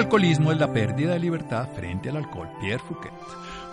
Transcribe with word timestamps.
Alcoholismo 0.00 0.50
es 0.50 0.58
la 0.58 0.72
pérdida 0.72 1.12
de 1.12 1.20
libertad 1.20 1.68
frente 1.76 2.08
al 2.08 2.16
alcohol. 2.16 2.48
Pierre 2.60 2.82
Fouquet. 2.86 3.12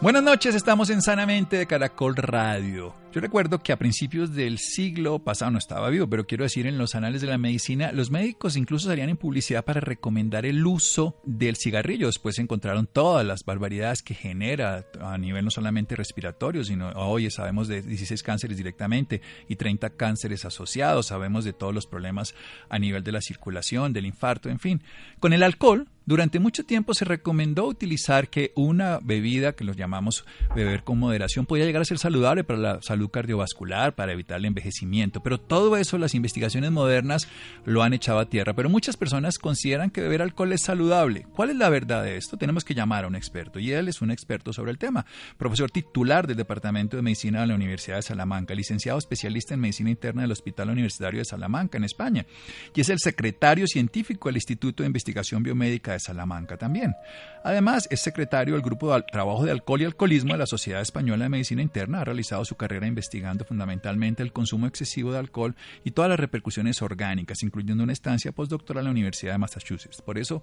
Buenas 0.02 0.22
noches, 0.22 0.54
estamos 0.54 0.90
en 0.90 1.02
Sanamente 1.02 1.58
de 1.58 1.66
Caracol 1.66 2.16
Radio. 2.16 2.94
Yo 3.18 3.22
recuerdo 3.22 3.64
que 3.64 3.74
a 3.74 3.80
principios 3.80 4.36
del 4.36 4.60
siglo 4.60 5.18
pasado 5.18 5.50
no 5.50 5.58
estaba 5.58 5.90
vivo, 5.90 6.08
pero 6.08 6.28
quiero 6.28 6.44
decir 6.44 6.68
en 6.68 6.78
los 6.78 6.94
anales 6.94 7.20
de 7.20 7.26
la 7.26 7.40
medicina, 7.40 7.92
los 7.92 8.12
médicos 8.12 8.56
incluso 8.56 8.90
salían 8.90 9.10
en 9.10 9.18
publicidad 9.18 9.66
para 9.66 9.82
recomendar 9.82 10.46
el 10.46 10.64
uso 10.64 11.20
del 11.26 11.56
cigarrillo. 11.56 12.06
Después 12.06 12.38
encontraron 12.38 12.86
todas 12.86 13.26
las 13.26 13.44
barbaridades 13.44 14.04
que 14.04 14.14
genera 14.14 14.86
a 15.02 15.18
nivel 15.18 15.46
no 15.46 15.50
solamente 15.50 15.96
respiratorio, 15.96 16.64
sino 16.64 16.92
hoy 16.92 17.32
sabemos 17.32 17.68
de 17.68 17.82
16 17.82 18.22
cánceres 18.22 18.56
directamente 18.56 19.24
y 19.50 19.56
30 19.56 19.90
cánceres 19.98 20.46
asociados, 20.46 21.08
sabemos 21.08 21.44
de 21.44 21.54
todos 21.54 21.74
los 21.74 21.88
problemas 21.88 22.36
a 22.70 22.78
nivel 22.78 23.04
de 23.04 23.14
la 23.14 23.22
circulación, 23.22 23.94
del 23.94 24.06
infarto, 24.06 24.48
en 24.48 24.60
fin. 24.60 24.84
Con 25.20 25.34
el 25.34 25.42
alcohol 25.42 25.88
durante 26.08 26.40
mucho 26.40 26.66
tiempo 26.66 26.94
se 26.94 27.04
recomendó 27.04 27.66
utilizar 27.66 28.30
que 28.30 28.54
una 28.56 29.00
bebida 29.04 29.52
que 29.52 29.66
los 29.66 29.76
llamamos 29.76 30.24
beber 30.56 30.86
con 30.86 31.00
moderación 31.00 31.46
podía 31.46 31.66
llegar 31.66 31.82
a 31.82 31.86
ser 31.86 31.98
saludable 31.98 32.46
para 32.46 32.60
la 32.60 32.82
salud 32.82 33.07
cardiovascular, 33.10 33.96
para 33.96 34.14
evitar 34.14 34.38
el 34.38 34.46
envejecimiento, 34.46 35.22
pero 35.22 35.40
todo 35.40 35.78
eso 35.78 35.98
las 35.98 36.16
investigaciones 36.16 36.72
modernas 36.72 37.28
lo 37.66 37.84
han 37.84 37.94
echado 37.94 38.20
a 38.20 38.30
tierra, 38.30 38.54
pero 38.54 38.70
muchas 38.70 38.98
personas 38.98 39.38
consideran 39.38 39.90
que 39.90 40.02
beber 40.02 40.22
alcohol 40.22 40.54
es 40.54 40.62
saludable. 40.62 41.26
¿Cuál 41.36 41.52
es 41.52 41.56
la 41.56 41.70
verdad 41.70 42.04
de 42.04 42.18
esto? 42.18 42.38
Tenemos 42.38 42.64
que 42.64 42.76
llamar 42.76 43.04
a 43.04 43.08
un 43.08 43.16
experto 43.16 43.60
y 43.60 43.72
él 43.72 43.88
es 43.88 44.02
un 44.02 44.12
experto 44.12 44.54
sobre 44.54 44.72
el 44.72 44.78
tema, 44.78 45.06
profesor 45.38 45.72
titular 45.72 46.28
del 46.28 46.38
Departamento 46.38 46.98
de 46.98 47.04
Medicina 47.04 47.42
de 47.42 47.48
la 47.48 47.56
Universidad 47.56 47.98
de 47.98 48.04
Salamanca, 48.04 48.54
licenciado 48.54 48.98
especialista 48.98 49.54
en 49.54 49.62
Medicina 49.62 49.90
Interna 49.90 50.22
del 50.22 50.32
Hospital 50.32 50.70
Universitario 50.70 51.20
de 51.20 51.26
Salamanca 51.26 51.78
en 51.78 51.84
España 51.84 52.26
y 52.74 52.82
es 52.82 52.90
el 52.90 53.00
secretario 53.00 53.68
científico 53.68 54.30
del 54.30 54.38
Instituto 54.38 54.84
de 54.84 54.88
Investigación 54.88 55.44
Biomédica 55.44 55.98
Salamanca 56.00 56.58
también. 56.58 56.96
Además, 57.44 57.88
es 57.90 58.02
secretario 58.02 58.54
del 58.56 58.64
Grupo 58.64 58.94
de 58.94 59.02
Trabajo 59.04 59.46
de 59.46 59.52
Alcohol 59.52 59.82
y 59.82 59.86
Alcoholismo 59.86 60.34
de 60.34 60.40
la 60.40 60.46
Sociedad 60.46 60.82
Española 60.82 61.26
de 61.26 61.30
Medicina 61.30 61.62
Interna. 61.62 62.02
Ha 62.02 62.06
realizado 62.06 62.46
su 62.46 62.56
carrera 62.56 62.88
investigando 62.98 63.46
fundamentalmente 63.46 64.24
el 64.24 64.34
consumo 64.34 64.66
excesivo 64.66 65.12
de 65.12 65.20
alcohol 65.20 65.56
y 65.84 65.92
todas 65.92 66.10
las 66.10 66.20
repercusiones 66.20 66.82
orgánicas, 66.82 67.44
incluyendo 67.44 67.84
una 67.84 67.94
estancia 67.94 68.32
postdoctoral 68.32 68.82
en 68.82 68.86
la 68.86 68.92
Universidad 68.92 69.34
de 69.34 69.38
Massachusetts. 69.38 70.02
Por 70.02 70.18
eso, 70.18 70.42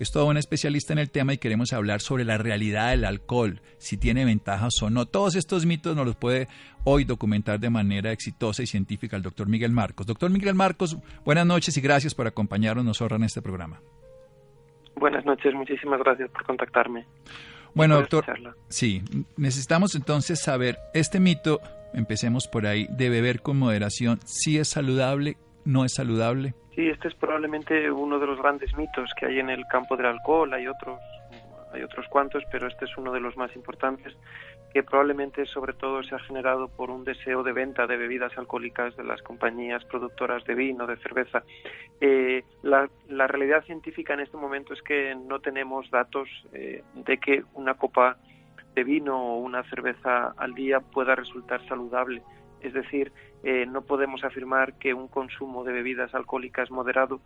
es 0.00 0.10
todo 0.10 0.26
un 0.26 0.36
especialista 0.36 0.92
en 0.92 0.98
el 0.98 1.10
tema 1.10 1.32
y 1.32 1.38
queremos 1.38 1.72
hablar 1.72 2.00
sobre 2.00 2.24
la 2.24 2.38
realidad 2.38 2.90
del 2.90 3.04
alcohol, 3.04 3.62
si 3.78 3.96
tiene 3.96 4.24
ventajas 4.24 4.82
o 4.82 4.90
no. 4.90 5.06
Todos 5.06 5.36
estos 5.36 5.64
mitos 5.64 5.94
nos 5.94 6.04
los 6.04 6.16
puede 6.16 6.48
hoy 6.82 7.04
documentar 7.04 7.60
de 7.60 7.70
manera 7.70 8.10
exitosa 8.10 8.64
y 8.64 8.66
científica 8.66 9.16
el 9.16 9.22
doctor 9.22 9.48
Miguel 9.48 9.70
Marcos. 9.70 10.04
Doctor 10.06 10.30
Miguel 10.30 10.56
Marcos, 10.56 10.96
buenas 11.24 11.46
noches 11.46 11.76
y 11.76 11.80
gracias 11.80 12.16
por 12.16 12.26
acompañarnos 12.26 12.84
nosotros 12.84 13.18
en 13.20 13.24
este 13.24 13.42
programa. 13.42 13.80
Buenas 14.96 15.24
noches, 15.24 15.54
muchísimas 15.54 16.00
gracias 16.00 16.28
por 16.30 16.44
contactarme. 16.44 17.06
Bueno, 17.74 17.96
doctor, 17.96 18.24
sí, 18.68 19.02
necesitamos 19.36 19.94
entonces 19.94 20.40
saber, 20.40 20.78
este 20.92 21.20
mito, 21.20 21.60
empecemos 21.94 22.48
por 22.48 22.66
ahí, 22.66 22.86
de 22.90 23.10
beber 23.10 23.42
con 23.42 23.58
moderación, 23.58 24.20
¿sí 24.24 24.58
es 24.58 24.68
saludable, 24.68 25.36
no 25.64 25.84
es 25.84 25.94
saludable? 25.94 26.54
Sí, 26.74 26.88
este 26.88 27.08
es 27.08 27.14
probablemente 27.14 27.90
uno 27.90 28.18
de 28.18 28.26
los 28.26 28.38
grandes 28.38 28.76
mitos 28.76 29.10
que 29.18 29.26
hay 29.26 29.38
en 29.38 29.50
el 29.50 29.66
campo 29.66 29.96
del 29.96 30.06
alcohol, 30.06 30.52
hay 30.54 30.66
otros, 30.66 30.98
hay 31.72 31.82
otros 31.82 32.06
cuantos, 32.08 32.42
pero 32.50 32.66
este 32.66 32.86
es 32.86 32.96
uno 32.96 33.12
de 33.12 33.20
los 33.20 33.36
más 33.36 33.54
importantes 33.54 34.14
que 34.72 34.82
probablemente 34.82 35.44
sobre 35.46 35.74
todo 35.74 36.02
se 36.02 36.14
ha 36.14 36.18
generado 36.20 36.68
por 36.68 36.90
un 36.90 37.04
deseo 37.04 37.42
de 37.42 37.52
venta 37.52 37.86
de 37.86 37.96
bebidas 37.96 38.36
alcohólicas 38.38 38.96
de 38.96 39.04
las 39.04 39.20
compañías 39.22 39.84
productoras 39.84 40.44
de 40.44 40.54
vino, 40.54 40.86
de 40.86 40.96
cerveza. 40.96 41.42
Eh, 42.00 42.42
la, 42.62 42.88
realidad 43.26 43.64
científica 43.64 44.14
en 44.14 44.20
este 44.20 44.36
momento 44.36 44.72
es 44.72 44.80
que 44.82 45.14
no 45.14 45.40
tenemos 45.40 45.90
datos 45.90 46.28
eh, 46.52 46.82
de 46.94 47.18
que 47.18 47.44
una 47.52 47.74
copa 47.74 48.16
de 48.74 48.84
vino 48.84 49.16
o 49.16 49.38
una 49.38 49.62
cerveza 49.64 50.34
al 50.36 50.54
día 50.54 50.80
pueda 50.80 51.14
resultar 51.14 51.66
saludable. 51.68 52.22
Es 52.60 52.72
decir, 52.72 53.12
eh, 53.42 53.66
no 53.66 53.82
podemos 53.82 54.24
afirmar 54.24 54.74
que 54.78 54.94
un 54.94 55.08
consumo 55.08 55.64
de 55.64 55.72
bebidas 55.72 56.14
alcohólicas 56.14 56.70
moderado 56.70 57.20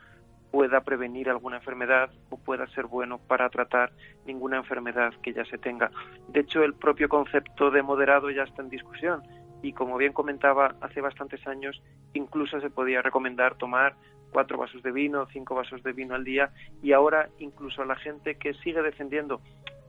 pueda 0.51 0.81
prevenir 0.81 1.29
alguna 1.29 1.57
enfermedad 1.57 2.11
o 2.31 2.39
pueda 2.39 2.67
ser 2.69 2.87
bueno 2.87 3.19
para 3.19 3.51
tratar 3.51 3.93
ninguna 4.25 4.57
enfermedad 4.57 5.12
que 5.23 5.33
ya 5.33 5.45
se 5.45 5.59
tenga. 5.59 5.91
De 6.29 6.41
hecho, 6.41 6.62
el 6.62 6.75
propio 6.75 7.09
concepto 7.09 7.71
de 7.71 7.83
moderado 7.83 8.31
ya 8.31 8.45
está 8.45 8.63
en 8.63 8.71
discusión 8.71 9.23
y 9.63 9.73
como 9.73 9.97
bien 9.97 10.13
comentaba 10.13 10.75
hace 10.81 11.01
bastantes 11.01 11.47
años, 11.47 11.83
incluso 12.15 12.61
se 12.61 12.71
podía 12.71 13.03
recomendar 13.03 13.57
tomar 13.57 13.97
cuatro 14.31 14.59
vasos 14.59 14.83
de 14.83 14.93
vino, 14.93 15.27
cinco 15.33 15.55
vasos 15.55 15.83
de 15.83 15.93
vino 15.93 16.15
al 16.15 16.25
día 16.25 16.51
y 16.83 16.93
ahora 16.93 17.28
incluso 17.39 17.84
la 17.84 17.97
gente 17.97 18.37
que 18.37 18.55
sigue 18.55 18.83
defendiendo 18.83 19.41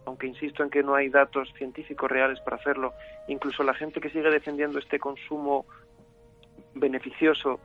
aunque 0.08 0.26
insisto 0.26 0.64
en 0.64 0.70
que 0.70 0.84
no 0.84 0.96
hay 0.96 1.10
datos 1.10 1.52
científicos 1.58 2.10
reales 2.10 2.40
para 2.40 2.56
hacerlo, 2.56 2.94
incluso 3.28 3.62
la 3.64 3.74
gente 3.74 4.00
que 4.00 4.10
sigue 4.10 4.30
defendiendo 4.30 4.80
este 4.80 5.00
consumo 5.00 5.66
beneficioso 6.74 7.60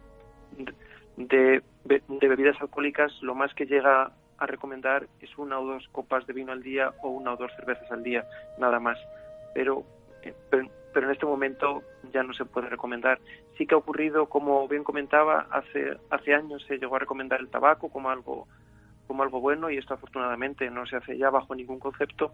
de, 1.16 1.62
bebidas 1.84 2.60
alcohólicas, 2.60 3.12
lo 3.22 3.36
más 3.36 3.54
que 3.54 3.66
llega 3.66 4.12
a 4.38 4.46
recomendar 4.46 5.06
es 5.20 5.38
una 5.38 5.60
o 5.60 5.66
dos 5.66 5.88
copas 5.92 6.26
de 6.26 6.32
vino 6.32 6.50
al 6.50 6.64
día 6.64 6.92
o 7.02 7.10
una 7.10 7.34
o 7.34 7.36
dos 7.36 7.52
cervezas 7.54 7.88
al 7.92 8.02
día, 8.02 8.26
nada 8.58 8.80
más. 8.80 8.98
Pero, 9.54 9.84
eh, 10.24 10.34
pero, 10.50 10.68
pero, 10.92 11.06
en 11.06 11.12
este 11.12 11.26
momento 11.26 11.82
ya 12.12 12.24
no 12.24 12.34
se 12.34 12.44
puede 12.44 12.68
recomendar. 12.68 13.20
Sí 13.56 13.66
que 13.66 13.76
ha 13.76 13.78
ocurrido, 13.78 14.26
como 14.26 14.66
bien 14.66 14.82
comentaba, 14.82 15.46
hace, 15.50 15.96
hace 16.10 16.34
años 16.34 16.64
se 16.66 16.78
llegó 16.78 16.96
a 16.96 17.00
recomendar 17.00 17.38
el 17.38 17.50
tabaco 17.50 17.88
como 17.88 18.10
algo 18.10 18.48
como 19.06 19.22
algo 19.22 19.40
bueno 19.40 19.70
y 19.70 19.78
esto 19.78 19.94
afortunadamente 19.94 20.70
no 20.70 20.86
se 20.86 20.96
hace 20.96 21.18
ya 21.18 21.30
bajo 21.30 21.54
ningún 21.54 21.78
concepto 21.78 22.32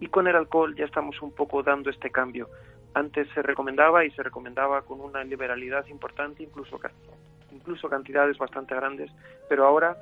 y 0.00 0.06
con 0.08 0.28
el 0.28 0.36
alcohol 0.36 0.74
ya 0.76 0.84
estamos 0.84 1.20
un 1.22 1.32
poco 1.32 1.62
dando 1.62 1.90
este 1.90 2.10
cambio. 2.10 2.48
Antes 2.94 3.28
se 3.34 3.42
recomendaba 3.42 4.04
y 4.04 4.10
se 4.10 4.22
recomendaba 4.22 4.82
con 4.82 5.00
una 5.00 5.22
liberalidad 5.22 5.86
importante, 5.86 6.42
incluso 6.42 6.78
incluso 7.52 7.88
cantidades 7.88 8.38
bastante 8.38 8.74
grandes, 8.74 9.10
pero 9.48 9.66
ahora, 9.66 9.96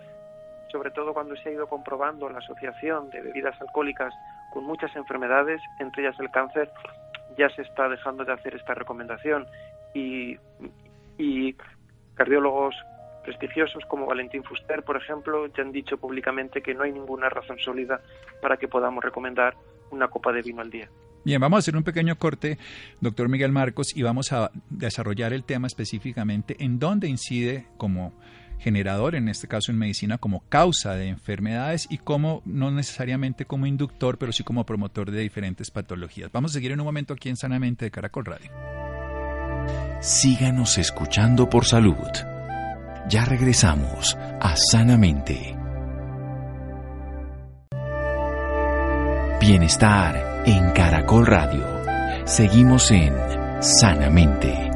sobre 0.70 0.90
todo 0.90 1.12
cuando 1.12 1.36
se 1.36 1.48
ha 1.48 1.52
ido 1.52 1.66
comprobando 1.66 2.28
la 2.28 2.38
asociación 2.38 3.10
de 3.10 3.20
bebidas 3.20 3.60
alcohólicas 3.60 4.14
con 4.52 4.64
muchas 4.64 4.94
enfermedades, 4.96 5.60
entre 5.78 6.02
ellas 6.02 6.18
el 6.20 6.30
cáncer, 6.30 6.70
ya 7.36 7.48
se 7.50 7.62
está 7.62 7.88
dejando 7.88 8.24
de 8.24 8.32
hacer 8.32 8.54
esta 8.54 8.74
recomendación 8.74 9.46
y, 9.94 10.36
y 11.18 11.54
cardiólogos 12.14 12.74
prestigiosos 13.28 13.84
como 13.88 14.06
Valentín 14.06 14.42
Fuster, 14.42 14.82
por 14.82 14.96
ejemplo, 14.96 15.46
ya 15.48 15.62
han 15.62 15.70
dicho 15.70 15.98
públicamente 15.98 16.62
que 16.62 16.72
no 16.72 16.84
hay 16.84 16.92
ninguna 16.92 17.28
razón 17.28 17.58
sólida 17.58 18.00
para 18.40 18.56
que 18.56 18.68
podamos 18.68 19.04
recomendar 19.04 19.54
una 19.90 20.08
copa 20.08 20.32
de 20.32 20.40
vino 20.40 20.62
al 20.62 20.70
día. 20.70 20.88
Bien, 21.24 21.38
vamos 21.38 21.58
a 21.58 21.60
hacer 21.60 21.76
un 21.76 21.82
pequeño 21.82 22.16
corte, 22.16 22.56
doctor 23.02 23.28
Miguel 23.28 23.52
Marcos, 23.52 23.94
y 23.94 24.02
vamos 24.02 24.32
a 24.32 24.50
desarrollar 24.70 25.34
el 25.34 25.44
tema 25.44 25.66
específicamente 25.66 26.56
en 26.60 26.78
dónde 26.78 27.06
incide 27.08 27.66
como 27.76 28.14
generador, 28.60 29.14
en 29.14 29.28
este 29.28 29.46
caso 29.46 29.72
en 29.72 29.78
medicina, 29.78 30.16
como 30.16 30.42
causa 30.48 30.94
de 30.94 31.08
enfermedades 31.08 31.86
y 31.90 31.98
como, 31.98 32.40
no 32.46 32.70
necesariamente 32.70 33.44
como 33.44 33.66
inductor, 33.66 34.16
pero 34.16 34.32
sí 34.32 34.42
como 34.42 34.64
promotor 34.64 35.10
de 35.10 35.20
diferentes 35.20 35.70
patologías. 35.70 36.32
Vamos 36.32 36.52
a 36.52 36.54
seguir 36.54 36.72
en 36.72 36.81
un 36.81 36.86
momento 36.86 37.12
aquí 37.12 37.28
en 37.28 37.36
Sanamente 37.36 37.84
de 37.84 37.90
Caracol 37.90 38.24
Radio. 38.24 38.50
Síganos 40.00 40.78
escuchando 40.78 41.50
por 41.50 41.66
salud. 41.66 42.38
Ya 43.08 43.25
regresamos 43.25 44.19
a 44.38 44.55
Sanamente. 44.70 45.56
Bienestar 49.40 50.43
en 50.44 50.72
Caracol 50.72 51.25
Radio. 51.25 51.64
Seguimos 52.26 52.90
en 52.90 53.14
Sanamente. 53.62 54.70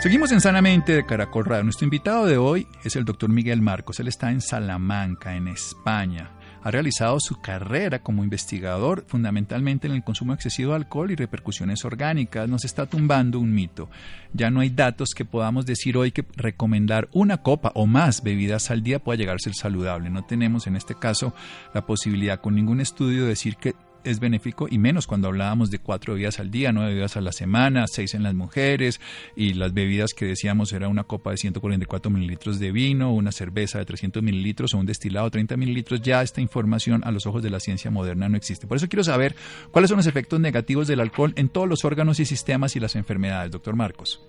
Seguimos 0.00 0.32
en 0.32 0.40
Sanamente 0.40 0.94
de 0.94 1.04
Caracol 1.04 1.44
Radio. 1.44 1.64
Nuestro 1.64 1.84
invitado 1.84 2.24
de 2.24 2.38
hoy 2.38 2.66
es 2.84 2.96
el 2.96 3.04
doctor 3.04 3.28
Miguel 3.28 3.60
Marcos. 3.60 4.00
Él 4.00 4.08
está 4.08 4.30
en 4.30 4.40
Salamanca, 4.40 5.36
en 5.36 5.48
España 5.48 6.30
ha 6.62 6.70
realizado 6.70 7.18
su 7.20 7.40
carrera 7.40 8.00
como 8.00 8.22
investigador 8.24 9.04
fundamentalmente 9.06 9.86
en 9.88 9.94
el 9.94 10.04
consumo 10.04 10.32
excesivo 10.32 10.70
de 10.70 10.76
alcohol 10.76 11.10
y 11.10 11.16
repercusiones 11.16 11.84
orgánicas. 11.84 12.48
Nos 12.48 12.64
está 12.64 12.86
tumbando 12.86 13.40
un 13.40 13.52
mito. 13.52 13.90
Ya 14.32 14.50
no 14.50 14.60
hay 14.60 14.70
datos 14.70 15.10
que 15.14 15.24
podamos 15.24 15.66
decir 15.66 15.96
hoy 15.96 16.12
que 16.12 16.24
recomendar 16.36 17.08
una 17.12 17.38
copa 17.38 17.72
o 17.74 17.86
más 17.86 18.22
bebidas 18.22 18.70
al 18.70 18.82
día 18.82 18.98
pueda 18.98 19.18
llegar 19.18 19.36
a 19.36 19.38
ser 19.38 19.54
saludable. 19.54 20.10
No 20.10 20.24
tenemos 20.24 20.66
en 20.66 20.76
este 20.76 20.94
caso 20.94 21.34
la 21.74 21.84
posibilidad 21.84 22.40
con 22.40 22.54
ningún 22.54 22.80
estudio 22.80 23.22
de 23.22 23.28
decir 23.30 23.56
que 23.56 23.74
es 24.04 24.20
benéfico 24.20 24.66
y 24.70 24.78
menos 24.78 25.06
cuando 25.06 25.28
hablábamos 25.28 25.70
de 25.70 25.78
cuatro 25.78 26.14
bebidas 26.14 26.40
al 26.40 26.50
día, 26.50 26.72
nueve 26.72 26.90
bebidas 26.90 27.16
a 27.16 27.20
la 27.20 27.32
semana, 27.32 27.86
seis 27.86 28.14
en 28.14 28.22
las 28.22 28.34
mujeres 28.34 29.00
y 29.36 29.54
las 29.54 29.74
bebidas 29.74 30.14
que 30.14 30.26
decíamos 30.26 30.72
era 30.72 30.88
una 30.88 31.04
copa 31.04 31.30
de 31.30 31.36
144 31.36 32.10
mililitros 32.10 32.58
de 32.58 32.72
vino, 32.72 33.12
una 33.12 33.32
cerveza 33.32 33.78
de 33.78 33.84
300 33.84 34.22
mililitros 34.22 34.74
o 34.74 34.78
un 34.78 34.86
destilado 34.86 35.26
de 35.26 35.32
30 35.32 35.56
mililitros. 35.56 36.00
Ya 36.02 36.22
esta 36.22 36.40
información 36.40 37.02
a 37.04 37.10
los 37.10 37.26
ojos 37.26 37.42
de 37.42 37.50
la 37.50 37.60
ciencia 37.60 37.90
moderna 37.90 38.28
no 38.28 38.36
existe. 38.36 38.66
Por 38.66 38.76
eso 38.76 38.88
quiero 38.88 39.04
saber 39.04 39.34
cuáles 39.70 39.88
son 39.88 39.98
los 39.98 40.06
efectos 40.06 40.40
negativos 40.40 40.86
del 40.88 41.00
alcohol 41.00 41.32
en 41.36 41.48
todos 41.48 41.68
los 41.68 41.84
órganos 41.84 42.20
y 42.20 42.24
sistemas 42.24 42.76
y 42.76 42.80
las 42.80 42.96
enfermedades, 42.96 43.50
doctor 43.50 43.76
Marcos. 43.76 44.22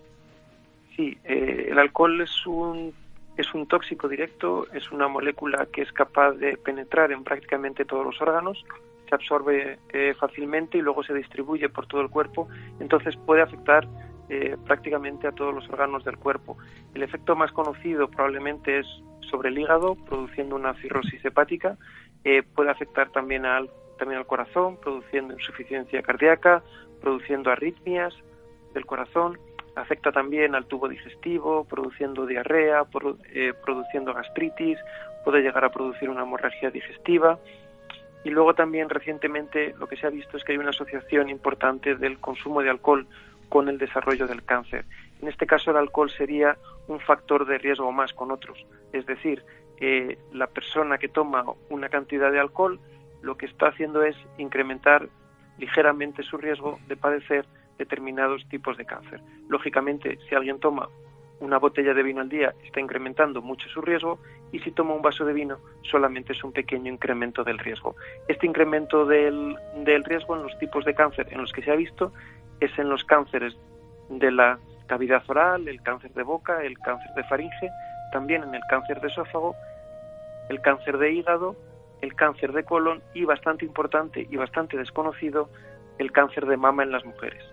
Sí, 0.95 1.17
eh, 1.23 1.67
el 1.71 1.79
alcohol 1.79 2.21
es 2.21 2.45
un 2.45 2.93
es 3.37 3.53
un 3.53 3.67
tóxico 3.67 4.07
directo, 4.07 4.67
es 4.73 4.91
una 4.91 5.07
molécula 5.07 5.67
que 5.71 5.81
es 5.81 5.91
capaz 5.91 6.33
de 6.33 6.57
penetrar 6.57 7.11
en 7.11 7.23
prácticamente 7.23 7.83
todos 7.83 8.05
los 8.05 8.21
órganos, 8.21 8.63
absorbe 9.13 9.79
eh, 9.93 10.13
fácilmente 10.19 10.77
y 10.77 10.81
luego 10.81 11.03
se 11.03 11.13
distribuye 11.13 11.69
por 11.69 11.87
todo 11.87 12.01
el 12.01 12.09
cuerpo, 12.09 12.47
entonces 12.79 13.15
puede 13.25 13.41
afectar 13.41 13.87
eh, 14.29 14.57
prácticamente 14.65 15.27
a 15.27 15.31
todos 15.31 15.53
los 15.53 15.67
órganos 15.69 16.03
del 16.03 16.17
cuerpo. 16.17 16.57
El 16.93 17.03
efecto 17.03 17.35
más 17.35 17.51
conocido 17.51 18.09
probablemente 18.09 18.79
es 18.79 18.87
sobre 19.29 19.49
el 19.49 19.59
hígado, 19.59 19.95
produciendo 19.95 20.55
una 20.55 20.73
cirrosis 20.75 21.23
hepática, 21.25 21.77
eh, 22.23 22.43
puede 22.43 22.71
afectar 22.71 23.09
también 23.09 23.45
al, 23.45 23.69
también 23.97 24.19
al 24.19 24.27
corazón, 24.27 24.77
produciendo 24.77 25.33
insuficiencia 25.33 26.01
cardíaca, 26.01 26.63
produciendo 27.01 27.51
arritmias 27.51 28.13
del 28.73 28.85
corazón, 28.85 29.37
afecta 29.75 30.11
también 30.11 30.55
al 30.55 30.65
tubo 30.67 30.87
digestivo, 30.87 31.65
produciendo 31.65 32.25
diarrea, 32.25 32.85
produciendo 32.85 34.13
gastritis, 34.13 34.77
puede 35.23 35.41
llegar 35.41 35.65
a 35.65 35.71
producir 35.71 36.09
una 36.09 36.21
hemorragia 36.21 36.69
digestiva 36.69 37.39
y 38.23 38.29
luego 38.29 38.53
también 38.53 38.89
recientemente 38.89 39.73
lo 39.77 39.87
que 39.87 39.97
se 39.97 40.07
ha 40.07 40.09
visto 40.09 40.37
es 40.37 40.43
que 40.43 40.53
hay 40.53 40.57
una 40.57 40.69
asociación 40.69 41.29
importante 41.29 41.95
del 41.95 42.19
consumo 42.19 42.61
de 42.61 42.69
alcohol 42.69 43.07
con 43.49 43.69
el 43.69 43.77
desarrollo 43.77 44.27
del 44.27 44.43
cáncer. 44.43 44.85
En 45.21 45.27
este 45.27 45.45
caso 45.45 45.71
el 45.71 45.77
alcohol 45.77 46.09
sería 46.09 46.57
un 46.87 46.99
factor 46.99 47.45
de 47.45 47.57
riesgo 47.57 47.91
más 47.91 48.13
con 48.13 48.31
otros. 48.31 48.65
Es 48.91 49.05
decir, 49.05 49.43
eh, 49.79 50.17
la 50.31 50.47
persona 50.47 50.97
que 50.97 51.09
toma 51.09 51.45
una 51.69 51.89
cantidad 51.89 52.31
de 52.31 52.39
alcohol 52.39 52.79
lo 53.21 53.37
que 53.37 53.45
está 53.45 53.67
haciendo 53.67 54.03
es 54.03 54.15
incrementar 54.37 55.09
ligeramente 55.57 56.23
su 56.23 56.37
riesgo 56.37 56.79
de 56.87 56.97
padecer 56.97 57.45
determinados 57.77 58.47
tipos 58.49 58.77
de 58.77 58.85
cáncer. 58.85 59.21
Lógicamente, 59.47 60.19
si 60.27 60.35
alguien 60.35 60.59
toma 60.59 60.89
una 61.43 61.59
botella 61.59 61.93
de 61.93 62.03
vino 62.03 62.21
al 62.21 62.29
día 62.29 62.53
está 62.63 62.79
incrementando 62.79 63.41
mucho 63.41 63.67
su 63.67 63.81
riesgo 63.81 64.17
y 64.51 64.59
si 64.59 64.71
toma 64.71 64.93
un 64.93 65.01
vaso 65.01 65.25
de 65.25 65.33
vino 65.33 65.57
solamente 65.81 66.31
es 66.31 66.43
un 66.43 66.53
pequeño 66.53 66.91
incremento 66.91 67.43
del 67.43 67.59
riesgo. 67.59 67.95
Este 68.27 68.47
incremento 68.47 69.05
del, 69.05 69.55
del 69.83 70.03
riesgo 70.05 70.35
en 70.35 70.43
los 70.43 70.57
tipos 70.57 70.85
de 70.85 70.95
cáncer 70.95 71.27
en 71.31 71.41
los 71.41 71.51
que 71.51 71.61
se 71.61 71.71
ha 71.71 71.75
visto 71.75 72.13
es 72.61 72.71
en 72.79 72.89
los 72.89 73.03
cánceres 73.03 73.57
de 74.09 74.31
la 74.31 74.57
cavidad 74.87 75.23
oral, 75.27 75.67
el 75.67 75.81
cáncer 75.81 76.13
de 76.13 76.23
boca, 76.23 76.63
el 76.63 76.77
cáncer 76.79 77.11
de 77.15 77.23
faringe, 77.25 77.69
también 78.11 78.43
en 78.43 78.55
el 78.55 78.61
cáncer 78.69 79.01
de 79.01 79.07
esófago, 79.09 79.55
el 80.49 80.61
cáncer 80.61 80.97
de 80.97 81.11
hígado, 81.11 81.55
el 82.01 82.15
cáncer 82.15 82.53
de 82.53 82.63
colon 82.63 83.01
y 83.13 83.25
bastante 83.25 83.65
importante 83.65 84.27
y 84.29 84.35
bastante 84.37 84.77
desconocido, 84.77 85.49
el 85.97 86.11
cáncer 86.11 86.45
de 86.45 86.57
mama 86.57 86.83
en 86.83 86.91
las 86.91 87.03
mujeres. 87.05 87.52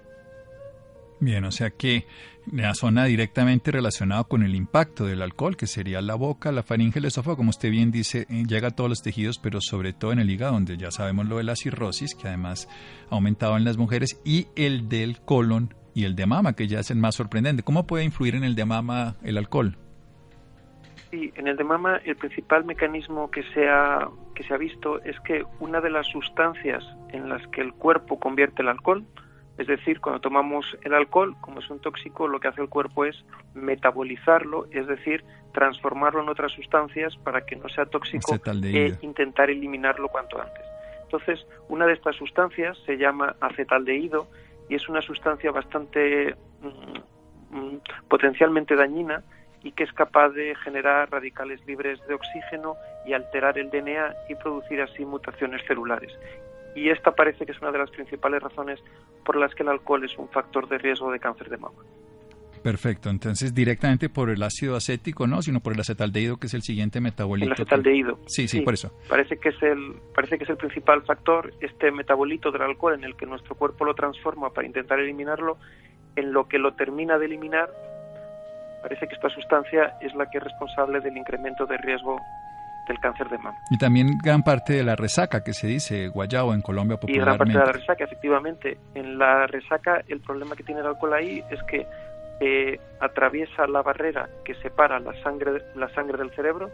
Bien, 1.21 1.45
o 1.45 1.51
sea 1.51 1.69
que 1.71 2.07
la 2.51 2.75
zona 2.75 3.05
directamente 3.05 3.71
relacionada 3.71 4.25
con 4.25 4.43
el 4.43 4.55
impacto 4.55 5.05
del 5.05 5.21
alcohol, 5.21 5.57
que 5.57 5.67
sería 5.67 6.01
la 6.01 6.15
boca, 6.15 6.51
la 6.51 6.63
faringe, 6.63 6.99
el 6.99 7.05
esófago, 7.05 7.37
como 7.37 7.51
usted 7.51 7.71
bien 7.71 7.91
dice, 7.91 8.27
eh, 8.31 8.45
llega 8.47 8.69
a 8.69 8.71
todos 8.71 8.89
los 8.89 9.03
tejidos, 9.03 9.39
pero 9.39 9.61
sobre 9.61 9.93
todo 9.93 10.13
en 10.13 10.19
el 10.19 10.31
hígado, 10.31 10.55
donde 10.55 10.79
ya 10.79 10.91
sabemos 10.91 11.29
lo 11.29 11.37
de 11.37 11.45
la 11.45 11.57
cirrosis, 11.57 12.15
que 12.15 12.29
además 12.29 12.69
ha 13.11 13.15
aumentado 13.15 13.59
en 13.59 13.65
las 13.65 13.77
mujeres, 13.77 14.21
y 14.25 14.47
el 14.57 14.89
del 14.89 15.21
colon 15.21 15.75
y 15.95 16.05
el 16.05 16.17
de 16.17 16.25
mama, 16.25 16.55
que 16.55 16.69
ya 16.69 16.81
es 16.81 16.91
el 16.91 16.97
más 16.97 17.17
sorprendente. 17.17 17.63
¿Cómo 17.63 17.87
puede 17.87 18.05
influir 18.05 18.35
en 18.35 18.45
el 18.45 18.55
de 18.55 18.65
mama 18.65 19.17
el 19.23 19.37
alcohol? 19.37 19.77
Sí, 21.11 21.33
en 21.35 21.49
el 21.49 21.57
de 21.57 21.65
mama 21.65 22.01
el 22.05 22.17
principal 22.17 22.65
mecanismo 22.65 23.31
que 23.31 23.43
se 23.53 23.69
ha, 23.69 24.09
que 24.35 24.45
se 24.45 24.55
ha 24.55 24.57
visto 24.57 25.03
es 25.03 25.19
que 25.21 25.45
una 25.59 25.81
de 25.81 25.91
las 25.91 26.07
sustancias 26.07 26.83
en 27.13 27.29
las 27.29 27.47
que 27.49 27.61
el 27.61 27.75
cuerpo 27.75 28.19
convierte 28.19 28.63
el 28.63 28.69
alcohol, 28.69 29.05
es 29.61 29.67
decir, 29.67 30.01
cuando 30.01 30.23
tomamos 30.23 30.65
el 30.85 30.95
alcohol, 30.95 31.37
como 31.43 31.61
es 31.61 31.69
un 31.69 31.81
tóxico, 31.81 32.27
lo 32.27 32.41
que 32.41 32.49
hace 32.49 32.63
el 32.63 32.71
cuerpo 32.71 33.05
es 33.05 33.27
metabolizarlo, 33.53 34.65
es 34.71 34.87
decir, 34.87 35.23
transformarlo 35.53 36.23
en 36.23 36.31
otras 36.31 36.53
sustancias 36.53 37.15
para 37.19 37.45
que 37.45 37.57
no 37.57 37.69
sea 37.69 37.85
tóxico 37.85 38.41
e 38.63 38.97
intentar 39.03 39.51
eliminarlo 39.51 40.09
cuanto 40.09 40.41
antes. 40.41 40.65
Entonces, 41.03 41.47
una 41.69 41.85
de 41.85 41.93
estas 41.93 42.17
sustancias 42.17 42.79
se 42.87 42.97
llama 42.97 43.37
acetaldehído 43.39 44.29
y 44.71 44.77
es 44.77 44.89
una 44.89 45.03
sustancia 45.03 45.51
bastante 45.51 46.35
mm, 46.63 47.59
mm, 47.59 47.81
potencialmente 48.09 48.75
dañina 48.77 49.23
y 49.63 49.73
que 49.73 49.85
es 49.85 49.93
capaz 49.93 50.31
de 50.31 50.55
generar 50.65 51.11
radicales 51.11 51.61
libres 51.67 52.01
de 52.09 52.15
oxígeno 52.15 52.77
y 53.05 53.13
alterar 53.13 53.59
el 53.59 53.69
DNA 53.69 54.15
y 54.31 54.37
producir 54.37 54.81
así 54.81 55.05
mutaciones 55.05 55.61
celulares 55.67 56.13
y 56.75 56.91
esta 56.91 57.13
parece 57.13 57.47
que 57.47 57.53
es 57.53 57.61
una 57.61 57.73
de 57.73 57.79
las 57.79 57.91
principales 57.91 58.43
razones 58.43 58.81
por 59.25 59.37
las 59.37 59.55
que 59.55 59.63
el 59.63 59.71
alcohol 59.71 60.05
es 60.05 60.17
un 60.19 60.29
factor 60.29 60.69
de 60.69 60.79
riesgo 60.79 61.11
de 61.11 61.19
cáncer 61.19 61.49
de 61.49 61.57
mama. 61.57 61.79
Perfecto, 62.63 63.09
entonces 63.09 63.55
directamente 63.55 64.11
por 64.11 64.29
el 64.29 64.43
ácido 64.43 64.77
acético, 64.77 65.27
no, 65.27 65.41
sino 65.41 65.61
por 65.61 65.73
el 65.73 65.81
acetaldehído 65.81 66.37
que 66.37 66.47
es 66.47 66.55
el 66.55 66.63
siguiente 66.63 67.01
metabolito. 67.01 67.47
El 67.47 67.53
acetaldehído. 67.53 68.19
Sí, 68.27 68.49
sí, 68.49 68.61
por 68.61 68.75
eso. 68.75 68.93
Parece 69.09 69.39
que 69.39 69.49
es 69.49 69.63
el 69.63 69.95
parece 70.15 70.37
que 70.37 70.45
es 70.45 70.51
el 70.51 70.59
principal 70.59 71.03
factor 71.03 71.55
este 71.61 71.91
metabolito 71.91 72.51
del 72.51 72.63
alcohol 72.63 72.95
en 72.95 73.05
el 73.05 73.17
que 73.17 73.25
nuestro 73.25 73.55
cuerpo 73.55 73.87
lo 73.87 73.95
transforma 73.95 74.51
para 74.51 74.67
intentar 74.67 75.01
eliminarlo, 75.01 75.57
en 76.17 76.33
lo 76.33 76.49
que 76.49 76.59
lo 76.59 76.75
termina 76.75 77.19
de 77.19 77.27
eliminar, 77.27 77.71
parece 78.83 79.07
que 79.09 79.15
esta 79.15 79.31
sustancia 79.31 79.97
es 80.01 80.15
la 80.15 80.29
que 80.31 80.39
es 80.39 80.45
responsable 80.45 81.01
del 81.01 81.17
incremento 81.17 81.67
de 81.67 81.79
riesgo 81.79 82.19
del 82.89 82.99
cáncer 82.99 83.29
de 83.29 83.39
mama. 83.39 83.57
Y 83.71 83.79
también 83.79 84.19
gran 84.23 84.43
parte 84.43 84.73
de 84.73 84.85
la 84.85 84.97
resaca 84.97 85.43
que 85.43 85.53
se 85.53 85.67
dice 85.67 86.09
guayabo 86.09 86.55
en 86.55 86.63
Colombia 86.63 86.97
popularmente. 86.97 87.23
Y 87.23 87.25
gran 87.25 87.39
parte 87.39 87.53
de 87.53 87.67
la 87.67 87.73
resaca, 87.73 88.05
efectivamente. 88.05 88.79
En 88.95 89.19
la 89.19 89.47
resaca 89.47 90.03
el 90.09 90.21
problema 90.21 90.57
que 90.57 90.63
tiene 90.63 90.81
el 90.81 90.87
alcohol 90.87 91.15
ahí 91.15 91.43
es 91.51 91.63
que 91.65 91.87
eh, 92.41 92.81
atraviesa 93.01 93.67
la 93.67 93.83
barrera 93.83 94.29
que 94.45 94.55
separa 94.55 94.99
la 94.99 95.13
sangre, 95.23 95.63
la 95.75 95.89
sangre 95.91 96.19
del 96.19 96.31
cerebro, 96.31 96.71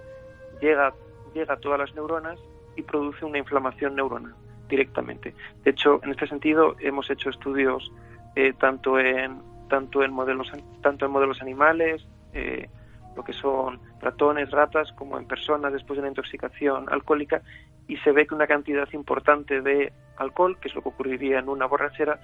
llega, 0.60 0.94
llega 1.34 1.54
a 1.54 1.56
todas 1.56 1.78
las 1.78 1.94
neuronas 1.94 2.38
y 2.76 2.82
produce 2.82 3.25
una 3.25 3.38
inflamación 3.38 3.96
neuronal 3.96 4.34
directamente. 4.68 5.34
De 5.64 5.70
hecho, 5.70 6.00
en 6.02 6.10
este 6.10 6.26
sentido 6.26 6.76
hemos 6.80 7.10
hecho 7.10 7.30
estudios 7.30 7.90
eh, 8.34 8.52
tanto 8.58 8.98
en 8.98 9.40
tanto 9.68 10.04
en 10.04 10.12
modelos 10.12 10.52
tanto 10.82 11.06
en 11.06 11.10
modelos 11.10 11.42
animales 11.42 12.06
eh, 12.32 12.68
lo 13.16 13.25
que 13.25 13.32
son 13.32 13.80
ratones, 14.00 14.50
ratas, 14.50 14.92
como 14.92 15.18
en 15.18 15.26
personas 15.26 15.73
después 15.73 15.96
de 15.96 16.02
una 16.02 16.11
intoxicación 16.11 16.87
alcohólica 16.92 17.42
y 17.88 17.96
se 17.99 18.12
ve 18.12 18.26
que 18.26 18.35
una 18.35 18.46
cantidad 18.46 18.88
importante 18.92 19.62
de 19.62 19.92
alcohol, 20.16 20.58
que 20.61 20.68
es 20.68 20.75
lo 20.75 20.82
que 20.82 20.90
ocurriría 20.90 21.38
en 21.38 21.49
una 21.49 21.66
borrachera, 21.66 22.20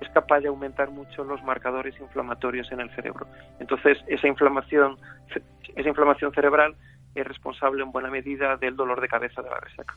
es 0.00 0.08
capaz 0.10 0.40
de 0.40 0.48
aumentar 0.48 0.90
mucho 0.90 1.24
los 1.24 1.42
marcadores 1.42 1.98
inflamatorios 2.00 2.70
en 2.70 2.80
el 2.80 2.90
cerebro. 2.90 3.26
Entonces, 3.58 3.98
esa 4.06 4.28
inflamación, 4.28 4.98
esa 5.74 5.88
inflamación 5.88 6.32
cerebral 6.32 6.76
es 7.14 7.26
responsable 7.26 7.82
en 7.82 7.92
buena 7.92 8.10
medida 8.10 8.56
del 8.56 8.76
dolor 8.76 9.00
de 9.00 9.08
cabeza 9.08 9.42
de 9.42 9.50
la 9.50 9.58
resaca. 9.58 9.94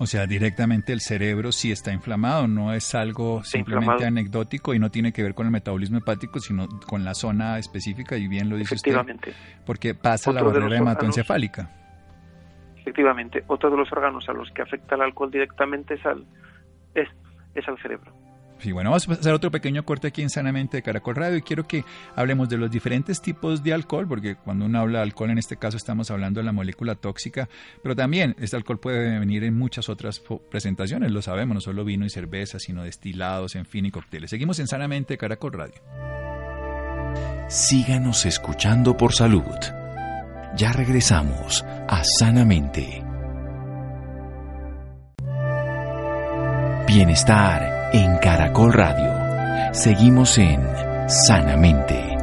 O 0.00 0.06
sea, 0.06 0.26
directamente 0.26 0.92
el 0.92 1.00
cerebro 1.00 1.50
sí 1.50 1.72
está 1.72 1.92
inflamado, 1.92 2.46
no 2.46 2.72
es 2.72 2.94
algo 2.94 3.42
simplemente 3.42 4.06
anecdótico 4.06 4.72
y 4.72 4.78
no 4.78 4.90
tiene 4.90 5.12
que 5.12 5.24
ver 5.24 5.34
con 5.34 5.46
el 5.46 5.52
metabolismo 5.52 5.98
hepático, 5.98 6.38
sino 6.38 6.68
con 6.86 7.04
la 7.04 7.14
zona 7.14 7.58
específica, 7.58 8.16
y 8.16 8.28
bien 8.28 8.48
lo 8.48 8.56
dice 8.56 8.76
usted, 8.76 8.96
porque 9.66 9.94
pasa 9.94 10.32
la 10.32 10.42
barrera 10.42 10.76
hematoencefálica. 10.76 11.70
Efectivamente, 12.76 13.42
otro 13.48 13.70
de 13.70 13.76
los 13.76 13.90
órganos 13.92 14.28
a 14.28 14.32
los 14.32 14.50
que 14.52 14.62
afecta 14.62 14.94
el 14.94 15.02
alcohol 15.02 15.30
directamente 15.32 15.94
es 15.94 16.06
al, 16.06 16.24
es, 16.94 17.08
es 17.54 17.68
al 17.68 17.76
cerebro. 17.82 18.12
Sí, 18.60 18.72
bueno, 18.72 18.90
vamos 18.90 19.08
a 19.08 19.12
hacer 19.12 19.32
otro 19.32 19.52
pequeño 19.52 19.84
corte 19.84 20.08
aquí 20.08 20.20
en 20.22 20.30
Sanamente 20.30 20.78
de 20.78 20.82
Caracol 20.82 21.14
Radio 21.14 21.36
y 21.36 21.42
quiero 21.42 21.66
que 21.68 21.84
hablemos 22.16 22.48
de 22.48 22.56
los 22.56 22.70
diferentes 22.70 23.22
tipos 23.22 23.62
de 23.62 23.72
alcohol, 23.72 24.08
porque 24.08 24.34
cuando 24.34 24.66
uno 24.66 24.80
habla 24.80 24.98
de 24.98 25.04
alcohol 25.04 25.30
en 25.30 25.38
este 25.38 25.56
caso 25.56 25.76
estamos 25.76 26.10
hablando 26.10 26.40
de 26.40 26.44
la 26.44 26.52
molécula 26.52 26.96
tóxica, 26.96 27.48
pero 27.82 27.94
también 27.94 28.34
este 28.40 28.56
alcohol 28.56 28.80
puede 28.80 29.18
venir 29.20 29.44
en 29.44 29.56
muchas 29.56 29.88
otras 29.88 30.20
presentaciones, 30.50 31.12
lo 31.12 31.22
sabemos, 31.22 31.54
no 31.54 31.60
solo 31.60 31.84
vino 31.84 32.04
y 32.04 32.10
cerveza, 32.10 32.58
sino 32.58 32.82
destilados, 32.82 33.54
en 33.54 33.64
fin, 33.64 33.86
y 33.86 33.92
cócteles. 33.92 34.30
Seguimos 34.30 34.58
en 34.58 34.66
Sanamente 34.66 35.14
de 35.14 35.18
Caracol 35.18 35.52
Radio. 35.52 35.80
Síganos 37.48 38.26
escuchando 38.26 38.96
por 38.96 39.14
salud. 39.14 39.44
Ya 40.56 40.72
regresamos 40.72 41.64
a 41.88 42.02
Sanamente. 42.02 43.04
Bienestar 46.88 47.77
en 47.92 48.18
Caracol 48.18 48.72
Radio. 48.72 49.72
Seguimos 49.72 50.36
en 50.36 50.60
Sanamente. 51.08 52.18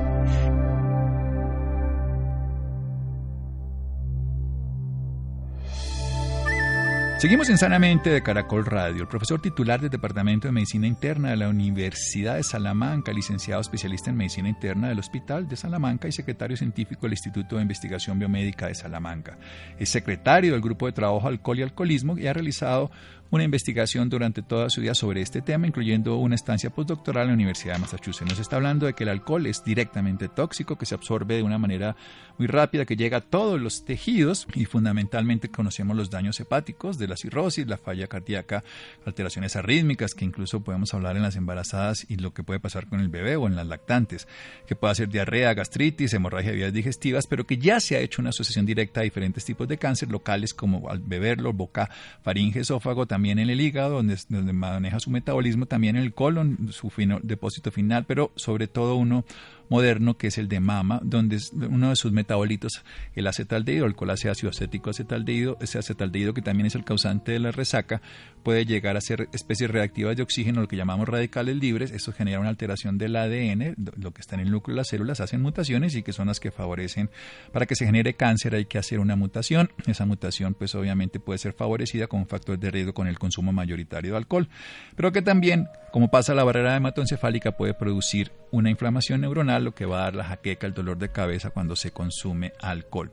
Seguimos 7.17 7.49
en 7.49 7.57
Sanamente 7.57 8.11
de 8.11 8.21
Caracol 8.21 8.65
Radio. 8.67 9.01
El 9.01 9.07
profesor 9.07 9.41
titular 9.41 9.81
del 9.81 9.89
Departamento 9.89 10.47
de 10.47 10.51
Medicina 10.51 10.85
Interna 10.85 11.31
de 11.31 11.37
la 11.37 11.49
Universidad 11.49 12.35
de 12.35 12.43
Salamanca, 12.43 13.11
licenciado 13.11 13.61
especialista 13.61 14.11
en 14.11 14.17
Medicina 14.17 14.47
Interna 14.47 14.89
del 14.89 14.99
Hospital 14.99 15.47
de 15.47 15.55
Salamanca 15.55 16.07
y 16.07 16.11
secretario 16.11 16.55
científico 16.55 17.03
del 17.03 17.13
Instituto 17.13 17.55
de 17.55 17.63
Investigación 17.63 18.19
Biomédica 18.19 18.67
de 18.67 18.75
Salamanca. 18.75 19.39
Es 19.79 19.89
secretario 19.89 20.51
del 20.51 20.61
Grupo 20.61 20.85
de 20.85 20.91
Trabajo 20.91 21.27
Alcohol 21.27 21.57
y 21.57 21.63
Alcoholismo 21.63 22.15
y 22.15 22.27
ha 22.27 22.33
realizado 22.33 22.91
una 23.31 23.43
investigación 23.43 24.09
durante 24.09 24.41
toda 24.41 24.69
su 24.69 24.81
vida 24.81 24.95
sobre 24.95 25.21
este 25.21 25.41
tema, 25.41 25.67
incluyendo 25.67 26.15
una 26.17 26.35
estancia 26.35 26.69
postdoctoral 26.69 27.23
en 27.23 27.29
la 27.29 27.33
Universidad 27.33 27.73
de 27.73 27.79
Massachusetts. 27.79 28.29
Nos 28.29 28.39
está 28.39 28.55
hablando 28.55 28.85
de 28.85 28.93
que 28.93 29.03
el 29.03 29.09
alcohol 29.09 29.45
es 29.47 29.63
directamente 29.63 30.29
tóxico, 30.29 30.77
que 30.77 30.85
se 30.85 30.95
absorbe 30.95 31.35
de 31.35 31.43
una 31.43 31.57
manera 31.57 31.95
muy 32.37 32.47
rápida, 32.47 32.85
que 32.85 32.95
llega 32.95 33.17
a 33.17 33.21
todos 33.21 33.59
los 33.59 33.85
tejidos 33.85 34.47
y 34.53 34.65
fundamentalmente 34.65 35.49
conocemos 35.49 35.95
los 35.95 36.09
daños 36.09 36.39
hepáticos 36.39 36.97
de 36.97 37.07
la 37.07 37.17
cirrosis, 37.17 37.67
la 37.67 37.77
falla 37.77 38.07
cardíaca, 38.07 38.63
alteraciones 39.05 39.55
arrítmicas, 39.55 40.13
que 40.13 40.25
incluso 40.25 40.61
podemos 40.61 40.93
hablar 40.93 41.15
en 41.15 41.23
las 41.23 41.35
embarazadas 41.35 42.05
y 42.09 42.17
lo 42.17 42.33
que 42.33 42.43
puede 42.43 42.59
pasar 42.59 42.87
con 42.87 42.99
el 42.99 43.09
bebé 43.09 43.35
o 43.35 43.47
en 43.47 43.55
las 43.55 43.67
lactantes, 43.67 44.27
que 44.67 44.75
puede 44.75 44.95
ser 44.95 45.09
diarrea, 45.09 45.53
gastritis, 45.53 46.13
hemorragia 46.13 46.51
de 46.51 46.57
vías 46.57 46.73
digestivas, 46.73 47.27
pero 47.27 47.45
que 47.45 47.57
ya 47.57 47.79
se 47.79 47.95
ha 47.95 47.99
hecho 47.99 48.21
una 48.21 48.29
asociación 48.29 48.65
directa 48.65 49.01
a 49.01 49.03
diferentes 49.03 49.45
tipos 49.45 49.67
de 49.67 49.77
cáncer 49.77 50.11
locales 50.11 50.53
como 50.53 50.89
al 50.89 50.99
beberlo, 50.99 51.53
boca, 51.53 51.89
faringe, 52.21 52.59
esófago, 52.59 53.05
también 53.15 53.39
en 53.39 53.49
el 53.49 53.61
hígado, 53.61 54.03
donde, 54.03 54.17
maneja 54.51 54.99
su 54.99 55.09
metabolismo, 55.09 55.67
también 55.67 55.95
en 55.95 56.03
el 56.03 56.13
colon, 56.13 56.67
su 56.71 56.91
depósito 57.23 57.71
final, 57.71 58.03
pero 58.03 58.33
sobre 58.35 58.67
todo 58.67 58.97
uno 58.97 59.23
moderno 59.69 60.17
que 60.17 60.27
es 60.27 60.37
el 60.37 60.47
de 60.47 60.59
mama, 60.59 60.99
donde 61.03 61.39
uno 61.69 61.89
de 61.89 61.95
sus 61.95 62.11
metabolitos, 62.11 62.83
el 63.13 63.27
acetaldehído, 63.27 63.85
el 63.85 63.95
ácido 64.09 64.49
acético 64.49 64.89
acetaldehído, 64.89 65.57
ese 65.61 65.77
acetaldehído 65.77 66.33
que 66.33 66.41
también 66.41 66.67
es 66.67 66.75
el 66.75 66.83
causante 66.83 67.31
de 67.31 67.39
la 67.39 67.51
resaca, 67.51 68.01
puede 68.43 68.65
llegar 68.65 68.95
a 68.95 69.01
ser 69.01 69.27
especies 69.33 69.71
reactivas 69.71 70.15
de 70.15 70.23
oxígeno, 70.23 70.61
lo 70.61 70.67
que 70.67 70.77
llamamos 70.77 71.09
radicales 71.09 71.55
libres. 71.55 71.91
Eso 71.91 72.11
genera 72.11 72.39
una 72.39 72.49
alteración 72.49 72.97
del 72.97 73.15
ADN, 73.15 73.75
lo 73.97 74.11
que 74.11 74.21
está 74.21 74.35
en 74.35 74.41
el 74.41 74.51
núcleo 74.51 74.75
de 74.75 74.81
las 74.81 74.87
células, 74.87 75.19
hacen 75.19 75.41
mutaciones 75.41 75.95
y 75.95 76.03
que 76.03 76.13
son 76.13 76.27
las 76.27 76.39
que 76.39 76.51
favorecen 76.51 77.09
para 77.51 77.65
que 77.65 77.75
se 77.75 77.85
genere 77.85 78.13
cáncer. 78.13 78.53
Hay 78.53 78.65
que 78.65 78.77
hacer 78.77 78.99
una 78.99 79.15
mutación. 79.15 79.71
Esa 79.87 80.05
mutación, 80.05 80.53
pues 80.53 80.75
obviamente 80.75 81.19
puede 81.19 81.39
ser 81.39 81.53
favorecida 81.53 82.07
con 82.07 82.19
un 82.19 82.27
factor 82.27 82.59
de 82.59 82.69
riesgo 82.69 82.93
con 82.93 83.07
el 83.07 83.17
consumo 83.17 83.51
mayoritario 83.51 84.11
de 84.11 84.17
alcohol, 84.17 84.47
pero 84.95 85.11
que 85.11 85.21
también, 85.21 85.67
como 85.91 86.11
pasa 86.11 86.35
la 86.35 86.43
barrera 86.43 86.75
hematoencefálica, 86.75 87.53
puede 87.53 87.73
producir 87.73 88.31
una 88.51 88.69
inflamación 88.69 89.21
neuronal, 89.21 89.54
lo 89.59 89.73
que 89.73 89.85
va 89.85 89.99
a 89.99 90.03
dar 90.03 90.15
la 90.15 90.23
jaqueca, 90.23 90.67
el 90.67 90.73
dolor 90.73 90.97
de 90.97 91.11
cabeza 91.11 91.49
cuando 91.49 91.75
se 91.75 91.91
consume 91.91 92.53
alcohol. 92.61 93.11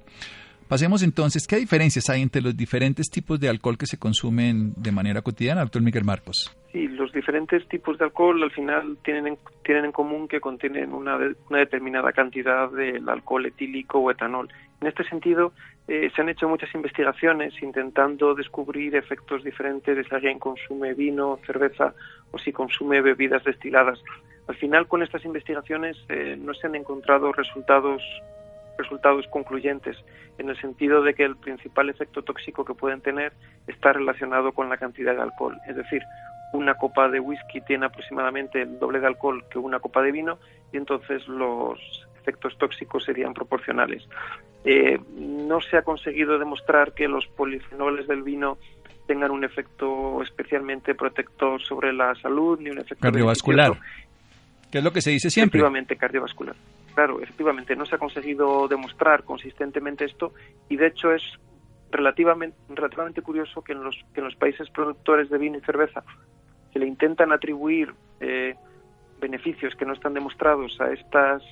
Pasemos 0.68 1.02
entonces, 1.02 1.46
¿qué 1.46 1.56
diferencias 1.56 2.08
hay 2.08 2.22
entre 2.22 2.40
los 2.40 2.56
diferentes 2.56 3.10
tipos 3.10 3.38
de 3.38 3.48
alcohol 3.48 3.76
que 3.76 3.84
se 3.86 3.98
consumen 3.98 4.72
de 4.76 4.90
manera 4.90 5.20
cotidiana, 5.20 5.60
doctor 5.60 5.82
Miguel 5.82 6.04
Marcos? 6.04 6.56
Sí, 6.72 6.88
los 6.88 7.12
diferentes 7.12 7.68
tipos 7.68 7.98
de 7.98 8.06
alcohol 8.06 8.42
al 8.42 8.50
final 8.52 8.96
tienen 9.04 9.26
en, 9.26 9.38
tienen 9.62 9.84
en 9.84 9.92
común 9.92 10.26
que 10.28 10.40
contienen 10.40 10.94
una, 10.94 11.18
una 11.50 11.58
determinada 11.58 12.12
cantidad 12.12 12.70
del 12.70 13.06
alcohol 13.06 13.44
etílico 13.44 13.98
o 13.98 14.10
etanol. 14.10 14.48
En 14.80 14.88
este 14.88 15.04
sentido, 15.04 15.52
eh, 15.88 16.10
se 16.14 16.22
han 16.22 16.28
hecho 16.28 16.48
muchas 16.48 16.72
investigaciones 16.74 17.60
intentando 17.62 18.34
descubrir 18.34 18.94
efectos 18.94 19.42
diferentes 19.42 19.96
de 19.96 20.04
si 20.04 20.14
alguien 20.14 20.38
consume 20.38 20.94
vino, 20.94 21.38
cerveza 21.44 21.94
o 22.30 22.38
si 22.38 22.52
consume 22.52 23.00
bebidas 23.00 23.42
destiladas. 23.44 23.98
Al 24.46 24.54
final, 24.56 24.86
con 24.86 25.02
estas 25.02 25.24
investigaciones 25.24 25.96
eh, 26.08 26.36
no 26.38 26.54
se 26.54 26.66
han 26.66 26.74
encontrado 26.74 27.32
resultados 27.32 28.02
resultados 28.78 29.26
concluyentes 29.28 29.96
en 30.38 30.48
el 30.48 30.58
sentido 30.58 31.02
de 31.02 31.14
que 31.14 31.24
el 31.24 31.36
principal 31.36 31.90
efecto 31.90 32.22
tóxico 32.22 32.64
que 32.64 32.74
pueden 32.74 33.02
tener 33.02 33.32
está 33.66 33.92
relacionado 33.92 34.52
con 34.52 34.70
la 34.70 34.78
cantidad 34.78 35.14
de 35.14 35.20
alcohol. 35.20 35.58
Es 35.68 35.76
decir, 35.76 36.02
una 36.52 36.74
copa 36.74 37.08
de 37.08 37.20
whisky 37.20 37.60
tiene 37.60 37.86
aproximadamente 37.86 38.62
el 38.62 38.78
doble 38.78 39.00
de 39.00 39.06
alcohol 39.06 39.44
que 39.50 39.58
una 39.58 39.78
copa 39.78 40.02
de 40.02 40.12
vino 40.12 40.38
y 40.72 40.78
entonces 40.78 41.26
los 41.28 41.78
efectos 42.22 42.56
tóxicos 42.56 43.04
serían 43.04 43.34
proporcionales. 43.34 44.08
Eh, 44.64 44.98
no 45.16 45.60
se 45.60 45.76
ha 45.76 45.82
conseguido 45.82 46.38
demostrar 46.38 46.94
que 46.94 47.08
los 47.08 47.26
polifenoles 47.26 48.06
del 48.06 48.22
vino 48.22 48.58
tengan 49.06 49.30
un 49.30 49.44
efecto 49.44 50.22
especialmente 50.22 50.94
protector 50.94 51.60
sobre 51.60 51.92
la 51.92 52.14
salud 52.14 52.58
ni 52.60 52.70
un 52.70 52.78
efecto 52.78 53.02
cardiovascular. 53.02 53.72
¿Qué 54.70 54.78
es 54.78 54.84
lo 54.84 54.92
que 54.92 55.02
se 55.02 55.10
dice 55.10 55.28
siempre? 55.28 55.58
Efectivamente, 55.58 55.96
cardiovascular. 55.96 56.56
Claro, 56.94 57.20
efectivamente, 57.20 57.76
no 57.76 57.84
se 57.84 57.96
ha 57.96 57.98
conseguido 57.98 58.68
demostrar 58.68 59.24
consistentemente 59.24 60.04
esto 60.04 60.32
y 60.68 60.76
de 60.76 60.86
hecho 60.86 61.12
es 61.12 61.22
relativamente, 61.90 62.56
relativamente 62.70 63.20
curioso 63.20 63.62
que 63.62 63.72
en, 63.72 63.84
los, 63.84 63.96
que 64.14 64.20
en 64.20 64.24
los 64.24 64.36
países 64.36 64.70
productores 64.70 65.28
de 65.28 65.38
vino 65.38 65.58
y 65.58 65.60
cerveza 65.60 66.02
se 66.72 66.78
le 66.78 66.86
intentan 66.86 67.32
atribuir 67.32 67.92
eh, 68.20 68.54
beneficios 69.20 69.74
que 69.74 69.84
no 69.84 69.92
están 69.92 70.14
demostrados 70.14 70.80
a 70.80 70.92
estas 70.92 71.42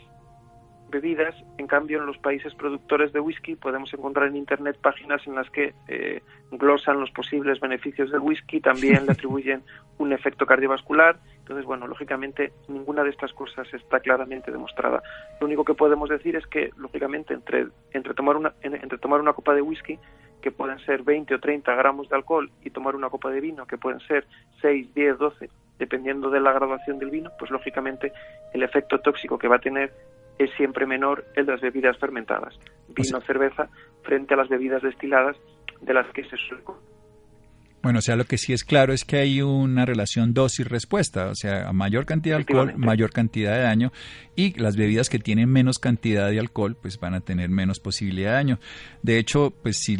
bebidas. 0.91 1.35
En 1.59 1.67
cambio, 1.67 1.99
en 1.99 2.07
los 2.07 2.19
países 2.19 2.55
productores 2.55 3.13
de 3.13 3.21
whisky 3.21 3.57
podemos 3.57 3.93
encontrar 3.95 4.29
en 4.29 4.37
Internet 4.37 4.79
páginas 4.81 5.27
en 5.27 5.35
las 5.35 5.49
que 5.51 5.75
eh, 5.89 6.23
glosan 6.51 7.01
los 7.01 7.11
posibles 7.11 7.61
beneficios 7.61 8.11
del 8.11 8.21
whisky, 8.21 8.61
también 8.61 9.07
le 9.07 9.13
atribuyen 9.13 9.63
un 9.99 10.13
efecto 10.13 10.47
cardiovascular. 10.47 11.19
Entonces, 11.39 11.65
bueno, 11.67 11.87
lógicamente 11.87 12.53
ninguna 12.69 13.03
de 13.03 13.11
estas 13.11 13.33
cosas 13.33 13.73
está 13.73 14.01
claramente 14.01 14.51
demostrada. 14.51 15.03
Lo 15.41 15.47
único 15.47 15.65
que 15.65 15.75
podemos 15.75 16.09
decir 16.09 16.37
es 16.37 16.47
que, 16.47 16.71
lógicamente, 16.77 17.35
entre, 17.35 17.69
entre, 17.93 18.15
tomar, 18.15 18.37
una, 18.37 18.53
entre 18.63 18.99
tomar 18.99 19.21
una 19.21 19.33
copa 19.33 19.55
de 19.55 19.63
whisky, 19.63 19.99
que 20.41 20.51
pueden 20.51 20.79
ser 20.81 21.03
20 21.03 21.35
o 21.35 21.41
30 21.41 21.75
gramos 21.75 22.09
de 22.09 22.17
alcohol, 22.17 22.51
y 22.65 22.71
tomar 22.71 22.97
una 22.97 23.11
copa 23.11 23.31
de 23.31 23.41
vino, 23.41 23.67
que 23.67 23.79
pueden 23.79 24.01
ser 24.01 24.27
6, 24.63 24.95
10, 24.95 25.19
12, 25.19 25.51
dependiendo 25.79 26.31
de 26.31 26.41
la 26.41 26.53
graduación 26.53 26.99
del 26.99 27.11
vino, 27.11 27.31
pues 27.39 27.51
lógicamente 27.51 28.13
el 28.53 28.63
efecto 28.63 29.01
tóxico 29.01 29.39
que 29.39 29.49
va 29.49 29.57
a 29.57 29.61
tener 29.61 29.93
es 30.45 30.51
siempre 30.57 30.87
menor 30.87 31.25
el 31.37 31.47
de 31.47 31.53
las 31.53 31.61
bebidas 31.61 31.99
fermentadas, 31.99 32.59
vino, 32.89 33.19
o 33.19 33.21
cerveza, 33.21 33.69
frente 34.03 34.35
a 34.35 34.37
las 34.37 34.49
bebidas 34.49 34.83
destiladas 34.83 35.37
de 35.81 35.95
las 35.95 36.07
que 36.13 36.25
se 36.25 36.37
suele 36.37 36.63
bueno, 37.83 38.01
o 38.01 38.03
sea, 38.03 38.15
lo 38.15 38.27
que 38.27 38.37
sí 38.37 38.53
es 38.53 38.63
claro 38.63 38.93
es 38.93 39.07
que 39.07 39.17
hay 39.17 39.41
una 39.41 39.87
relación 39.87 40.35
dosis-respuesta, 40.35 41.29
o 41.29 41.35
sea, 41.35 41.67
a 41.67 41.73
mayor 41.73 42.05
cantidad 42.05 42.37
de 42.37 42.41
alcohol, 42.43 42.75
mayor 42.77 43.11
cantidad 43.11 43.55
de 43.55 43.63
daño, 43.63 43.91
y 44.37 44.59
las 44.61 44.77
bebidas 44.77 45.09
que 45.09 45.19
tienen 45.19 45.49
menos 45.49 45.79
cantidad 45.79 46.29
de 46.29 46.39
alcohol, 46.39 46.77
pues 46.81 47.01
van 47.01 47.15
a 47.15 47.21
tener 47.21 47.49
menos 47.49 47.81
posibilidad 47.81 48.33
de 48.33 48.37
daño. 48.37 48.61
De 49.03 49.19
hecho, 49.19 49.55
pues 49.63 49.79
si 49.79 49.97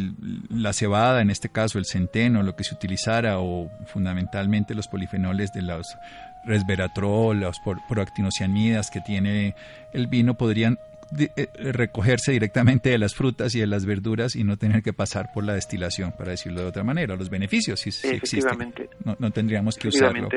la 0.51 0.75
cebada, 0.75 1.23
en 1.23 1.31
este 1.31 1.49
caso 1.49 1.79
el 1.79 1.87
centeno, 1.87 2.43
lo 2.43 2.55
que 2.55 2.65
se 2.65 2.75
utilizara, 2.75 3.39
o 3.39 3.71
fundamentalmente 3.87 4.75
los 4.75 4.87
polifenoles 4.87 5.51
de 5.55 5.63
los 5.63 5.97
resveratrol, 6.45 7.41
los 7.41 7.61
proactinocianidas 7.89 8.91
que 8.91 9.01
tiene 9.01 9.55
el 9.93 10.07
vino 10.07 10.35
podrían 10.35 10.79
eh, 11.19 11.49
recogerse 11.59 12.33
directamente 12.33 12.91
de 12.91 12.99
las 12.99 13.15
frutas 13.15 13.55
y 13.55 13.61
de 13.61 13.67
las 13.67 13.85
verduras 13.85 14.37
y 14.37 14.45
no 14.45 14.57
tener 14.57 14.83
que 14.83 14.93
pasar 14.93 15.31
por 15.35 15.45
la 15.45 15.55
destilación, 15.55 16.13
para 16.13 16.31
decirlo 16.31 16.61
de 16.61 16.67
otra 16.69 16.85
manera. 16.85 17.17
Los 17.17 17.31
beneficios 17.31 17.81
sí, 17.81 17.91
existen. 18.09 18.73
No, 19.19 19.31
tendríamos 19.31 19.77
que 19.77 19.89
usarlo 19.89 20.29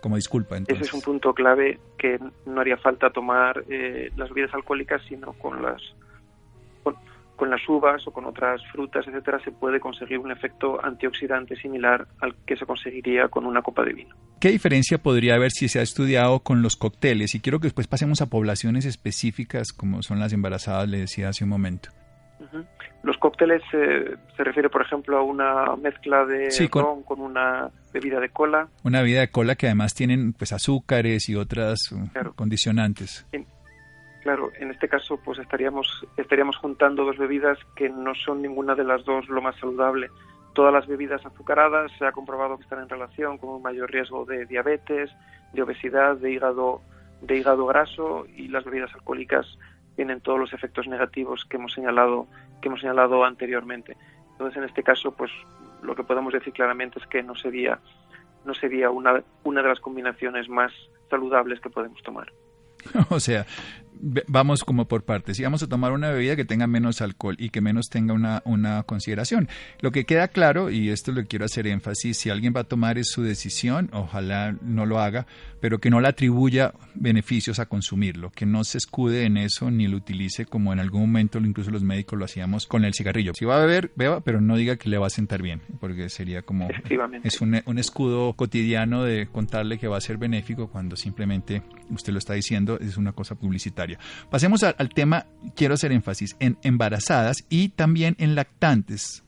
como 0.00 0.16
disculpa. 0.16 0.56
Ese 0.56 0.82
es 0.82 0.94
un 0.94 1.02
punto 1.02 1.34
clave 1.34 1.78
que 1.98 2.18
no 2.46 2.60
haría 2.60 2.76
falta 2.76 3.10
tomar 3.10 3.62
eh, 3.68 4.10
las 4.16 4.30
bebidas 4.30 4.54
alcohólicas, 4.54 5.02
sino 5.08 5.32
con 5.34 5.62
las 5.62 5.82
con 7.40 7.48
las 7.48 7.66
uvas 7.66 8.06
o 8.06 8.10
con 8.10 8.26
otras 8.26 8.60
frutas, 8.70 9.08
etcétera, 9.08 9.40
se 9.42 9.50
puede 9.50 9.80
conseguir 9.80 10.18
un 10.18 10.30
efecto 10.30 10.78
antioxidante 10.84 11.56
similar 11.56 12.06
al 12.20 12.34
que 12.44 12.54
se 12.54 12.66
conseguiría 12.66 13.28
con 13.28 13.46
una 13.46 13.62
copa 13.62 13.82
de 13.82 13.94
vino. 13.94 14.14
¿Qué 14.38 14.50
diferencia 14.50 14.98
podría 14.98 15.36
haber 15.36 15.50
si 15.50 15.66
se 15.68 15.78
ha 15.78 15.82
estudiado 15.82 16.40
con 16.40 16.60
los 16.60 16.76
cócteles? 16.76 17.34
Y 17.34 17.40
quiero 17.40 17.58
que 17.58 17.68
después 17.68 17.86
pasemos 17.86 18.20
a 18.20 18.26
poblaciones 18.26 18.84
específicas 18.84 19.72
como 19.72 20.02
son 20.02 20.20
las 20.20 20.34
embarazadas, 20.34 20.86
le 20.90 20.98
decía 20.98 21.30
hace 21.30 21.44
un 21.44 21.50
momento. 21.50 21.88
Los 23.02 23.16
cócteles 23.16 23.62
eh, 23.72 24.16
se 24.36 24.44
refiere, 24.44 24.68
por 24.68 24.82
ejemplo, 24.82 25.16
a 25.16 25.22
una 25.22 25.76
mezcla 25.76 26.26
de 26.26 26.50
ron 26.70 27.02
con 27.04 27.22
una 27.22 27.70
bebida 27.90 28.20
de 28.20 28.28
cola. 28.28 28.68
Una 28.84 29.00
bebida 29.00 29.20
de 29.20 29.30
cola 29.30 29.54
que 29.54 29.64
además 29.64 29.94
tienen 29.94 30.34
pues 30.34 30.52
azúcares 30.52 31.30
y 31.30 31.36
otras 31.36 31.90
uh, 31.92 32.34
condicionantes. 32.34 33.26
Claro, 34.22 34.50
en 34.58 34.70
este 34.70 34.88
caso 34.88 35.18
pues 35.24 35.38
estaríamos 35.38 36.06
estaríamos 36.16 36.56
juntando 36.56 37.04
dos 37.04 37.16
bebidas 37.16 37.58
que 37.74 37.88
no 37.88 38.14
son 38.14 38.42
ninguna 38.42 38.74
de 38.74 38.84
las 38.84 39.04
dos 39.04 39.28
lo 39.28 39.40
más 39.40 39.56
saludable. 39.56 40.10
Todas 40.52 40.72
las 40.72 40.86
bebidas 40.86 41.24
azucaradas 41.24 41.90
se 41.98 42.04
ha 42.04 42.12
comprobado 42.12 42.56
que 42.56 42.64
están 42.64 42.80
en 42.80 42.88
relación 42.88 43.38
con 43.38 43.50
un 43.50 43.62
mayor 43.62 43.90
riesgo 43.90 44.24
de 44.24 44.44
diabetes, 44.46 45.10
de 45.52 45.62
obesidad, 45.62 46.16
de 46.16 46.32
hígado 46.32 46.82
de 47.22 47.36
hígado 47.36 47.66
graso 47.66 48.26
y 48.34 48.48
las 48.48 48.64
bebidas 48.64 48.92
alcohólicas 48.94 49.46
tienen 49.96 50.20
todos 50.20 50.38
los 50.38 50.52
efectos 50.52 50.86
negativos 50.86 51.44
que 51.44 51.56
hemos 51.56 51.72
señalado 51.72 52.26
que 52.60 52.68
hemos 52.68 52.80
señalado 52.80 53.24
anteriormente. 53.24 53.96
Entonces, 54.32 54.58
en 54.58 54.64
este 54.64 54.82
caso, 54.82 55.12
pues 55.12 55.30
lo 55.82 55.94
que 55.94 56.04
podemos 56.04 56.32
decir 56.32 56.52
claramente 56.52 56.98
es 56.98 57.06
que 57.06 57.22
no 57.22 57.34
sería 57.34 57.78
no 58.44 58.54
sería 58.54 58.90
una, 58.90 59.22
una 59.44 59.62
de 59.62 59.68
las 59.68 59.80
combinaciones 59.80 60.48
más 60.48 60.72
saludables 61.08 61.60
que 61.60 61.70
podemos 61.70 62.02
tomar. 62.02 62.32
o 63.10 63.20
sea, 63.20 63.46
vamos 64.26 64.64
como 64.64 64.86
por 64.86 65.04
partes. 65.04 65.36
Si 65.36 65.42
vamos 65.42 65.62
a 65.62 65.68
tomar 65.68 65.92
una 65.92 66.10
bebida 66.10 66.36
que 66.36 66.44
tenga 66.44 66.66
menos 66.66 67.00
alcohol 67.00 67.36
y 67.38 67.50
que 67.50 67.60
menos 67.60 67.88
tenga 67.88 68.14
una, 68.14 68.42
una 68.44 68.82
consideración. 68.84 69.48
Lo 69.80 69.92
que 69.92 70.04
queda 70.04 70.28
claro, 70.28 70.70
y 70.70 70.90
esto 70.90 71.12
lo 71.12 71.24
quiero 71.24 71.44
hacer 71.44 71.66
énfasis, 71.66 72.16
si 72.16 72.30
alguien 72.30 72.52
va 72.54 72.60
a 72.60 72.64
tomar 72.64 72.98
es 72.98 73.08
su 73.10 73.22
decisión, 73.22 73.90
ojalá 73.92 74.56
no 74.62 74.86
lo 74.86 75.00
haga, 75.00 75.26
pero 75.60 75.78
que 75.78 75.90
no 75.90 76.00
le 76.00 76.08
atribuya 76.08 76.72
beneficios 76.94 77.58
a 77.58 77.66
consumirlo, 77.66 78.30
que 78.30 78.46
no 78.46 78.64
se 78.64 78.78
escude 78.78 79.24
en 79.24 79.36
eso 79.36 79.70
ni 79.70 79.86
lo 79.86 79.96
utilice 79.96 80.46
como 80.46 80.72
en 80.72 80.80
algún 80.80 81.02
momento 81.02 81.38
incluso 81.38 81.70
los 81.70 81.82
médicos 81.82 82.18
lo 82.18 82.24
hacíamos 82.24 82.66
con 82.66 82.84
el 82.84 82.94
cigarrillo. 82.94 83.32
Si 83.34 83.44
va 83.44 83.56
a 83.56 83.64
beber, 83.64 83.92
beba, 83.96 84.20
pero 84.20 84.40
no 84.40 84.56
diga 84.56 84.76
que 84.76 84.88
le 84.88 84.98
va 84.98 85.06
a 85.06 85.10
sentar 85.10 85.42
bien, 85.42 85.60
porque 85.80 86.08
sería 86.08 86.42
como 86.42 86.68
es 87.24 87.40
un, 87.40 87.60
un 87.64 87.78
escudo 87.78 88.32
cotidiano 88.34 89.04
de 89.04 89.26
contarle 89.26 89.78
que 89.78 89.88
va 89.88 89.96
a 89.96 90.00
ser 90.00 90.16
benéfico 90.16 90.68
cuando 90.68 90.96
simplemente 90.96 91.62
usted 91.90 92.12
lo 92.12 92.18
está 92.18 92.34
diciendo, 92.34 92.78
es 92.80 92.96
una 92.96 93.12
cosa 93.12 93.34
publicitaria. 93.34 93.89
Pasemos 94.30 94.62
al, 94.62 94.88
tema, 94.90 95.26
quiero 95.56 95.74
hacer 95.74 95.92
énfasis, 95.92 96.36
en 96.40 96.58
embarazadas 96.62 97.44
y 97.48 97.70
también 97.70 98.16
en 98.18 98.34
lactantes, 98.34 99.24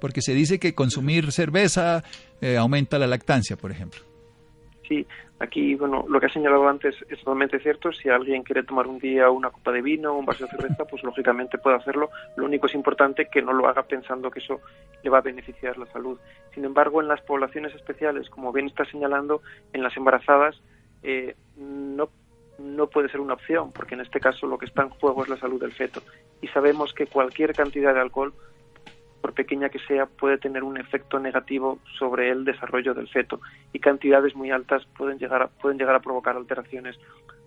porque 0.00 0.22
se 0.22 0.34
dice 0.34 0.58
que 0.58 0.74
consumir 0.74 1.32
cerveza 1.32 2.02
eh, 2.40 2.56
aumenta 2.56 2.98
la 2.98 3.06
lactancia, 3.06 3.56
por 3.56 3.70
ejemplo. 3.70 4.08
Sí, 4.88 5.06
aquí, 5.38 5.74
bueno, 5.74 6.06
lo 6.08 6.18
que 6.18 6.26
ha 6.26 6.32
señalado 6.32 6.66
antes 6.66 6.94
es 7.10 7.18
totalmente 7.18 7.58
cierto. 7.60 7.92
Si 7.92 8.08
alguien 8.08 8.42
quiere 8.42 8.62
tomar 8.62 8.86
un 8.86 8.98
día 8.98 9.28
una 9.28 9.50
copa 9.50 9.70
de 9.70 9.82
vino 9.82 10.12
o 10.12 10.18
un 10.18 10.24
vaso 10.24 10.44
de 10.44 10.50
cerveza, 10.50 10.86
pues 10.86 11.02
lógicamente 11.02 11.58
puede 11.58 11.76
hacerlo. 11.76 12.08
Lo 12.36 12.46
único 12.46 12.66
es 12.66 12.74
importante 12.74 13.28
que 13.30 13.42
no 13.42 13.52
lo 13.52 13.68
haga 13.68 13.82
pensando 13.82 14.30
que 14.30 14.38
eso 14.38 14.60
le 15.02 15.10
va 15.10 15.18
a 15.18 15.22
beneficiar 15.22 15.76
la 15.76 15.86
salud. 15.86 16.18
Sin 16.54 16.64
embargo, 16.64 17.02
en 17.02 17.08
las 17.08 17.20
poblaciones 17.20 17.74
especiales, 17.74 18.30
como 18.30 18.50
bien 18.50 18.66
está 18.66 18.86
señalando, 18.86 19.42
en 19.74 19.82
las 19.82 19.94
embarazadas, 19.96 20.58
eh, 21.02 21.36
no 21.58 22.08
no 22.58 22.88
puede 22.88 23.08
ser 23.08 23.20
una 23.20 23.34
opción, 23.34 23.72
porque 23.72 23.94
en 23.94 24.00
este 24.00 24.20
caso 24.20 24.46
lo 24.46 24.58
que 24.58 24.66
está 24.66 24.82
en 24.82 24.90
juego 24.90 25.22
es 25.22 25.28
la 25.28 25.38
salud 25.38 25.60
del 25.60 25.72
feto. 25.72 26.02
Y 26.40 26.48
sabemos 26.48 26.92
que 26.92 27.06
cualquier 27.06 27.54
cantidad 27.54 27.94
de 27.94 28.00
alcohol, 28.00 28.32
por 29.20 29.32
pequeña 29.32 29.68
que 29.68 29.78
sea, 29.80 30.06
puede 30.06 30.38
tener 30.38 30.64
un 30.64 30.78
efecto 30.78 31.18
negativo 31.18 31.78
sobre 31.98 32.30
el 32.30 32.44
desarrollo 32.44 32.94
del 32.94 33.08
feto. 33.08 33.40
Y 33.72 33.78
cantidades 33.78 34.34
muy 34.34 34.50
altas 34.50 34.86
pueden 34.96 35.18
llegar 35.18 35.42
a, 35.42 35.48
pueden 35.48 35.78
llegar 35.78 35.94
a 35.94 36.00
provocar 36.00 36.36
alteraciones, 36.36 36.98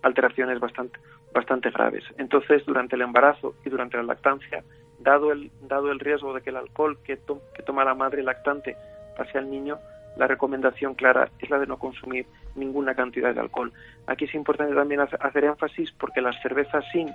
alteraciones 0.02 0.58
bastante, 0.60 0.98
bastante 1.32 1.70
graves. 1.70 2.04
Entonces, 2.18 2.64
durante 2.66 2.96
el 2.96 3.02
embarazo 3.02 3.54
y 3.64 3.70
durante 3.70 3.96
la 3.98 4.02
lactancia, 4.02 4.64
dado 4.98 5.32
el, 5.32 5.50
dado 5.62 5.90
el 5.90 6.00
riesgo 6.00 6.34
de 6.34 6.40
que 6.40 6.50
el 6.50 6.56
alcohol 6.56 6.98
que, 7.04 7.18
que 7.54 7.62
toma 7.62 7.84
la 7.84 7.94
madre 7.94 8.22
lactante 8.22 8.76
pase 9.16 9.38
al 9.38 9.50
niño, 9.50 9.78
la 10.16 10.26
recomendación 10.26 10.94
clara 10.94 11.30
es 11.38 11.50
la 11.50 11.58
de 11.58 11.66
no 11.66 11.78
consumir 11.78 12.26
ninguna 12.54 12.94
cantidad 12.94 13.34
de 13.34 13.40
alcohol. 13.40 13.72
Aquí 14.06 14.24
es 14.24 14.34
importante 14.34 14.74
también 14.74 15.00
hacer 15.00 15.44
énfasis 15.44 15.92
porque 15.92 16.20
las 16.20 16.40
cervezas 16.42 16.84
sin 16.92 17.10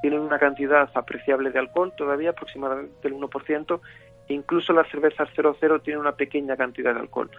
tienen 0.00 0.20
una 0.20 0.38
cantidad 0.38 0.88
apreciable 0.94 1.50
de 1.50 1.58
alcohol, 1.58 1.92
todavía 1.96 2.30
aproximadamente 2.30 3.08
el 3.08 3.14
1%, 3.14 3.80
e 4.28 4.34
incluso 4.34 4.72
las 4.72 4.88
cervezas 4.90 5.28
00 5.34 5.80
tienen 5.80 6.00
una 6.00 6.12
pequeña 6.12 6.56
cantidad 6.56 6.94
de 6.94 7.00
alcohol. 7.00 7.30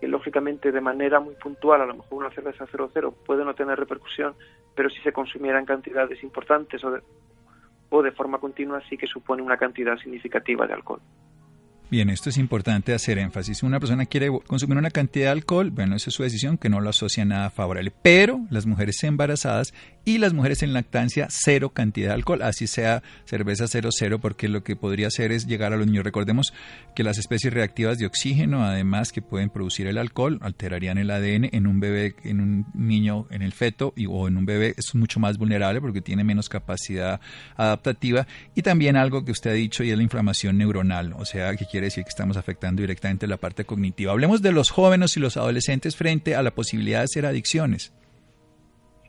Que 0.00 0.08
lógicamente 0.08 0.72
de 0.72 0.80
manera 0.80 1.20
muy 1.20 1.34
puntual, 1.34 1.80
a 1.80 1.86
lo 1.86 1.94
mejor 1.94 2.18
una 2.18 2.30
cerveza 2.30 2.66
00 2.66 3.12
puede 3.24 3.44
no 3.44 3.54
tener 3.54 3.78
repercusión, 3.78 4.34
pero 4.74 4.90
si 4.90 5.00
se 5.00 5.12
consumiera 5.12 5.58
en 5.58 5.66
cantidades 5.66 6.22
importantes 6.22 6.84
o 6.84 6.98
o 7.88 8.02
de 8.02 8.12
forma 8.12 8.38
continua 8.38 8.82
sí 8.88 8.96
que 8.96 9.06
supone 9.06 9.42
una 9.42 9.56
cantidad 9.56 9.96
significativa 9.96 10.66
de 10.66 10.74
alcohol. 10.74 11.00
Bien, 11.88 12.10
esto 12.10 12.30
es 12.30 12.36
importante 12.36 12.94
hacer 12.94 13.16
énfasis. 13.16 13.58
Si 13.58 13.66
una 13.66 13.78
persona 13.78 14.06
quiere 14.06 14.28
consumir 14.48 14.76
una 14.76 14.90
cantidad 14.90 15.26
de 15.26 15.30
alcohol, 15.30 15.70
bueno, 15.70 15.94
esa 15.94 16.10
es 16.10 16.16
su 16.16 16.24
decisión, 16.24 16.58
que 16.58 16.68
no 16.68 16.80
lo 16.80 16.90
asocia 16.90 17.22
a 17.22 17.26
nada 17.26 17.50
favorable. 17.50 17.92
Pero 18.02 18.40
las 18.50 18.66
mujeres 18.66 19.04
embarazadas 19.04 19.72
y 20.04 20.18
las 20.18 20.32
mujeres 20.32 20.64
en 20.64 20.72
lactancia, 20.72 21.28
cero 21.30 21.70
cantidad 21.70 22.08
de 22.08 22.14
alcohol, 22.14 22.42
así 22.42 22.66
sea 22.66 23.04
cerveza 23.24 23.68
cero 23.68 23.90
cero, 23.92 24.18
porque 24.20 24.48
lo 24.48 24.64
que 24.64 24.74
podría 24.74 25.06
hacer 25.06 25.30
es 25.30 25.46
llegar 25.46 25.72
a 25.72 25.76
los 25.76 25.86
niños. 25.86 26.02
Recordemos 26.02 26.52
que 26.96 27.04
las 27.04 27.18
especies 27.18 27.54
reactivas 27.54 27.98
de 27.98 28.06
oxígeno, 28.06 28.64
además 28.64 29.12
que 29.12 29.22
pueden 29.22 29.50
producir 29.50 29.86
el 29.86 29.98
alcohol, 29.98 30.40
alterarían 30.42 30.98
el 30.98 31.10
ADN 31.10 31.50
en 31.52 31.68
un 31.68 31.78
bebé, 31.78 32.16
en 32.24 32.40
un 32.40 32.66
niño, 32.74 33.28
en 33.30 33.42
el 33.42 33.52
feto 33.52 33.92
y, 33.96 34.06
o 34.06 34.26
en 34.26 34.36
un 34.36 34.44
bebé, 34.44 34.74
es 34.76 34.92
mucho 34.96 35.20
más 35.20 35.38
vulnerable 35.38 35.80
porque 35.80 36.00
tiene 36.00 36.24
menos 36.24 36.48
capacidad 36.48 37.20
adaptativa. 37.56 38.26
Y 38.56 38.62
también 38.62 38.96
algo 38.96 39.24
que 39.24 39.30
usted 39.30 39.50
ha 39.50 39.54
dicho 39.54 39.84
y 39.84 39.90
es 39.90 39.96
la 39.96 40.02
inflamación 40.02 40.58
neuronal, 40.58 41.12
o 41.16 41.24
sea, 41.24 41.54
que 41.54 41.64
quiere 41.76 41.88
decir 41.88 42.04
que 42.04 42.08
estamos 42.08 42.38
afectando 42.38 42.80
directamente 42.80 43.26
la 43.26 43.36
parte 43.36 43.66
cognitiva. 43.66 44.10
Hablemos 44.10 44.40
de 44.40 44.50
los 44.50 44.70
jóvenes 44.70 45.14
y 45.18 45.20
los 45.20 45.36
adolescentes 45.36 45.94
frente 45.94 46.34
a 46.34 46.42
la 46.42 46.52
posibilidad 46.52 47.02
de 47.02 47.08
ser 47.08 47.26
adicciones. 47.26 47.92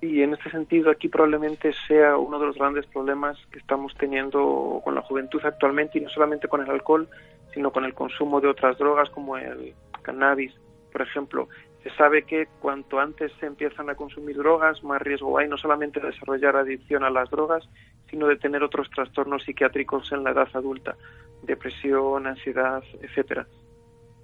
Sí, 0.01 0.21
en 0.21 0.33
este 0.33 0.51
sentido 0.51 0.91
aquí 0.91 1.07
probablemente 1.07 1.71
sea 1.87 2.17
uno 2.17 2.37
de 2.37 2.47
los 2.47 2.57
grandes 2.57 2.85
problemas 2.87 3.37
que 3.53 3.59
estamos 3.59 3.95
teniendo 3.97 4.81
con 4.83 4.95
la 4.95 5.01
juventud 5.01 5.39
actualmente 5.45 5.97
y 5.97 6.01
no 6.01 6.09
solamente 6.09 6.49
con 6.49 6.61
el 6.61 6.69
alcohol, 6.69 7.07
sino 7.53 7.71
con 7.71 7.85
el 7.85 7.93
consumo 7.93 8.41
de 8.41 8.49
otras 8.49 8.77
drogas 8.77 9.09
como 9.11 9.37
el 9.37 9.73
cannabis, 10.01 10.53
por 10.91 11.03
ejemplo. 11.03 11.47
Sabe 11.95 12.23
que 12.23 12.47
cuanto 12.59 12.99
antes 12.99 13.31
se 13.39 13.45
empiezan 13.45 13.89
a 13.89 13.95
consumir 13.95 14.37
drogas, 14.37 14.83
más 14.83 15.01
riesgo 15.01 15.37
hay 15.37 15.47
no 15.47 15.57
solamente 15.57 15.99
de 15.99 16.07
desarrollar 16.07 16.55
adicción 16.55 17.03
a 17.03 17.09
las 17.09 17.29
drogas, 17.29 17.67
sino 18.09 18.27
de 18.27 18.37
tener 18.37 18.63
otros 18.63 18.89
trastornos 18.89 19.43
psiquiátricos 19.43 20.11
en 20.11 20.23
la 20.23 20.31
edad 20.31 20.47
adulta, 20.53 20.95
depresión, 21.43 22.25
ansiedad, 22.25 22.83
etcétera. 23.01 23.47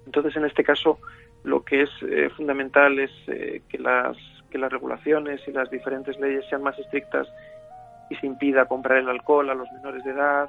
Entonces, 0.06 0.36
en 0.36 0.44
este 0.44 0.64
caso, 0.64 0.98
lo 1.44 1.64
que 1.64 1.82
es 1.82 1.90
eh, 2.02 2.30
fundamental 2.36 2.98
es 2.98 3.10
eh, 3.28 3.62
que 3.68 3.78
las 3.78 4.16
que 4.50 4.58
las 4.58 4.70
regulaciones 4.70 5.40
y 5.48 5.50
las 5.50 5.68
diferentes 5.68 6.16
leyes 6.20 6.44
sean 6.48 6.62
más 6.62 6.78
estrictas 6.78 7.26
y 8.08 8.14
se 8.14 8.26
impida 8.26 8.66
comprar 8.66 8.98
el 8.98 9.08
alcohol 9.08 9.50
a 9.50 9.54
los 9.54 9.68
menores 9.72 10.04
de 10.04 10.12
edad, 10.12 10.48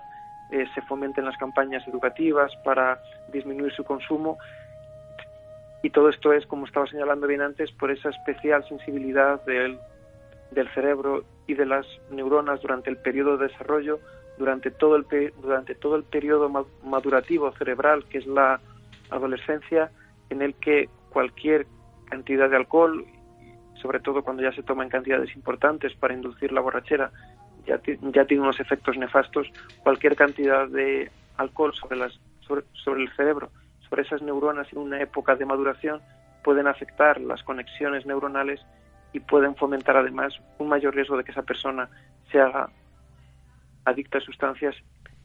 eh, 0.52 0.68
se 0.76 0.82
fomenten 0.84 1.26
las 1.26 1.36
campañas 1.38 1.88
educativas 1.88 2.56
para 2.64 3.00
disminuir 3.34 3.74
su 3.74 3.84
consumo 3.84 4.38
y 5.86 5.92
todo 5.92 6.10
esto 6.10 6.34
es, 6.34 6.48
como 6.48 6.66
estaba 6.66 6.88
señalando 6.88 7.28
bien 7.28 7.44
antes, 7.44 7.72
por 7.72 7.92
esa 7.92 8.10
especial 8.10 8.68
sensibilidad 8.68 9.46
del, 9.46 9.78
cerebro 10.74 11.24
y 11.46 11.54
de 11.54 11.68
las 11.68 11.86
neuronas 12.10 12.60
durante 12.60 12.90
el 12.90 12.98
periodo 12.98 13.38
de 13.38 13.50
desarrollo, 13.50 14.00
durante 14.40 14.72
todo 14.72 14.96
el, 14.96 15.06
durante 15.40 15.76
todo 15.76 15.96
el 15.96 16.04
periodo 16.04 16.50
madurativo 16.84 17.52
cerebral, 17.52 18.04
que 18.06 18.18
es 18.18 18.26
la 18.26 18.60
adolescencia, 19.12 19.92
en 20.32 20.42
el 20.42 20.56
que 20.56 20.90
cualquier 21.12 21.68
cantidad 22.10 22.50
de 22.50 22.56
alcohol, 22.56 23.06
sobre 23.80 24.00
todo 24.00 24.24
cuando 24.24 24.42
ya 24.42 24.54
se 24.54 24.64
toma 24.64 24.84
en 24.84 24.90
cantidades 24.90 25.36
importantes 25.36 25.94
para 25.94 26.16
inducir 26.16 26.52
la 26.52 26.62
borrachera, 26.62 27.12
ya, 27.68 27.80
ya 28.12 28.26
tiene 28.26 28.42
unos 28.42 28.60
efectos 28.60 28.98
nefastos. 28.98 29.52
Cualquier 29.84 30.16
cantidad 30.16 30.68
de 30.68 31.12
alcohol 31.38 31.76
sobre, 31.76 31.98
las, 31.98 32.20
sobre 32.74 33.04
el 33.04 33.16
cerebro 33.16 33.52
sobre 33.90 34.04
esas 34.04 34.22
neuronas 34.22 34.72
en 34.72 34.80
una 34.80 35.02
época 35.02 35.36
de 35.36 35.46
maduración 35.46 36.02
pueden 36.44 36.68
afectar 36.68 37.20
las 37.22 37.44
conexiones 37.44 38.06
neuronales 38.06 38.62
y 39.14 39.20
pueden 39.20 39.56
fomentar 39.56 39.98
además 39.98 40.34
un 40.60 40.70
mayor 40.70 40.94
riesgo 40.94 41.18
de 41.18 41.24
que 41.24 41.32
esa 41.32 41.44
persona 41.44 41.90
se 42.32 42.40
haga 42.40 42.70
adicta 43.86 44.18
a 44.18 44.22
sustancias 44.22 44.76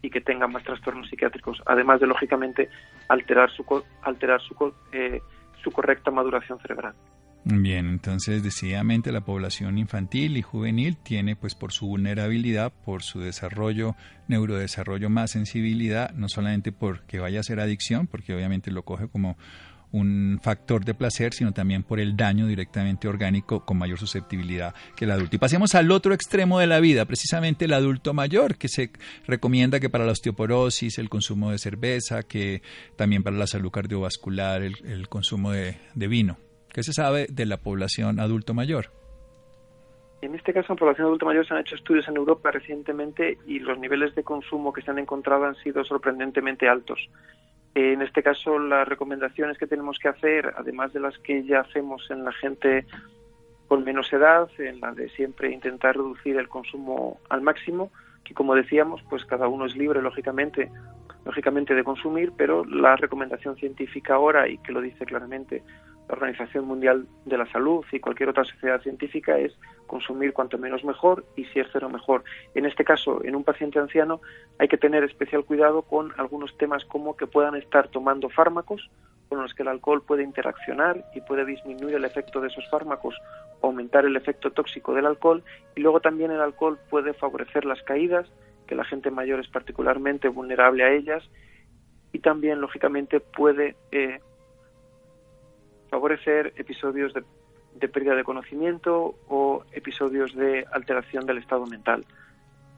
y 0.02 0.10
que 0.10 0.20
tenga 0.20 0.46
más 0.46 0.62
trastornos 0.64 1.08
psiquiátricos, 1.08 1.62
además 1.66 2.00
de 2.00 2.06
lógicamente 2.06 2.70
alterar 3.08 3.50
su 3.50 3.64
alterar 4.02 4.40
su, 4.40 4.72
eh, 4.92 5.20
su 5.62 5.70
correcta 5.70 6.10
maduración 6.10 6.58
cerebral. 6.60 6.94
Bien, 7.44 7.86
entonces 7.88 8.42
decididamente 8.42 9.12
la 9.12 9.22
población 9.22 9.78
infantil 9.78 10.36
y 10.36 10.42
juvenil 10.42 10.98
tiene 10.98 11.36
pues 11.36 11.54
por 11.54 11.72
su 11.72 11.86
vulnerabilidad, 11.86 12.70
por 12.70 13.02
su 13.02 13.20
desarrollo, 13.20 13.96
neurodesarrollo 14.28 15.08
más 15.08 15.30
sensibilidad, 15.30 16.12
no 16.12 16.28
solamente 16.28 16.70
porque 16.70 17.18
vaya 17.18 17.40
a 17.40 17.42
ser 17.42 17.60
adicción, 17.60 18.06
porque 18.06 18.34
obviamente 18.34 18.70
lo 18.70 18.84
coge 18.84 19.08
como 19.08 19.38
un 19.90 20.38
factor 20.42 20.84
de 20.84 20.94
placer, 20.94 21.32
sino 21.32 21.52
también 21.52 21.82
por 21.82 21.98
el 21.98 22.14
daño 22.14 22.46
directamente 22.46 23.08
orgánico 23.08 23.64
con 23.64 23.78
mayor 23.78 23.98
susceptibilidad 23.98 24.74
que 24.94 25.06
el 25.06 25.10
adulto. 25.10 25.36
Y 25.36 25.38
pasemos 25.38 25.74
al 25.74 25.90
otro 25.90 26.12
extremo 26.12 26.60
de 26.60 26.66
la 26.66 26.78
vida, 26.78 27.06
precisamente 27.06 27.64
el 27.64 27.72
adulto 27.72 28.12
mayor, 28.12 28.56
que 28.56 28.68
se 28.68 28.92
recomienda 29.26 29.80
que 29.80 29.88
para 29.88 30.04
la 30.04 30.12
osteoporosis, 30.12 30.98
el 30.98 31.08
consumo 31.08 31.50
de 31.50 31.58
cerveza, 31.58 32.22
que 32.22 32.62
también 32.96 33.22
para 33.22 33.36
la 33.36 33.46
salud 33.46 33.70
cardiovascular, 33.70 34.62
el, 34.62 35.08
consumo 35.08 35.52
de 35.52 35.78
vino. 35.94 36.38
¿Qué 36.72 36.82
se 36.82 36.92
sabe 36.92 37.26
de 37.28 37.46
la 37.46 37.56
población 37.56 38.20
adulto 38.20 38.54
mayor? 38.54 38.86
En 40.22 40.34
este 40.34 40.52
caso, 40.52 40.72
en 40.72 40.78
población 40.78 41.06
adulto 41.06 41.26
mayor 41.26 41.46
se 41.46 41.54
han 41.54 41.60
hecho 41.60 41.74
estudios 41.74 42.06
en 42.06 42.16
Europa 42.16 42.50
recientemente 42.50 43.38
y 43.46 43.58
los 43.58 43.78
niveles 43.78 44.14
de 44.14 44.22
consumo 44.22 44.72
que 44.72 44.82
se 44.82 44.90
han 44.90 44.98
encontrado 44.98 45.44
han 45.44 45.56
sido 45.56 45.82
sorprendentemente 45.84 46.68
altos. 46.68 47.08
En 47.74 48.02
este 48.02 48.22
caso, 48.22 48.58
las 48.58 48.86
recomendaciones 48.86 49.56
que 49.58 49.66
tenemos 49.66 49.98
que 49.98 50.08
hacer, 50.08 50.52
además 50.56 50.92
de 50.92 51.00
las 51.00 51.18
que 51.18 51.42
ya 51.44 51.60
hacemos 51.60 52.08
en 52.10 52.24
la 52.24 52.32
gente 52.32 52.84
con 53.66 53.84
menos 53.84 54.12
edad, 54.12 54.48
en 54.58 54.80
la 54.80 54.92
de 54.92 55.08
siempre 55.10 55.52
intentar 55.52 55.96
reducir 55.96 56.36
el 56.36 56.48
consumo 56.48 57.20
al 57.28 57.40
máximo, 57.40 57.90
que 58.24 58.34
como 58.34 58.54
decíamos, 58.54 59.02
pues 59.08 59.24
cada 59.24 59.48
uno 59.48 59.66
es 59.66 59.76
libre, 59.76 60.02
lógicamente, 60.02 60.70
lógicamente 61.24 61.74
de 61.74 61.84
consumir, 61.84 62.32
pero 62.36 62.64
la 62.64 62.96
recomendación 62.96 63.56
científica 63.56 64.14
ahora, 64.14 64.48
y 64.48 64.58
que 64.58 64.72
lo 64.72 64.80
dice 64.80 65.06
claramente 65.06 65.62
la 66.10 66.16
Organización 66.16 66.66
Mundial 66.66 67.06
de 67.24 67.38
la 67.38 67.46
Salud 67.52 67.84
y 67.92 68.00
cualquier 68.00 68.30
otra 68.30 68.44
sociedad 68.44 68.82
científica 68.82 69.38
es 69.38 69.56
consumir 69.86 70.32
cuanto 70.32 70.58
menos 70.58 70.84
mejor 70.84 71.24
y 71.36 71.44
si 71.44 71.60
es 71.60 71.68
cero 71.72 71.88
mejor. 71.88 72.24
En 72.56 72.66
este 72.66 72.84
caso, 72.84 73.24
en 73.24 73.36
un 73.36 73.44
paciente 73.44 73.78
anciano 73.78 74.20
hay 74.58 74.66
que 74.66 74.76
tener 74.76 75.04
especial 75.04 75.44
cuidado 75.44 75.82
con 75.82 76.12
algunos 76.18 76.56
temas 76.58 76.84
como 76.84 77.16
que 77.16 77.28
puedan 77.28 77.54
estar 77.54 77.88
tomando 77.88 78.28
fármacos 78.28 78.90
con 79.28 79.40
los 79.40 79.54
que 79.54 79.62
el 79.62 79.68
alcohol 79.68 80.02
puede 80.02 80.24
interaccionar 80.24 81.04
y 81.14 81.20
puede 81.20 81.44
disminuir 81.44 81.94
el 81.94 82.04
efecto 82.04 82.40
de 82.40 82.48
esos 82.48 82.68
fármacos 82.68 83.14
o 83.60 83.68
aumentar 83.68 84.04
el 84.04 84.16
efecto 84.16 84.50
tóxico 84.50 84.92
del 84.92 85.06
alcohol 85.06 85.44
y 85.76 85.80
luego 85.80 86.00
también 86.00 86.32
el 86.32 86.40
alcohol 86.40 86.80
puede 86.90 87.14
favorecer 87.14 87.64
las 87.64 87.80
caídas, 87.84 88.26
que 88.66 88.74
la 88.74 88.84
gente 88.84 89.12
mayor 89.12 89.38
es 89.38 89.46
particularmente 89.46 90.26
vulnerable 90.26 90.82
a 90.82 90.92
ellas 90.92 91.22
y 92.12 92.18
también 92.18 92.60
lógicamente 92.60 93.20
puede 93.20 93.76
eh, 93.92 94.18
favorecer 95.90 96.52
episodios 96.56 97.12
de, 97.12 97.88
pérdida 97.88 98.14
de 98.14 98.24
conocimiento 98.24 99.16
o 99.28 99.64
episodios 99.72 100.34
de 100.34 100.64
alteración 100.72 101.26
del 101.26 101.38
estado 101.38 101.66
mental. 101.66 102.04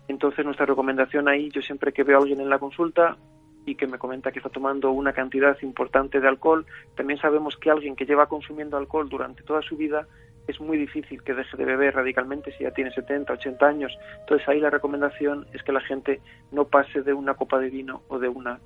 Entonces 0.08 0.44
nuestra 0.44 0.66
recomendación 0.66 1.28
ahí, 1.28 1.50
yo 1.50 1.62
siempre 1.62 1.92
que 1.92 2.02
veo 2.02 2.18
a 2.18 2.20
alguien 2.20 2.40
en 2.40 2.48
la 2.50 2.58
consulta 2.58 3.16
y 3.64 3.76
que 3.76 3.86
me 3.86 3.98
comenta 3.98 4.32
que 4.32 4.40
está 4.40 4.50
tomando 4.50 4.90
una 4.90 5.12
cantidad 5.12 5.56
importante 5.62 6.20
de 6.20 6.26
alcohol, 6.26 6.66
también 6.96 7.20
sabemos 7.20 7.56
que 7.56 7.70
alguien 7.70 7.94
que 7.94 8.06
lleva 8.06 8.26
consumiendo 8.26 8.76
alcohol 8.76 9.08
durante 9.08 9.42
toda 9.42 9.62
su 9.62 9.76
vida 9.76 10.06
es 10.48 10.60
muy 10.60 10.76
difícil 10.76 11.22
que 11.22 11.34
deje 11.34 11.56
de 11.56 11.64
beber 11.64 11.94
radicalmente 11.94 12.52
si 12.56 12.64
ya 12.64 12.72
tiene 12.72 12.90
70, 12.90 13.32
80 13.32 13.66
años. 13.66 13.96
Entonces 14.20 14.48
ahí 14.48 14.58
la 14.58 14.70
recomendación 14.70 15.46
es 15.52 15.62
que 15.62 15.72
la 15.72 15.80
gente 15.80 16.20
no 16.50 16.64
pase 16.64 17.02
de 17.02 17.12
una 17.12 17.34
copa 17.34 17.60
de 17.60 17.70
vino 17.70 18.02
o 18.08 18.18
de 18.18 18.28
una 18.28 18.58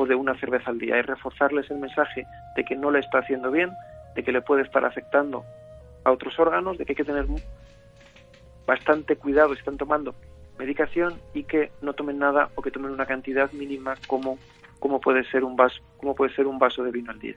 o 0.00 0.06
de 0.06 0.14
una 0.14 0.34
cerveza 0.38 0.70
al 0.70 0.78
día 0.78 0.98
y 0.98 1.02
reforzarles 1.02 1.70
el 1.70 1.78
mensaje 1.78 2.26
de 2.56 2.64
que 2.64 2.74
no 2.74 2.90
le 2.90 3.00
está 3.00 3.18
haciendo 3.18 3.50
bien, 3.50 3.70
de 4.14 4.22
que 4.22 4.32
le 4.32 4.40
puede 4.40 4.62
estar 4.62 4.84
afectando 4.84 5.44
a 6.04 6.10
otros 6.10 6.38
órganos, 6.38 6.78
de 6.78 6.84
que 6.84 6.92
hay 6.92 6.96
que 6.96 7.04
tener 7.04 7.26
bastante 8.66 9.16
cuidado 9.16 9.52
si 9.52 9.58
están 9.58 9.76
tomando 9.76 10.14
medicación 10.58 11.14
y 11.34 11.44
que 11.44 11.70
no 11.82 11.92
tomen 11.92 12.18
nada 12.18 12.48
o 12.54 12.62
que 12.62 12.70
tomen 12.70 12.92
una 12.92 13.06
cantidad 13.06 13.50
mínima 13.52 13.94
como 14.06 14.38
como 14.78 14.98
puede 14.98 15.24
ser 15.30 15.44
un 15.44 15.56
vaso 15.56 15.80
como 15.98 16.14
puede 16.14 16.34
ser 16.34 16.46
un 16.46 16.58
vaso 16.58 16.82
de 16.82 16.90
vino 16.90 17.10
al 17.10 17.18
día. 17.18 17.34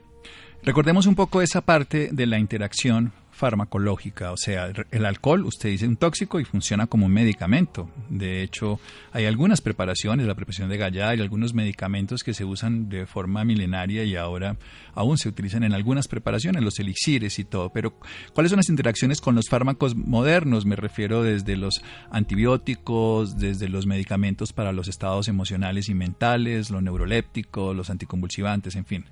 Recordemos 0.62 1.06
un 1.06 1.14
poco 1.14 1.42
esa 1.42 1.60
parte 1.60 2.08
de 2.12 2.26
la 2.26 2.38
interacción 2.38 3.12
farmacológica, 3.34 4.32
o 4.32 4.36
sea, 4.36 4.72
el 4.90 5.04
alcohol, 5.04 5.44
usted 5.44 5.70
dice 5.70 5.86
un 5.88 5.96
tóxico 5.96 6.38
y 6.38 6.44
funciona 6.44 6.86
como 6.86 7.06
un 7.06 7.12
medicamento. 7.12 7.90
De 8.08 8.42
hecho, 8.42 8.78
hay 9.12 9.26
algunas 9.26 9.60
preparaciones, 9.60 10.26
la 10.26 10.34
preparación 10.34 10.68
de 10.68 10.76
Gallar 10.76 11.18
y 11.18 11.20
algunos 11.20 11.52
medicamentos 11.52 12.22
que 12.22 12.32
se 12.32 12.44
usan 12.44 12.88
de 12.88 13.06
forma 13.06 13.44
milenaria 13.44 14.04
y 14.04 14.16
ahora 14.16 14.56
aún 14.94 15.18
se 15.18 15.28
utilizan 15.28 15.64
en 15.64 15.72
algunas 15.72 16.06
preparaciones, 16.06 16.62
los 16.62 16.78
elixires 16.78 17.38
y 17.38 17.44
todo. 17.44 17.70
Pero, 17.70 17.98
¿cuáles 18.32 18.50
son 18.50 18.58
las 18.58 18.68
interacciones 18.68 19.20
con 19.20 19.34
los 19.34 19.48
fármacos 19.48 19.96
modernos? 19.96 20.64
Me 20.64 20.76
refiero 20.76 21.22
desde 21.22 21.56
los 21.56 21.82
antibióticos, 22.10 23.36
desde 23.36 23.68
los 23.68 23.86
medicamentos 23.86 24.52
para 24.52 24.72
los 24.72 24.88
estados 24.88 25.26
emocionales 25.26 25.88
y 25.88 25.94
mentales, 25.94 26.70
los 26.70 26.82
neurolépticos, 26.82 27.74
los 27.74 27.90
anticonvulsivantes, 27.90 28.76
en 28.76 28.84
fin. 28.84 29.04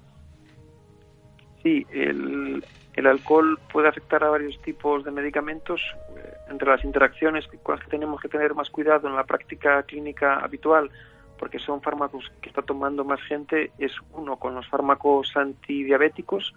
Sí, 1.62 1.86
el, 1.92 2.64
el 2.94 3.06
alcohol 3.06 3.58
puede 3.72 3.88
afectar 3.88 4.22
a 4.22 4.30
varios 4.30 4.60
tipos 4.62 5.04
de 5.04 5.10
medicamentos. 5.10 5.80
Eh, 6.16 6.32
entre 6.50 6.68
las 6.68 6.84
interacciones 6.84 7.46
con 7.62 7.76
las 7.76 7.84
que 7.84 7.90
tenemos 7.90 8.20
que 8.20 8.28
tener 8.28 8.54
más 8.54 8.70
cuidado 8.70 9.08
en 9.08 9.16
la 9.16 9.24
práctica 9.24 9.82
clínica 9.84 10.36
habitual, 10.36 10.90
porque 11.38 11.58
son 11.58 11.80
fármacos 11.80 12.30
que 12.40 12.50
está 12.50 12.62
tomando 12.62 13.04
más 13.04 13.20
gente, 13.22 13.72
es 13.78 13.92
uno 14.12 14.36
con 14.36 14.54
los 14.54 14.68
fármacos 14.68 15.34
antidiabéticos, 15.34 16.54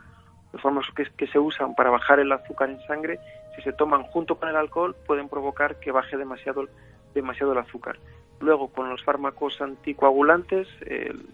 los 0.53 0.61
fármacos 0.61 0.93
que, 1.17 1.27
se 1.27 1.39
usan 1.39 1.75
para 1.75 1.89
bajar 1.89 2.19
el 2.19 2.31
azúcar 2.31 2.69
en 2.69 2.79
sangre, 2.81 3.19
si 3.55 3.61
se 3.61 3.73
toman 3.73 4.03
junto 4.03 4.35
con 4.35 4.49
el 4.49 4.55
alcohol 4.57 4.95
pueden 5.07 5.29
provocar 5.29 5.79
que 5.79 5.91
baje 5.91 6.17
demasiado, 6.17 6.65
demasiado 7.13 7.53
el 7.53 7.59
azúcar. 7.59 7.97
Luego 8.41 8.67
con 8.67 8.89
los 8.89 9.03
fármacos 9.03 9.61
anticoagulantes, 9.61 10.67
el, 10.85 11.25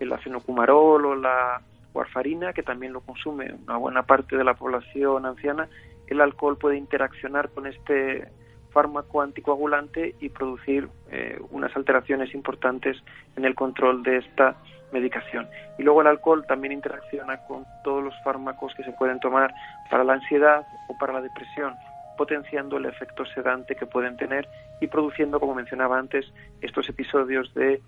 el 0.00 0.12
afenocumarol 0.12 1.04
o 1.04 1.14
la 1.14 1.60
warfarina, 1.94 2.52
que 2.52 2.62
también 2.62 2.92
lo 2.92 3.00
consume 3.00 3.52
una 3.66 3.76
buena 3.76 4.02
parte 4.02 4.36
de 4.36 4.44
la 4.44 4.54
población 4.54 5.26
anciana, 5.26 5.68
el 6.06 6.20
alcohol 6.20 6.58
puede 6.58 6.76
interaccionar 6.76 7.50
con 7.50 7.66
este 7.66 8.28
fármaco 8.70 9.20
anticoagulante 9.22 10.14
y 10.20 10.28
producir 10.28 10.88
eh, 11.10 11.40
unas 11.50 11.74
alteraciones 11.76 12.34
importantes 12.34 12.96
en 13.36 13.44
el 13.44 13.54
control 13.54 14.02
de 14.02 14.18
esta 14.18 14.56
medicación. 14.92 15.48
Y 15.78 15.82
luego 15.82 16.00
el 16.00 16.08
alcohol 16.08 16.44
también 16.46 16.72
interacciona 16.72 17.38
con 17.46 17.64
todos 17.84 18.02
los 18.02 18.14
fármacos 18.24 18.74
que 18.74 18.84
se 18.84 18.92
pueden 18.92 19.20
tomar 19.20 19.52
para 19.90 20.04
la 20.04 20.14
ansiedad 20.14 20.66
o 20.88 20.98
para 20.98 21.12
la 21.12 21.20
depresión, 21.20 21.74
potenciando 22.16 22.76
el 22.76 22.86
efecto 22.86 23.24
sedante 23.26 23.76
que 23.76 23.86
pueden 23.86 24.16
tener 24.16 24.48
y 24.80 24.86
produciendo, 24.86 25.38
como 25.38 25.54
mencionaba 25.54 25.98
antes, 25.98 26.26
estos 26.60 26.88
episodios 26.88 27.52
de, 27.54 27.80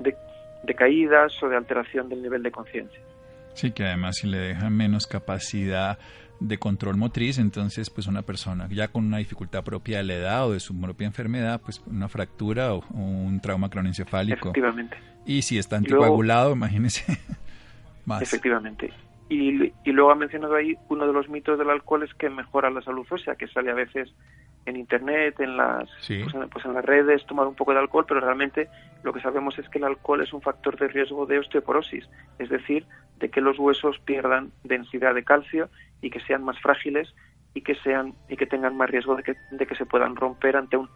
de 0.00 0.16
de 0.66 0.74
caídas 0.74 1.42
o 1.42 1.48
de 1.48 1.56
alteración 1.56 2.08
del 2.08 2.22
nivel 2.22 2.42
de 2.42 2.50
conciencia. 2.50 3.00
Sí, 3.54 3.72
que 3.72 3.84
además 3.84 4.16
si 4.16 4.26
le 4.26 4.38
dejan 4.38 4.76
menos 4.76 5.06
capacidad 5.06 5.98
de 6.40 6.58
control 6.58 6.96
motriz, 6.96 7.38
entonces 7.38 7.88
pues 7.88 8.06
una 8.06 8.22
persona 8.22 8.68
ya 8.70 8.88
con 8.88 9.06
una 9.06 9.18
dificultad 9.18 9.64
propia 9.64 9.98
de 9.98 10.04
la 10.04 10.14
edad 10.14 10.46
o 10.46 10.52
de 10.52 10.60
su 10.60 10.78
propia 10.78 11.06
enfermedad, 11.06 11.60
pues 11.62 11.82
una 11.86 12.08
fractura 12.08 12.74
o, 12.74 12.84
un 12.92 13.40
trauma 13.40 13.70
cronoencefálico. 13.70 14.50
Efectivamente. 14.50 14.98
Y 15.24 15.42
si 15.42 15.58
está 15.58 15.76
anticoagulado, 15.76 16.52
imagínese 16.52 17.18
más. 18.04 18.22
Efectivamente. 18.22 18.92
Y, 19.28 19.72
y, 19.84 19.92
luego 19.92 20.12
ha 20.12 20.14
mencionado 20.14 20.54
ahí 20.54 20.76
uno 20.88 21.06
de 21.06 21.12
los 21.12 21.28
mitos 21.28 21.58
del 21.58 21.70
alcohol 21.70 22.04
es 22.04 22.14
que 22.14 22.30
mejora 22.30 22.70
la 22.70 22.80
salud 22.82 23.04
ósea, 23.10 23.34
que 23.34 23.48
sale 23.48 23.72
a 23.72 23.74
veces 23.74 24.12
en 24.66 24.76
internet, 24.76 25.40
en 25.40 25.56
las, 25.56 25.88
pues, 26.06 26.34
pues, 26.50 26.64
en, 26.64 26.74
las 26.74 26.84
redes, 26.84 27.24
tomar 27.26 27.46
un 27.46 27.54
poco 27.54 27.72
de 27.72 27.78
alcohol, 27.78 28.04
pero 28.06 28.20
realmente 28.20 28.68
lo 29.02 29.12
que 29.12 29.20
sabemos 29.20 29.58
es 29.58 29.68
que 29.68 29.78
el 29.78 29.84
alcohol 29.84 30.20
es 30.20 30.32
un 30.32 30.42
factor 30.42 30.78
de 30.78 30.88
riesgo 30.88 31.24
de 31.24 31.38
osteoporosis, 31.38 32.08
es 32.38 32.48
decir, 32.48 32.84
de 33.18 33.30
que 33.30 33.40
los 33.40 33.58
huesos 33.58 33.98
pierdan 34.00 34.52
densidad 34.64 35.14
de 35.14 35.24
calcio 35.24 35.70
y 36.02 36.10
que 36.10 36.20
sean 36.20 36.44
más 36.44 36.58
frágiles 36.60 37.14
y 37.54 37.62
que 37.62 37.76
sean 37.76 38.14
y 38.28 38.36
que 38.36 38.46
tengan 38.46 38.76
más 38.76 38.90
riesgo 38.90 39.16
de 39.16 39.22
que, 39.22 39.34
de 39.52 39.66
que 39.66 39.76
se 39.76 39.86
puedan 39.86 40.16
romper 40.16 40.56
ante 40.56 40.76
un 40.76 40.90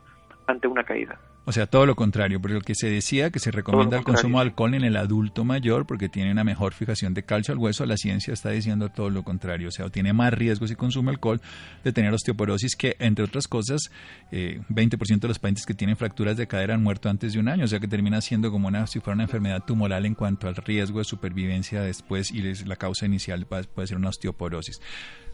ante 0.47 0.67
una 0.67 0.85
caída. 0.85 1.19
O 1.47 1.53
sea, 1.53 1.67
todo 1.67 1.87
lo 1.87 1.97
contrario, 1.97 2.41
porque 2.41 2.55
lo 2.55 2.61
que 2.61 2.75
se 2.75 2.91
decía 2.91 3.31
que 3.31 3.39
se 3.39 3.51
recomienda 3.51 3.97
el 3.97 4.05
consumo 4.05 4.39
de 4.39 4.43
alcohol 4.43 4.75
en 4.75 4.85
el 4.85 4.97
adulto 4.97 5.43
mayor 5.45 5.87
porque 5.87 6.09
tiene 6.09 6.31
una 6.31 6.45
mejor 6.45 6.75
fijación 6.75 7.15
de 7.15 7.25
calcio 7.25 7.53
al 7.53 7.59
hueso, 7.59 7.87
la 7.87 7.97
ciencia 7.97 8.35
está 8.35 8.51
diciendo 8.51 8.91
todo 8.91 9.09
lo 9.09 9.23
contrario, 9.23 9.69
o 9.69 9.71
sea, 9.71 9.89
tiene 9.89 10.13
más 10.13 10.35
riesgo 10.35 10.67
si 10.67 10.77
consume 10.77 11.11
alcohol 11.11 11.41
de 11.83 11.93
tener 11.93 12.13
osteoporosis 12.13 12.77
que, 12.77 12.95
entre 12.99 13.25
otras 13.25 13.49
cosas, 13.49 13.91
eh, 14.31 14.61
20% 14.69 15.19
de 15.19 15.29
los 15.29 15.39
pacientes 15.39 15.65
que 15.65 15.73
tienen 15.73 15.97
fracturas 15.97 16.37
de 16.37 16.47
cadera 16.47 16.75
han 16.75 16.83
muerto 16.83 17.09
antes 17.09 17.33
de 17.33 17.41
un 17.41 17.49
año, 17.49 17.65
o 17.65 17.69
sea 17.69 17.81
que 17.81 17.89
termina 17.89 18.21
siendo 18.21 18.51
como 18.51 18.69
una, 18.69 18.87
si 18.87 19.01
fuera 19.01 19.15
una 19.15 19.25
enfermedad 19.25 19.65
tumoral 19.67 20.05
en 20.05 20.15
cuanto 20.15 20.47
al 20.47 20.57
riesgo 20.57 20.99
de 20.99 21.05
supervivencia 21.05 21.81
después 21.81 22.31
y 22.31 22.43
la 22.65 22.77
causa 22.77 23.07
inicial 23.07 23.47
puede 23.47 23.89
ser 23.89 23.97
una 23.97 24.11
osteoporosis. 24.11 24.81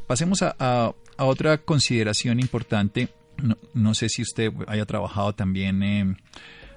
Pasemos 0.06 0.42
a, 0.42 0.54
a 0.58 1.24
otra 1.24 1.58
consideración 1.58 2.38
importante 2.38 3.08
no, 3.42 3.56
no 3.74 3.94
sé 3.94 4.08
si 4.08 4.22
usted 4.22 4.52
haya 4.66 4.84
trabajado 4.86 5.34
también 5.34 5.82
eh, 5.82 6.16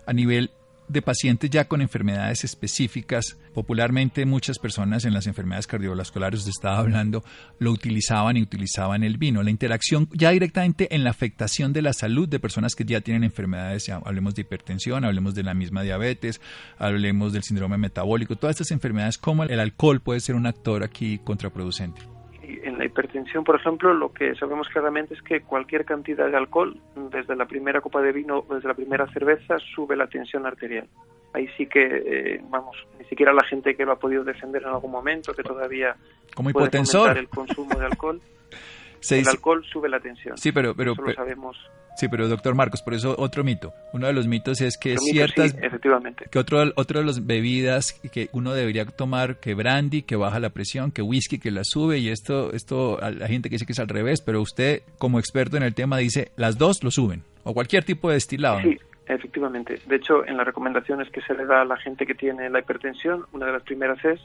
a 0.06 0.14
nivel 0.14 0.52
de 0.90 1.02
pacientes 1.02 1.50
ya 1.50 1.68
con 1.68 1.82
enfermedades 1.82 2.44
específicas. 2.44 3.38
Popularmente 3.54 4.26
muchas 4.26 4.60
personas 4.60 5.06
en 5.06 5.14
las 5.14 5.28
enfermedades 5.28 5.68
cardiovasculares, 5.68 6.40
usted 6.40 6.52
estaba 6.52 6.80
hablando, 6.80 7.24
lo 7.60 7.72
utilizaban 7.72 8.38
y 8.38 8.42
utilizaban 8.42 9.04
el 9.04 9.18
vino. 9.18 9.44
La 9.44 9.52
interacción 9.52 10.10
ya 10.14 10.32
directamente 10.32 10.94
en 10.94 11.04
la 11.04 11.12
afectación 11.12 11.74
de 11.74 11.82
la 11.82 11.94
salud 11.94 12.28
de 12.28 12.40
personas 12.40 12.76
que 12.76 12.86
ya 12.86 13.02
tienen 13.02 13.24
enfermedades, 13.24 13.90
hablemos 13.90 14.36
de 14.36 14.42
hipertensión, 14.42 15.06
hablemos 15.06 15.36
de 15.36 15.44
la 15.44 15.54
misma 15.54 15.84
diabetes, 15.84 16.42
hablemos 16.78 17.34
del 17.34 17.44
síndrome 17.44 17.78
metabólico, 17.78 18.36
todas 18.36 18.56
estas 18.56 18.72
enfermedades, 18.72 19.18
cómo 19.18 19.44
el 19.44 19.60
alcohol 19.60 20.02
puede 20.02 20.20
ser 20.20 20.36
un 20.36 20.48
actor 20.48 20.84
aquí 20.84 21.20
contraproducente 21.20 22.19
en 22.64 22.78
la 22.78 22.86
hipertensión, 22.86 23.44
por 23.44 23.56
ejemplo, 23.56 23.94
lo 23.94 24.12
que 24.12 24.36
sabemos 24.36 24.68
claramente 24.70 25.14
es 25.14 25.22
que 25.22 25.42
cualquier 25.42 25.86
cantidad 25.86 26.30
de 26.30 26.38
alcohol, 26.38 26.76
desde 27.12 27.36
la 27.36 27.46
primera 27.46 27.82
copa 27.82 28.02
de 28.02 28.12
vino 28.12 28.44
o 28.48 28.56
desde 28.56 28.68
la 28.68 28.74
primera 28.74 29.08
cerveza, 29.14 29.58
sube 29.76 29.96
la 29.96 30.08
tensión 30.08 30.46
arterial. 30.46 30.88
Ahí 31.34 31.48
sí 31.58 31.68
que, 31.68 31.86
eh, 31.86 32.42
vamos, 32.50 32.76
ni 32.98 33.06
siquiera 33.06 33.34
la 33.34 33.46
gente 33.48 33.76
que 33.76 33.86
lo 33.86 33.92
ha 33.92 34.00
podido 34.00 34.24
defender 34.24 34.64
en 34.64 34.70
algún 34.70 34.92
momento, 34.92 35.34
que 35.34 35.44
todavía 35.44 35.96
como 36.34 36.52
puede 36.52 36.70
el 37.18 37.30
consumo 37.30 37.78
de 37.78 37.86
alcohol, 37.86 38.20
el 39.10 39.28
alcohol 39.28 39.66
sube 39.72 39.90
la 39.90 40.00
tensión. 40.00 40.38
Sí, 40.38 40.52
pero, 40.52 40.76
pero, 40.76 40.94
Eso 40.94 41.02
lo 41.02 41.14
sabemos 41.14 41.58
Sí, 42.00 42.08
pero 42.08 42.30
doctor 42.30 42.56
Marcos, 42.56 42.82
por 42.82 42.94
eso 42.94 43.14
otro 43.18 43.44
mito. 43.44 43.74
Uno 43.92 44.08
de 44.08 44.14
los 44.14 44.26
mitos 44.26 44.62
es 44.62 44.78
que 44.78 44.96
ciertas... 44.98 45.54
efectivamente. 45.62 46.28
Que 46.32 46.40
otro, 46.40 46.64
otro 46.76 47.02
de 47.02 47.06
las 47.06 47.26
bebidas 47.26 47.92
que 47.92 48.30
uno 48.32 48.54
debería 48.54 48.86
tomar, 48.86 49.42
que 49.42 49.54
brandy, 49.54 50.04
que 50.04 50.16
baja 50.16 50.40
la 50.40 50.52
presión, 50.52 50.92
que 50.92 51.02
whisky, 51.02 51.40
que 51.40 51.52
la 51.52 51.66
sube, 51.66 51.98
y 51.98 52.08
esto, 52.08 52.54
esto, 52.54 52.98
la 53.02 53.28
gente 53.28 53.50
que 53.50 53.56
dice 53.56 53.66
que 53.66 53.74
es 53.74 53.80
al 53.80 53.90
revés, 53.90 54.22
pero 54.22 54.42
usted, 54.42 54.84
como 54.98 55.20
experto 55.20 55.58
en 55.58 55.64
el 55.64 55.76
tema, 55.76 55.98
dice, 55.98 56.32
las 56.38 56.58
dos 56.58 56.86
lo 56.86 56.90
suben, 56.90 57.24
o 57.44 57.54
cualquier 57.54 57.84
tipo 57.84 58.08
de 58.08 58.14
destilado. 58.14 58.62
Sí, 58.62 58.78
efectivamente. 59.06 59.82
De 59.86 59.98
hecho, 59.98 60.26
en 60.26 60.38
las 60.38 60.46
recomendaciones 60.46 61.10
que 61.10 61.20
se 61.20 61.34
le 61.34 61.46
da 61.46 61.64
a 61.64 61.66
la 61.66 61.76
gente 61.76 62.06
que 62.06 62.16
tiene 62.16 62.50
la 62.50 62.60
hipertensión, 62.60 63.26
una 63.34 63.48
de 63.48 63.52
las 63.52 63.64
primeras 63.64 64.04
es 64.06 64.22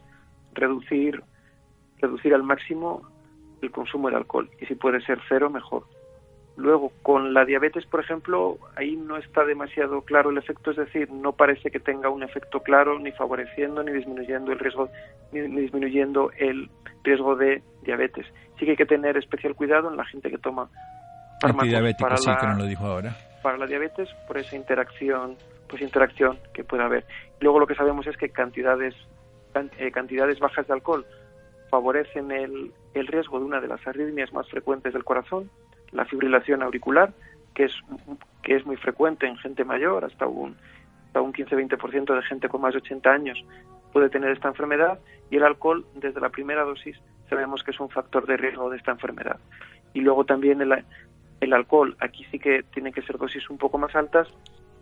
reducir 0.52 1.24
reducir 2.00 2.34
al 2.34 2.42
máximo 2.42 3.02
el 3.64 3.72
consumo 3.72 4.08
del 4.08 4.18
alcohol 4.18 4.48
y 4.60 4.66
si 4.66 4.74
puede 4.74 5.00
ser 5.00 5.18
cero, 5.28 5.50
mejor. 5.50 5.84
Luego, 6.56 6.92
con 7.02 7.34
la 7.34 7.44
diabetes, 7.44 7.84
por 7.86 8.00
ejemplo, 8.00 8.58
ahí 8.76 8.94
no 8.94 9.16
está 9.16 9.44
demasiado 9.44 10.02
claro 10.02 10.30
el 10.30 10.38
efecto, 10.38 10.70
es 10.70 10.76
decir, 10.76 11.10
no 11.10 11.32
parece 11.32 11.68
que 11.70 11.80
tenga 11.80 12.10
un 12.10 12.22
efecto 12.22 12.60
claro 12.60 13.00
ni 13.00 13.10
favoreciendo 13.10 13.82
ni 13.82 13.92
disminuyendo 13.92 14.52
el 14.52 14.60
riesgo 14.60 14.88
ni 15.32 15.40
disminuyendo 15.40 16.30
el 16.38 16.70
riesgo 17.02 17.34
de 17.34 17.60
diabetes. 17.82 18.26
Sí 18.58 18.64
que 18.64 18.72
hay 18.72 18.76
que 18.76 18.86
tener 18.86 19.16
especial 19.16 19.56
cuidado 19.56 19.90
en 19.90 19.96
la 19.96 20.04
gente 20.04 20.30
que 20.30 20.38
toma 20.38 20.68
fármacos 21.40 21.94
para 21.98 22.16
sí, 22.16 22.30
la, 22.30 22.36
que 22.36 22.46
no 22.46 22.56
lo 22.58 22.66
dijo 22.66 22.86
ahora. 22.86 23.16
Para 23.42 23.58
la 23.58 23.66
diabetes 23.66 24.08
por 24.28 24.38
esa 24.38 24.54
interacción, 24.54 25.36
pues 25.68 25.82
interacción 25.82 26.38
que 26.52 26.62
puede 26.62 26.84
haber. 26.84 27.04
Luego 27.40 27.58
lo 27.58 27.66
que 27.66 27.74
sabemos 27.74 28.06
es 28.06 28.16
que 28.16 28.28
cantidades 28.28 28.94
eh, 29.78 29.90
cantidades 29.90 30.38
bajas 30.38 30.66
de 30.68 30.72
alcohol 30.72 31.04
favorecen 31.68 32.30
el, 32.30 32.72
el 32.94 33.06
riesgo 33.06 33.38
de 33.38 33.44
una 33.44 33.60
de 33.60 33.68
las 33.68 33.86
arritmias 33.86 34.32
más 34.32 34.48
frecuentes 34.48 34.92
del 34.92 35.04
corazón, 35.04 35.50
la 35.92 36.04
fibrilación 36.04 36.62
auricular, 36.62 37.12
que 37.54 37.64
es, 37.64 37.72
que 38.42 38.56
es 38.56 38.66
muy 38.66 38.76
frecuente 38.76 39.26
en 39.26 39.36
gente 39.36 39.64
mayor, 39.64 40.04
hasta 40.04 40.26
un, 40.26 40.56
hasta 41.06 41.20
un 41.20 41.32
15-20% 41.32 42.14
de 42.14 42.22
gente 42.22 42.48
con 42.48 42.60
más 42.60 42.72
de 42.72 42.78
80 42.78 43.10
años 43.10 43.44
puede 43.92 44.10
tener 44.10 44.30
esta 44.30 44.48
enfermedad, 44.48 44.98
y 45.30 45.36
el 45.36 45.44
alcohol, 45.44 45.86
desde 45.94 46.20
la 46.20 46.30
primera 46.30 46.64
dosis, 46.64 46.96
sabemos 47.30 47.62
que 47.62 47.70
es 47.70 47.78
un 47.78 47.90
factor 47.90 48.26
de 48.26 48.36
riesgo 48.36 48.68
de 48.68 48.76
esta 48.76 48.90
enfermedad. 48.90 49.38
Y 49.92 50.00
luego 50.00 50.24
también 50.24 50.60
el, 50.60 50.84
el 51.40 51.52
alcohol, 51.52 51.96
aquí 52.00 52.26
sí 52.32 52.40
que 52.40 52.64
tiene 52.74 52.92
que 52.92 53.02
ser 53.02 53.18
dosis 53.18 53.48
un 53.48 53.56
poco 53.56 53.78
más 53.78 53.94
altas, 53.94 54.28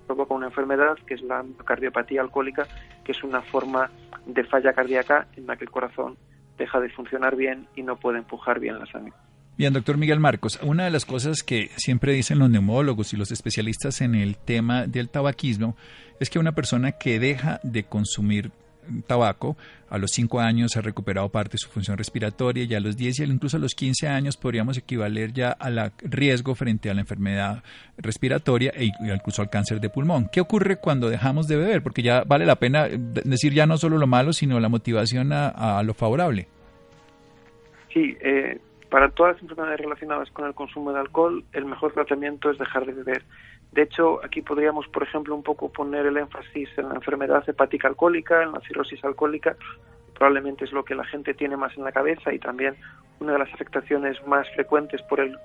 provoca 0.07 0.35
una 0.35 0.47
enfermedad 0.47 0.97
que 1.07 1.15
es 1.15 1.23
la 1.23 1.45
cardiopatía 1.65 2.23
alcohólica, 2.23 2.67
que 3.05 3.13
es 3.13 3.23
una 3.23 3.43
forma 3.43 3.91
de 4.25 4.45
falla 4.45 4.73
cardíaca 4.73 5.27
en 5.37 5.47
la 5.47 5.57
que 5.57 5.65
el 5.65 5.71
corazón 5.71 6.17
deja 6.59 6.81
de 6.81 6.89
funcionar 6.91 7.37
bien 7.37 7.67
y 7.77 7.83
no 7.83 7.97
puede 7.97 8.19
empujar 8.19 8.61
bien 8.61 8.79
la 8.79 8.87
sangre. 8.87 9.13
Bien, 9.59 9.73
doctor 9.73 9.99
Miguel 9.99 10.19
Marcos, 10.19 10.59
una 10.63 10.85
de 10.85 10.91
las 10.91 11.05
cosas 11.05 11.43
que 11.43 11.71
siempre 11.77 12.15
dicen 12.15 12.39
los 12.39 12.49
neumólogos 12.49 13.13
y 13.13 13.17
los 13.17 13.31
especialistas 13.31 14.01
en 14.01 14.15
el 14.15 14.37
tema 14.39 14.87
del 14.87 15.11
tabaquismo 15.11 15.77
es 16.21 16.31
que 16.31 16.39
una 16.39 16.53
persona 16.53 16.93
que 16.93 17.19
deja 17.19 17.61
de 17.63 17.85
consumir 17.85 18.51
tabaco, 19.07 19.57
a 19.89 19.99
los 19.99 20.11
5 20.13 20.41
años 20.41 20.77
ha 20.77 20.81
recuperado 20.81 21.29
parte 21.29 21.53
de 21.53 21.59
su 21.59 21.69
función 21.69 21.99
respiratoria 21.99 22.65
y 22.65 22.75
a 22.75 22.81
los 22.81 22.97
10 22.97 23.21
y 23.21 23.23
incluso 23.25 23.57
a 23.57 23.61
los 23.61 23.75
15 23.75 24.09
años 24.09 24.37
podríamos 24.37 24.79
equivaler 24.79 25.33
ya 25.33 25.51
al 25.51 25.93
riesgo 26.03 26.55
frente 26.55 26.91
a 26.91 26.95
la 26.95 27.01
enfermedad 27.01 27.63
respiratoria 27.99 28.73
e 28.75 28.87
incluso 28.87 29.43
al 29.43 29.51
cáncer 29.51 29.81
de 29.81 29.91
pulmón. 29.91 30.29
¿Qué 30.33 30.41
ocurre 30.41 30.77
cuando 30.77 31.11
dejamos 31.11 31.47
de 31.49 31.57
beber? 31.57 31.83
Porque 31.83 32.03
ya 32.03 32.25
vale 32.25 32.47
la 32.47 32.57
pena 32.57 32.89
decir 32.89 33.53
ya 33.53 33.67
no 33.67 33.77
solo 33.77 33.99
lo 33.99 34.07
malo, 34.07 34.33
sino 34.33 34.61
la 34.61 34.69
motivación 34.69 35.33
a, 35.33 35.83
lo 35.83 35.95
favorable. 35.95 36.49
Sí, 37.93 38.17
eh, 38.21 38.59
para 38.91 39.11
todas 39.11 39.35
las 39.35 39.43
enfermedades 39.43 39.81
relacionadas 39.81 40.31
con 40.31 40.47
el 40.47 40.55
consumo 40.55 40.93
de 40.93 41.01
alcohol, 41.01 41.45
el 41.53 41.65
mejor 41.65 41.93
tratamiento 41.93 42.51
es 42.51 42.59
dejar 42.59 42.87
de 42.87 42.93
beber. 42.93 43.23
De 43.73 43.83
hecho, 43.83 44.21
aquí 44.23 44.43
podríamos, 44.43 44.87
por 44.89 45.03
ejemplo, 45.03 45.35
un 45.35 45.43
poco 45.43 45.73
poner 45.73 46.07
el 46.07 46.19
énfasis 46.19 46.69
en 46.77 46.91
la 46.91 46.95
enfermedad 46.97 47.43
hepática 47.49 47.89
alcohólica, 47.89 48.43
en 48.43 48.53
la 48.53 48.61
cirrosis 48.61 49.03
alcohólica, 49.03 49.57
probablemente 50.15 50.65
es 50.65 50.73
lo 50.73 50.85
que 50.85 50.95
la 50.95 51.05
gente 51.05 51.35
tiene 51.35 51.57
más 51.57 51.77
en 51.77 51.85
la 51.85 51.91
cabeza 51.91 52.33
y 52.33 52.39
también 52.39 52.77
una 53.19 53.33
de 53.33 53.39
las 53.39 53.53
afectaciones 53.53 54.25
más 54.27 54.49
frecuentes 54.51 55.03
por 55.03 55.21
el, 55.21 55.37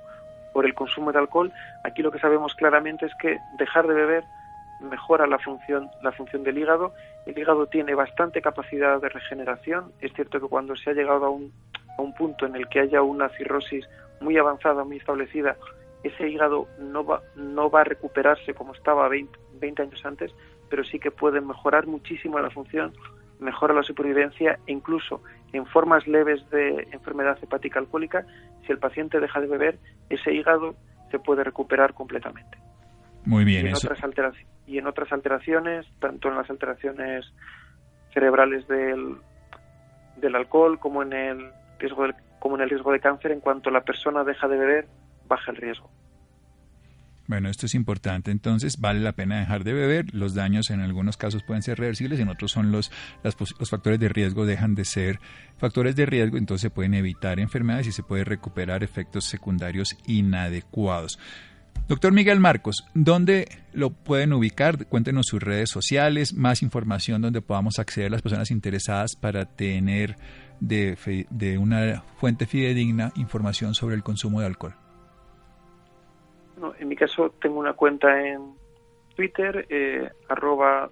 por 0.53 0.65
el 0.65 0.73
consumo 0.73 1.11
de 1.11 1.19
alcohol. 1.19 1.51
Aquí 1.83 2.01
lo 2.01 2.11
que 2.11 2.19
sabemos 2.19 2.53
claramente 2.55 3.05
es 3.05 3.11
que 3.21 3.37
dejar 3.57 3.87
de 3.87 3.93
beber 3.93 4.23
mejora 4.81 5.25
la 5.25 5.39
función, 5.39 5.89
la 6.03 6.11
función 6.11 6.43
del 6.43 6.57
hígado. 6.57 6.93
El 7.25 7.37
hígado 7.37 7.67
tiene 7.67 7.95
bastante 7.95 8.41
capacidad 8.41 9.01
de 9.01 9.09
regeneración. 9.09 9.91
Es 10.01 10.13
cierto 10.13 10.39
que 10.39 10.47
cuando 10.47 10.75
se 10.75 10.89
ha 10.89 10.93
llegado 10.93 11.25
a 11.25 11.29
un, 11.29 11.51
a 11.97 12.01
un 12.01 12.13
punto 12.13 12.45
en 12.45 12.55
el 12.55 12.67
que 12.67 12.81
haya 12.81 13.01
una 13.01 13.29
cirrosis 13.29 13.87
muy 14.19 14.37
avanzada, 14.37 14.83
muy 14.83 14.97
establecida, 14.97 15.55
ese 16.07 16.29
hígado 16.29 16.67
no 16.79 17.05
va, 17.05 17.21
no 17.35 17.69
va 17.69 17.81
a 17.81 17.85
recuperarse 17.85 18.53
como 18.53 18.73
estaba 18.73 19.07
20, 19.07 19.37
20 19.59 19.81
años 19.81 20.05
antes, 20.05 20.33
pero 20.69 20.83
sí 20.83 20.99
que 20.99 21.11
puede 21.11 21.41
mejorar 21.41 21.87
muchísimo 21.87 22.39
la 22.39 22.49
función, 22.49 22.93
mejora 23.39 23.73
la 23.73 23.83
supervivencia 23.83 24.59
e 24.65 24.71
incluso 24.71 25.21
en 25.53 25.65
formas 25.65 26.07
leves 26.07 26.47
de 26.49 26.87
enfermedad 26.91 27.37
hepática 27.41 27.79
alcohólica, 27.79 28.25
si 28.65 28.71
el 28.71 28.79
paciente 28.79 29.19
deja 29.19 29.39
de 29.39 29.47
beber, 29.47 29.79
ese 30.09 30.33
hígado 30.33 30.75
se 31.11 31.19
puede 31.19 31.43
recuperar 31.43 31.93
completamente. 31.93 32.57
Muy 33.25 33.43
bien. 33.45 33.65
Y 33.65 33.69
en, 33.69 33.75
Otras, 33.75 34.03
alteraciones, 34.03 34.47
y 34.65 34.77
en 34.77 34.87
otras 34.87 35.11
alteraciones, 35.11 35.85
tanto 35.99 36.29
en 36.29 36.35
las 36.35 36.49
alteraciones 36.49 37.25
cerebrales 38.13 38.67
del, 38.67 39.17
del 40.17 40.35
alcohol 40.35 40.79
como 40.79 41.03
en 41.03 41.13
el 41.13 41.51
riesgo 41.79 42.03
del, 42.03 42.15
como 42.39 42.55
en 42.55 42.61
el 42.61 42.69
riesgo 42.69 42.91
de 42.91 42.99
cáncer, 42.99 43.31
en 43.31 43.39
cuanto 43.39 43.69
la 43.69 43.81
persona 43.81 44.23
deja 44.23 44.47
de 44.47 44.57
beber, 44.57 44.87
baja 45.27 45.51
el 45.51 45.57
riesgo. 45.57 45.89
Bueno, 47.27 47.49
esto 47.49 47.65
es 47.65 47.75
importante. 47.75 48.31
Entonces, 48.31 48.79
vale 48.79 49.01
la 49.01 49.11
pena 49.11 49.39
dejar 49.39 49.65
de 49.65 49.73
beber. 49.73 50.13
Los 50.13 50.33
daños 50.33 50.69
en 50.69 50.79
algunos 50.79 51.17
casos 51.17 51.43
pueden 51.43 51.61
ser 51.61 51.77
reversibles, 51.77 52.19
en 52.21 52.29
otros 52.29 52.51
son 52.51 52.71
los, 52.71 52.89
los 53.23 53.69
factores 53.69 53.99
de 53.99 54.07
riesgo, 54.07 54.45
dejan 54.45 54.75
de 54.75 54.85
ser 54.85 55.19
factores 55.57 55.95
de 55.95 56.05
riesgo, 56.05 56.37
entonces 56.37 56.61
se 56.61 56.69
pueden 56.69 56.93
evitar 56.93 57.39
enfermedades 57.39 57.87
y 57.87 57.91
se 57.91 58.03
puede 58.03 58.23
recuperar 58.23 58.83
efectos 58.83 59.25
secundarios 59.25 59.97
inadecuados. 60.07 61.19
Doctor 61.87 62.11
Miguel 62.11 62.39
Marcos, 62.39 62.85
¿dónde 62.93 63.47
lo 63.73 63.91
pueden 63.91 64.33
ubicar? 64.33 64.87
Cuéntenos 64.87 65.27
sus 65.27 65.41
redes 65.41 65.69
sociales, 65.69 66.33
más 66.33 66.61
información 66.61 67.21
donde 67.21 67.41
podamos 67.41 67.79
acceder 67.79 68.07
a 68.07 68.11
las 68.11 68.21
personas 68.21 68.51
interesadas 68.51 69.15
para 69.15 69.45
tener 69.45 70.17
de, 70.59 70.97
de 71.29 71.57
una 71.57 72.03
fuente 72.17 72.45
fidedigna 72.45 73.13
información 73.15 73.73
sobre 73.73 73.95
el 73.95 74.03
consumo 74.03 74.41
de 74.41 74.47
alcohol. 74.47 74.86
En 76.79 76.87
mi 76.87 76.95
caso 76.95 77.33
tengo 77.41 77.59
una 77.59 77.73
cuenta 77.73 78.27
en 78.27 78.53
Twitter, 79.15 79.65
eh, 79.69 80.09
arroba 80.29 80.89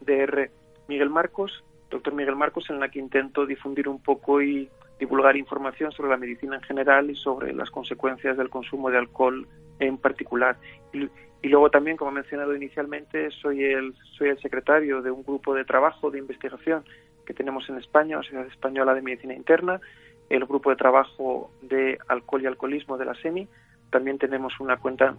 DR 0.00 0.50
Miguel 0.88 1.10
Marcos, 1.10 1.64
doctor 1.90 2.14
Miguel 2.14 2.36
Marcos, 2.36 2.70
en 2.70 2.80
la 2.80 2.88
que 2.88 2.98
intento 2.98 3.46
difundir 3.46 3.88
un 3.88 4.02
poco 4.02 4.42
y 4.42 4.68
divulgar 4.98 5.36
información 5.36 5.90
sobre 5.92 6.10
la 6.10 6.16
medicina 6.16 6.56
en 6.56 6.62
general 6.62 7.10
y 7.10 7.16
sobre 7.16 7.52
las 7.52 7.70
consecuencias 7.70 8.36
del 8.36 8.50
consumo 8.50 8.90
de 8.90 8.98
alcohol 8.98 9.46
en 9.78 9.98
particular. 9.98 10.56
Y, 10.92 11.08
y, 11.42 11.48
luego 11.48 11.70
también, 11.70 11.96
como 11.96 12.12
he 12.12 12.14
mencionado 12.14 12.54
inicialmente, 12.54 13.30
soy 13.30 13.64
el, 13.64 13.94
soy 14.16 14.28
el 14.28 14.40
secretario 14.40 15.02
de 15.02 15.10
un 15.10 15.24
grupo 15.24 15.54
de 15.54 15.64
trabajo 15.64 16.10
de 16.10 16.18
investigación 16.18 16.84
que 17.26 17.34
tenemos 17.34 17.68
en 17.68 17.78
España, 17.78 18.16
la 18.16 18.22
Sociedad 18.22 18.46
Española 18.46 18.94
de 18.94 19.02
Medicina 19.02 19.34
Interna, 19.34 19.80
el 20.28 20.44
grupo 20.46 20.70
de 20.70 20.76
trabajo 20.76 21.50
de 21.62 21.98
alcohol 22.08 22.42
y 22.42 22.46
alcoholismo 22.46 22.96
de 22.96 23.04
la 23.04 23.14
SEMI. 23.14 23.48
También 23.92 24.18
tenemos 24.18 24.58
una 24.58 24.78
cuenta, 24.78 25.14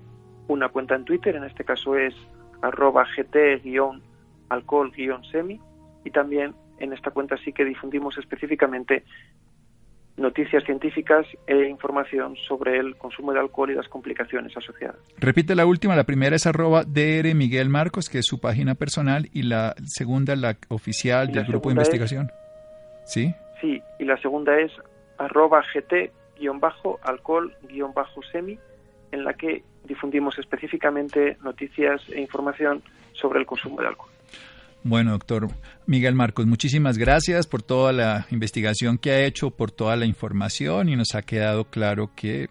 una 0.50 0.68
cuenta 0.68 0.96
en 0.96 1.06
Twitter, 1.06 1.38
en 1.38 1.46
este 1.46 1.64
caso 1.64 1.96
es 1.96 2.14
arroba 2.62 3.06
gt-alcohol-semi 3.06 5.62
y 6.04 6.12
también 6.12 6.54
en 6.80 6.92
esta 6.92 7.12
cuenta 7.12 7.38
sí 7.38 7.54
que 7.54 7.64
difundimos 7.64 8.18
específicamente 8.18 9.06
noticias 10.18 10.64
científicas 10.64 11.26
e 11.48 11.70
información 11.70 12.36
sobre 12.48 12.80
el 12.80 12.96
consumo 12.98 13.34
de 13.34 13.40
alcohol 13.40 13.72
y 13.72 13.76
las 13.76 13.88
complicaciones 13.88 14.56
asociadas. 14.56 14.98
Repite 15.18 15.56
la 15.56 15.66
última, 15.66 15.96
la 15.96 16.04
primera 16.04 16.36
es 16.36 16.46
arroba 16.46 16.84
DR 16.84 17.34
Miguel 17.36 17.70
Marcos, 17.70 18.10
que 18.10 18.20
es 18.20 18.26
su 18.26 18.40
página 18.40 18.76
personal, 18.76 19.30
y 19.34 19.44
la 19.44 19.76
segunda, 19.86 20.36
la 20.36 20.58
oficial 20.70 21.32
del 21.32 21.46
grupo 21.46 21.70
de 21.70 21.74
investigación. 21.74 22.32
¿Sí? 23.06 23.34
Sí, 23.62 23.82
y 24.00 24.06
la 24.06 24.18
segunda 24.18 24.60
es 24.60 24.72
arroba 25.18 25.64
GT-alcohol-semi, 26.40 28.58
en 29.12 29.24
la 29.24 29.34
que 29.34 29.64
difundimos 29.86 30.40
específicamente 30.40 31.38
noticias 31.44 32.02
e 32.10 32.22
información 32.22 32.82
sobre 33.14 33.40
el 33.40 33.46
consumo 33.46 33.82
de 33.82 33.88
alcohol. 33.88 34.10
Bueno, 34.86 35.12
doctor 35.12 35.48
Miguel 35.86 36.14
Marcos, 36.14 36.46
muchísimas 36.46 36.98
gracias 36.98 37.48
por 37.48 37.64
toda 37.64 37.94
la 37.94 38.28
investigación 38.32 38.98
que 38.98 39.12
ha 39.12 39.24
hecho, 39.24 39.52
por 39.52 39.72
toda 39.72 39.96
la 39.96 40.06
información 40.06 40.90
y 40.90 40.98
nos 40.98 41.16
ha 41.16 41.22
quedado 41.22 41.64
claro 41.66 42.12
que 42.16 42.50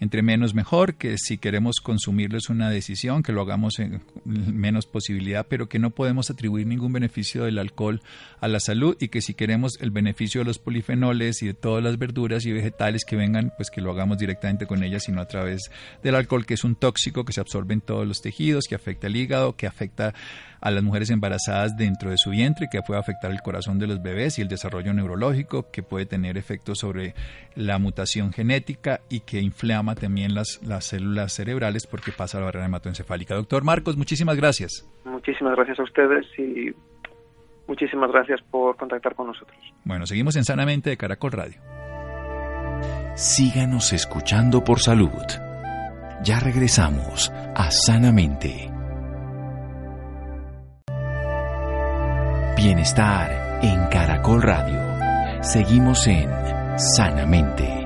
entre 0.00 0.22
menos 0.22 0.54
mejor, 0.54 0.94
que 0.94 1.16
si 1.18 1.38
queremos 1.38 1.76
consumirlo 1.82 2.38
es 2.38 2.48
una 2.48 2.70
decisión, 2.70 3.22
que 3.22 3.32
lo 3.32 3.42
hagamos 3.42 3.78
en 3.78 4.02
menos 4.24 4.86
posibilidad, 4.86 5.46
pero 5.48 5.68
que 5.68 5.78
no 5.78 5.90
podemos 5.90 6.30
atribuir 6.30 6.66
ningún 6.66 6.92
beneficio 6.92 7.44
del 7.44 7.58
alcohol 7.58 8.02
a 8.40 8.48
la 8.48 8.60
salud 8.60 8.96
y 9.00 9.08
que 9.08 9.20
si 9.20 9.34
queremos 9.34 9.78
el 9.80 9.90
beneficio 9.90 10.40
de 10.40 10.46
los 10.46 10.58
polifenoles 10.58 11.42
y 11.42 11.46
de 11.46 11.54
todas 11.54 11.82
las 11.82 11.98
verduras 11.98 12.44
y 12.44 12.52
vegetales 12.52 13.04
que 13.04 13.16
vengan, 13.16 13.52
pues 13.56 13.70
que 13.70 13.80
lo 13.80 13.90
hagamos 13.92 14.18
directamente 14.18 14.66
con 14.66 14.82
ellas 14.82 15.08
y 15.08 15.12
no 15.12 15.20
a 15.20 15.28
través 15.28 15.70
del 16.02 16.14
alcohol, 16.14 16.46
que 16.46 16.54
es 16.54 16.64
un 16.64 16.74
tóxico 16.74 17.24
que 17.24 17.32
se 17.32 17.40
absorbe 17.40 17.74
en 17.74 17.80
todos 17.80 18.06
los 18.06 18.20
tejidos, 18.20 18.64
que 18.68 18.74
afecta 18.74 19.06
al 19.06 19.16
hígado, 19.16 19.56
que 19.56 19.66
afecta 19.66 20.14
a 20.60 20.70
las 20.70 20.82
mujeres 20.82 21.10
embarazadas 21.10 21.76
dentro 21.76 22.10
de 22.10 22.16
su 22.16 22.30
vientre, 22.30 22.68
que 22.70 22.80
puede 22.80 22.98
afectar 22.98 23.30
el 23.30 23.42
corazón 23.42 23.78
de 23.78 23.86
los 23.86 24.02
bebés 24.02 24.38
y 24.38 24.42
el 24.42 24.48
desarrollo 24.48 24.94
neurológico, 24.94 25.70
que 25.70 25.82
puede 25.82 26.06
tener 26.06 26.38
efectos 26.38 26.78
sobre 26.78 27.14
la 27.54 27.78
mutación 27.78 28.32
genética 28.32 29.02
y 29.10 29.20
que 29.20 29.40
inflama 29.40 29.93
también 29.94 30.34
las, 30.34 30.60
las 30.62 30.84
células 30.84 31.32
cerebrales 31.32 31.86
porque 31.86 32.12
pasa 32.12 32.38
la 32.38 32.46
barrera 32.46 32.66
hematoencefálica. 32.66 33.34
Doctor 33.34 33.64
Marcos, 33.64 33.96
muchísimas 33.96 34.36
gracias. 34.36 34.88
Muchísimas 35.04 35.54
gracias 35.56 35.78
a 35.78 35.82
ustedes 35.82 36.26
y 36.38 36.74
Muchísimas 37.66 38.10
gracias 38.10 38.40
por 38.50 38.76
contactar 38.76 39.14
con 39.14 39.28
nosotros. 39.28 39.58
Bueno, 39.84 40.06
seguimos 40.06 40.36
en 40.36 40.44
Sanamente 40.44 40.90
de 40.90 40.96
Caracol 40.96 41.32
Radio. 41.32 41.60
Síganos 43.16 43.92
escuchando 43.92 44.62
por 44.64 44.80
salud. 44.80 45.10
Ya 46.22 46.40
regresamos 46.40 47.30
a 47.54 47.70
Sanamente. 47.70 48.70
Bienestar 52.56 53.60
en 53.62 53.86
Caracol 53.88 54.42
Radio. 54.42 55.42
Seguimos 55.42 56.06
en 56.06 56.28
Sanamente. 56.78 57.83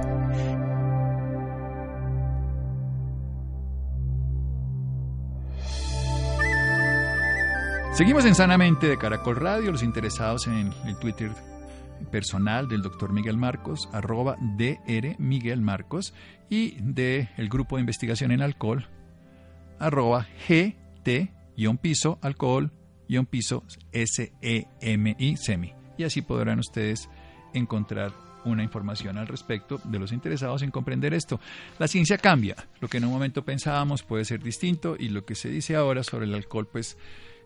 Seguimos 7.98 8.24
en 8.26 8.36
Sanamente 8.36 8.86
de 8.86 8.96
Caracol 8.96 9.34
Radio. 9.34 9.72
Los 9.72 9.82
interesados 9.82 10.46
en 10.46 10.72
el 10.86 10.96
Twitter 11.00 11.32
personal 12.12 12.68
del 12.68 12.80
doctor 12.80 13.12
Miguel 13.12 13.36
Marcos, 13.36 13.88
arroba 13.92 14.36
DR 14.56 15.16
Miguel 15.18 15.60
Marcos, 15.62 16.14
y 16.48 16.76
del 16.80 17.28
el 17.36 17.48
grupo 17.48 17.74
de 17.74 17.80
investigación 17.80 18.30
en 18.30 18.40
alcohol, 18.40 18.86
arroba 19.80 20.28
GT-piso 20.46 22.20
alcohol-piso 22.22 23.64
SEMI 23.92 25.36
SEMI. 25.36 25.74
Y 25.96 26.04
así 26.04 26.22
podrán 26.22 26.60
ustedes 26.60 27.10
encontrar 27.52 28.12
una 28.44 28.62
información 28.62 29.18
al 29.18 29.26
respecto 29.26 29.80
de 29.82 29.98
los 29.98 30.12
interesados 30.12 30.62
en 30.62 30.70
comprender 30.70 31.14
esto. 31.14 31.40
La 31.80 31.88
ciencia 31.88 32.16
cambia. 32.16 32.54
Lo 32.78 32.86
que 32.86 32.98
en 32.98 33.06
un 33.06 33.10
momento 33.10 33.44
pensábamos 33.44 34.04
puede 34.04 34.24
ser 34.24 34.40
distinto 34.40 34.94
y 34.96 35.08
lo 35.08 35.24
que 35.24 35.34
se 35.34 35.48
dice 35.48 35.74
ahora 35.74 36.04
sobre 36.04 36.26
el 36.26 36.34
alcohol, 36.34 36.68
pues 36.70 36.96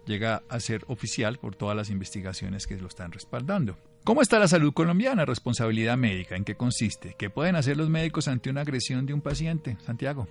llega 0.06 0.42
a 0.48 0.60
ser 0.60 0.84
oficial 0.88 1.38
por 1.38 1.54
todas 1.56 1.76
las 1.76 1.90
investigaciones 1.90 2.66
que 2.66 2.76
lo 2.76 2.88
están 2.88 3.12
respaldando. 3.12 3.76
¿Cómo 4.04 4.20
está 4.20 4.38
la 4.38 4.48
salud 4.48 4.72
colombiana? 4.72 5.24
Responsabilidad 5.24 5.96
médica. 5.96 6.36
¿En 6.36 6.44
qué 6.44 6.56
consiste? 6.56 7.14
¿Qué 7.16 7.30
pueden 7.30 7.54
hacer 7.56 7.76
los 7.76 7.88
médicos 7.88 8.26
ante 8.26 8.50
una 8.50 8.62
agresión 8.62 9.06
de 9.06 9.14
un 9.14 9.20
paciente? 9.20 9.76
Santiago. 9.84 10.26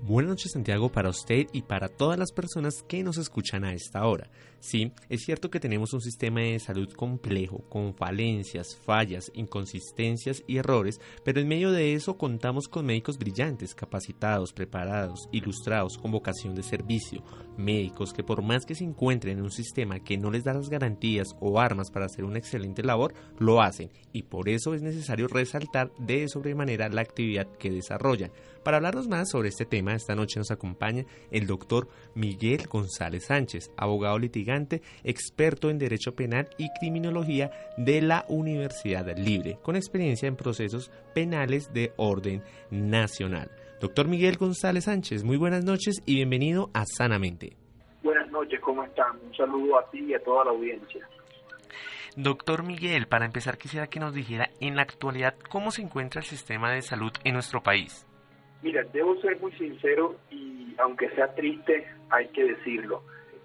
Buenas 0.00 0.30
noches 0.30 0.52
Santiago 0.52 0.90
para 0.90 1.10
usted 1.10 1.48
y 1.52 1.62
para 1.62 1.88
todas 1.88 2.18
las 2.18 2.30
personas 2.30 2.82
que 2.86 3.02
nos 3.02 3.18
escuchan 3.18 3.64
a 3.64 3.72
esta 3.72 4.06
hora. 4.06 4.30
Sí, 4.60 4.92
es 5.08 5.22
cierto 5.22 5.50
que 5.50 5.60
tenemos 5.60 5.92
un 5.92 6.00
sistema 6.00 6.40
de 6.40 6.58
salud 6.58 6.92
complejo, 6.92 7.64
con 7.68 7.94
falencias, 7.94 8.76
fallas, 8.76 9.30
inconsistencias 9.34 10.42
y 10.48 10.56
errores, 10.56 11.00
pero 11.24 11.40
en 11.40 11.46
medio 11.46 11.70
de 11.70 11.94
eso 11.94 12.16
contamos 12.16 12.66
con 12.66 12.86
médicos 12.86 13.18
brillantes, 13.18 13.74
capacitados, 13.74 14.52
preparados, 14.52 15.28
ilustrados, 15.30 15.96
con 15.96 16.10
vocación 16.10 16.56
de 16.56 16.64
servicio, 16.64 17.22
médicos 17.56 18.12
que 18.12 18.24
por 18.24 18.42
más 18.42 18.66
que 18.66 18.74
se 18.74 18.84
encuentren 18.84 19.38
en 19.38 19.44
un 19.44 19.52
sistema 19.52 20.00
que 20.00 20.16
no 20.16 20.30
les 20.30 20.42
da 20.42 20.54
las 20.54 20.70
garantías 20.70 21.36
o 21.40 21.60
armas 21.60 21.90
para 21.90 22.06
hacer 22.06 22.24
una 22.24 22.38
excelente 22.38 22.82
labor, 22.82 23.14
lo 23.38 23.62
hacen 23.62 23.90
y 24.12 24.22
por 24.24 24.48
eso 24.48 24.74
es 24.74 24.82
necesario 24.82 25.28
resaltar 25.28 25.92
de 25.98 26.28
sobremanera 26.28 26.88
la 26.88 27.02
actividad 27.02 27.46
que 27.58 27.70
desarrollan. 27.70 28.32
Para 28.68 28.76
hablarnos 28.76 29.08
más 29.08 29.30
sobre 29.30 29.48
este 29.48 29.64
tema, 29.64 29.94
esta 29.94 30.14
noche 30.14 30.38
nos 30.38 30.50
acompaña 30.50 31.06
el 31.30 31.46
doctor 31.46 31.88
Miguel 32.14 32.66
González 32.70 33.24
Sánchez, 33.24 33.72
abogado 33.78 34.18
litigante, 34.18 34.82
experto 35.04 35.70
en 35.70 35.78
Derecho 35.78 36.14
Penal 36.14 36.50
y 36.58 36.68
Criminología 36.78 37.50
de 37.78 38.02
la 38.02 38.26
Universidad 38.28 39.06
Libre, 39.16 39.56
con 39.62 39.74
experiencia 39.74 40.28
en 40.28 40.36
procesos 40.36 40.90
penales 41.14 41.72
de 41.72 41.94
orden 41.96 42.42
nacional. 42.70 43.50
Doctor 43.80 44.06
Miguel 44.06 44.36
González 44.36 44.84
Sánchez, 44.84 45.24
muy 45.24 45.38
buenas 45.38 45.64
noches 45.64 46.02
y 46.04 46.16
bienvenido 46.16 46.68
a 46.74 46.84
Sanamente. 46.84 47.56
Buenas 48.02 48.30
noches, 48.30 48.60
¿cómo 48.60 48.84
están? 48.84 49.18
Un 49.24 49.34
saludo 49.34 49.78
a 49.78 49.90
ti 49.90 50.00
y 50.00 50.12
a 50.12 50.22
toda 50.22 50.44
la 50.44 50.50
audiencia. 50.50 51.08
Doctor 52.16 52.64
Miguel, 52.64 53.06
para 53.06 53.24
empezar 53.24 53.56
quisiera 53.56 53.86
que 53.86 53.98
nos 53.98 54.12
dijera 54.12 54.50
en 54.60 54.76
la 54.76 54.82
actualidad 54.82 55.36
cómo 55.48 55.70
se 55.70 55.80
encuentra 55.80 56.20
el 56.20 56.26
sistema 56.26 56.70
de 56.70 56.82
salud 56.82 57.12
en 57.24 57.32
nuestro 57.32 57.62
país. 57.62 58.07
Mira, 58.62 58.82
debo 58.92 59.16
ser 59.20 59.38
muy 59.40 59.52
sincero 59.52 60.16
y 60.30 60.74
aunque 60.78 61.08
sea 61.10 61.34
triste, 61.34 61.86
hay 62.10 62.28
que 62.28 62.44
decirlo. 62.44 63.02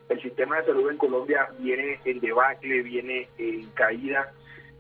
El 0.09 0.21
sistema 0.21 0.57
de 0.57 0.65
salud 0.65 0.89
en 0.89 0.97
Colombia 0.97 1.49
viene 1.59 1.99
en 2.05 2.19
debacle, 2.19 2.81
viene 2.81 3.27
en 3.37 3.69
caída 3.71 4.31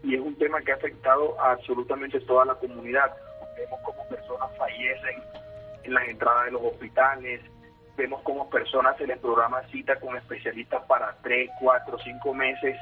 y 0.03 0.15
es 0.15 0.21
un 0.21 0.35
tema 0.35 0.61
que 0.61 0.71
ha 0.71 0.75
afectado 0.75 1.39
a 1.39 1.53
absolutamente 1.53 2.19
toda 2.21 2.45
la 2.45 2.55
comunidad. 2.55 3.15
Vemos 3.57 3.79
cómo 3.85 4.07
personas 4.09 4.49
fallecen 4.57 5.23
en 5.83 5.93
las 5.93 6.07
entradas 6.07 6.45
de 6.45 6.51
los 6.51 6.61
hospitales, 6.63 7.41
vemos 7.95 8.21
cómo 8.23 8.49
personas 8.49 8.97
se 8.97 9.07
les 9.07 9.19
programa 9.19 9.61
cita 9.69 9.99
con 9.99 10.15
especialistas 10.17 10.83
para 10.87 11.15
tres, 11.21 11.49
cuatro, 11.59 11.97
cinco 12.03 12.33
meses 12.33 12.75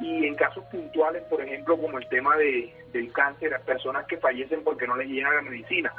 y 0.00 0.26
en 0.26 0.34
casos 0.34 0.64
puntuales, 0.64 1.22
por 1.24 1.40
ejemplo, 1.40 1.78
como 1.78 1.98
el 1.98 2.08
tema 2.08 2.36
de, 2.36 2.74
del 2.92 3.12
cáncer, 3.12 3.58
personas 3.64 4.06
que 4.06 4.18
fallecen 4.18 4.62
porque 4.64 4.86
no 4.86 4.96
les 4.96 5.08
llega 5.08 5.32
la 5.32 5.42
medicina. 5.42 5.92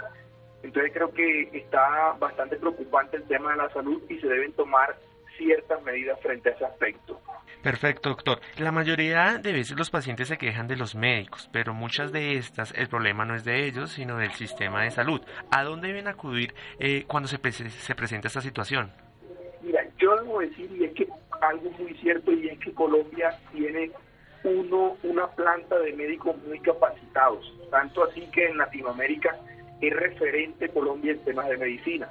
Entonces 0.64 0.92
creo 0.94 1.14
que 1.14 1.50
está 1.54 2.14
bastante 2.20 2.56
preocupante 2.56 3.18
el 3.18 3.24
tema 3.24 3.52
de 3.52 3.58
la 3.58 3.70
salud 3.70 4.02
y 4.10 4.18
se 4.20 4.28
deben 4.28 4.54
tomar 4.54 4.98
ciertas 5.38 5.84
medidas 5.84 6.20
frente 6.22 6.50
a 6.50 6.54
ese 6.54 6.66
aspecto. 6.66 7.20
Perfecto, 7.62 8.10
doctor. 8.10 8.40
La 8.58 8.72
mayoría 8.72 9.40
de 9.42 9.52
veces 9.54 9.78
los 9.78 9.90
pacientes 9.90 10.28
se 10.28 10.38
quejan 10.38 10.68
de 10.68 10.76
los 10.76 10.96
médicos, 10.96 11.50
pero 11.52 11.74
muchas 11.74 12.12
de 12.12 12.34
estas 12.34 12.74
el 12.78 12.88
problema 12.88 13.26
no 13.26 13.36
es 13.36 13.44
de 13.44 13.66
ellos, 13.66 13.92
sino 13.92 14.18
del 14.18 14.32
sistema 14.32 14.84
de 14.84 14.92
salud. 14.92 15.22
¿A 15.52 15.64
dónde 15.64 15.88
deben 15.88 16.08
acudir 16.08 16.54
eh, 16.80 17.06
cuando 17.08 17.28
se, 17.28 17.38
se 17.52 17.96
presenta 17.96 18.28
esta 18.28 18.42
situación? 18.42 18.92
Mira, 19.62 19.82
yo 19.98 20.16
debo 20.18 20.40
decir, 20.40 20.70
y 20.74 20.84
es 20.84 20.94
que 20.94 21.08
algo 21.42 21.70
muy 21.72 21.94
cierto, 21.96 22.32
y 22.32 22.50
es 22.50 22.60
que 22.60 22.74
Colombia 22.74 23.38
tiene 23.54 23.92
uno, 24.44 24.98
una 25.04 25.28
planta 25.28 25.80
de 25.80 25.94
médicos 25.94 26.36
muy 26.46 26.60
capacitados, 26.60 27.54
tanto 27.72 28.04
así 28.04 28.28
que 28.32 28.46
en 28.46 28.58
Latinoamérica 28.58 29.38
es 29.88 29.94
referente 29.94 30.70
Colombia 30.70 31.12
en 31.12 31.24
temas 31.24 31.50
de 31.50 31.58
medicina. 31.58 32.10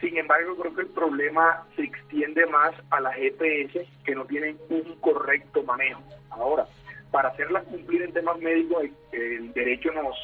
Sin 0.00 0.16
embargo, 0.16 0.56
creo 0.56 0.74
que 0.74 0.82
el 0.82 0.88
problema 0.88 1.64
se 1.76 1.84
extiende 1.84 2.44
más 2.46 2.74
a 2.90 3.00
las 3.00 3.16
EPS 3.16 3.86
que 4.04 4.14
no 4.14 4.24
tienen 4.24 4.58
un 4.68 4.96
correcto 4.96 5.62
manejo. 5.62 6.02
Ahora, 6.30 6.66
para 7.10 7.28
hacerlas 7.28 7.64
cumplir 7.64 8.02
en 8.02 8.12
temas 8.12 8.38
médicos, 8.38 8.84
el 9.12 9.52
derecho 9.52 9.92
nos 9.92 10.16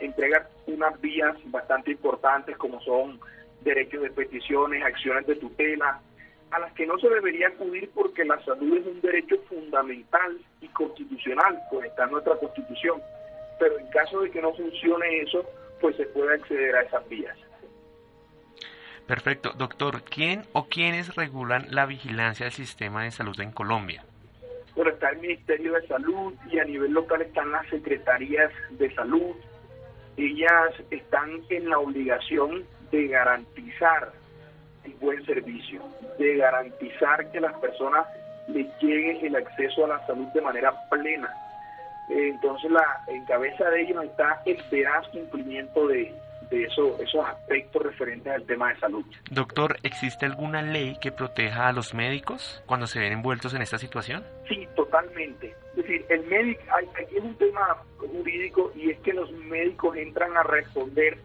entrega 0.00 0.48
unas 0.66 1.00
vías 1.00 1.36
bastante 1.46 1.92
importantes 1.92 2.56
como 2.56 2.80
son 2.82 3.18
derechos 3.62 4.02
de 4.02 4.10
peticiones, 4.10 4.84
acciones 4.84 5.26
de 5.26 5.36
tutela, 5.36 6.00
a 6.50 6.58
las 6.60 6.72
que 6.74 6.86
no 6.86 6.98
se 6.98 7.08
debería 7.08 7.48
acudir 7.48 7.90
porque 7.94 8.24
la 8.24 8.38
salud 8.44 8.76
es 8.76 8.86
un 8.86 9.00
derecho 9.00 9.36
fundamental 9.48 10.38
y 10.60 10.68
constitucional, 10.68 11.60
pues 11.70 11.86
está 11.86 12.04
en 12.04 12.12
nuestra 12.12 12.36
constitución. 12.36 13.02
Pero 13.58 13.78
en 13.78 13.88
caso 13.88 14.20
de 14.20 14.30
que 14.30 14.40
no 14.40 14.52
funcione 14.54 15.22
eso, 15.22 15.44
pues 15.80 15.96
se 15.96 16.06
puede 16.06 16.34
acceder 16.34 16.76
a 16.76 16.82
esas 16.82 17.08
vías. 17.08 17.36
Perfecto. 19.06 19.52
Doctor, 19.56 20.02
¿quién 20.02 20.42
o 20.52 20.66
quiénes 20.66 21.14
regulan 21.14 21.66
la 21.70 21.86
vigilancia 21.86 22.46
del 22.46 22.52
sistema 22.52 23.04
de 23.04 23.12
salud 23.12 23.38
en 23.40 23.52
Colombia? 23.52 24.04
Bueno, 24.74 24.90
está 24.90 25.10
el 25.10 25.18
Ministerio 25.18 25.74
de 25.74 25.86
Salud 25.86 26.34
y 26.50 26.58
a 26.58 26.64
nivel 26.64 26.92
local 26.92 27.22
están 27.22 27.52
las 27.52 27.66
secretarías 27.68 28.52
de 28.70 28.92
salud. 28.94 29.36
Ellas 30.16 30.74
están 30.90 31.40
en 31.50 31.68
la 31.68 31.78
obligación 31.78 32.64
de 32.90 33.06
garantizar 33.06 34.12
el 34.84 34.92
buen 34.94 35.24
servicio, 35.24 35.82
de 36.18 36.36
garantizar 36.36 37.30
que 37.30 37.40
las 37.40 37.54
personas 37.58 38.06
les 38.48 38.66
llegue 38.80 39.26
el 39.26 39.36
acceso 39.36 39.84
a 39.84 39.88
la 39.88 40.06
salud 40.06 40.26
de 40.34 40.40
manera 40.40 40.72
plena 40.90 41.32
entonces 42.08 42.70
la 42.70 42.84
en 43.08 43.24
cabeza 43.24 43.68
de 43.70 43.82
ellos 43.82 44.04
está 44.04 44.42
el 44.46 44.62
veraz 44.70 45.06
cumplimiento 45.08 45.88
de, 45.88 46.14
de 46.50 46.64
eso, 46.64 46.96
esos 47.00 47.24
aspectos 47.26 47.82
referentes 47.82 48.32
al 48.32 48.44
tema 48.44 48.72
de 48.72 48.80
salud. 48.80 49.04
Doctor, 49.30 49.76
¿existe 49.82 50.26
alguna 50.26 50.62
ley 50.62 50.96
que 51.00 51.12
proteja 51.12 51.68
a 51.68 51.72
los 51.72 51.94
médicos 51.94 52.62
cuando 52.66 52.86
se 52.86 53.00
ven 53.00 53.12
envueltos 53.12 53.54
en 53.54 53.62
esta 53.62 53.78
situación? 53.78 54.24
Sí, 54.48 54.66
totalmente. 54.76 55.54
Es 55.70 55.76
decir, 55.76 56.04
el 56.08 56.24
médico, 56.26 56.62
aquí 56.72 57.16
es 57.16 57.24
un 57.24 57.36
tema 57.36 57.82
jurídico 57.98 58.72
y 58.74 58.90
es 58.90 58.98
que 59.00 59.12
los 59.12 59.30
médicos 59.32 59.96
entran 59.96 60.36
a 60.36 60.42
responder 60.42 61.18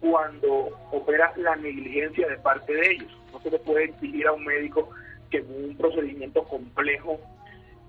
cuando 0.00 0.70
opera 0.92 1.32
la 1.36 1.56
negligencia 1.56 2.28
de 2.28 2.36
parte 2.38 2.72
de 2.72 2.92
ellos. 2.92 3.18
No 3.32 3.40
se 3.40 3.50
le 3.50 3.58
puede 3.58 3.84
exigir 3.84 4.26
a 4.26 4.32
un 4.32 4.44
médico 4.44 4.90
que 5.30 5.38
en 5.38 5.64
un 5.64 5.76
procedimiento 5.76 6.44
complejo 6.44 7.18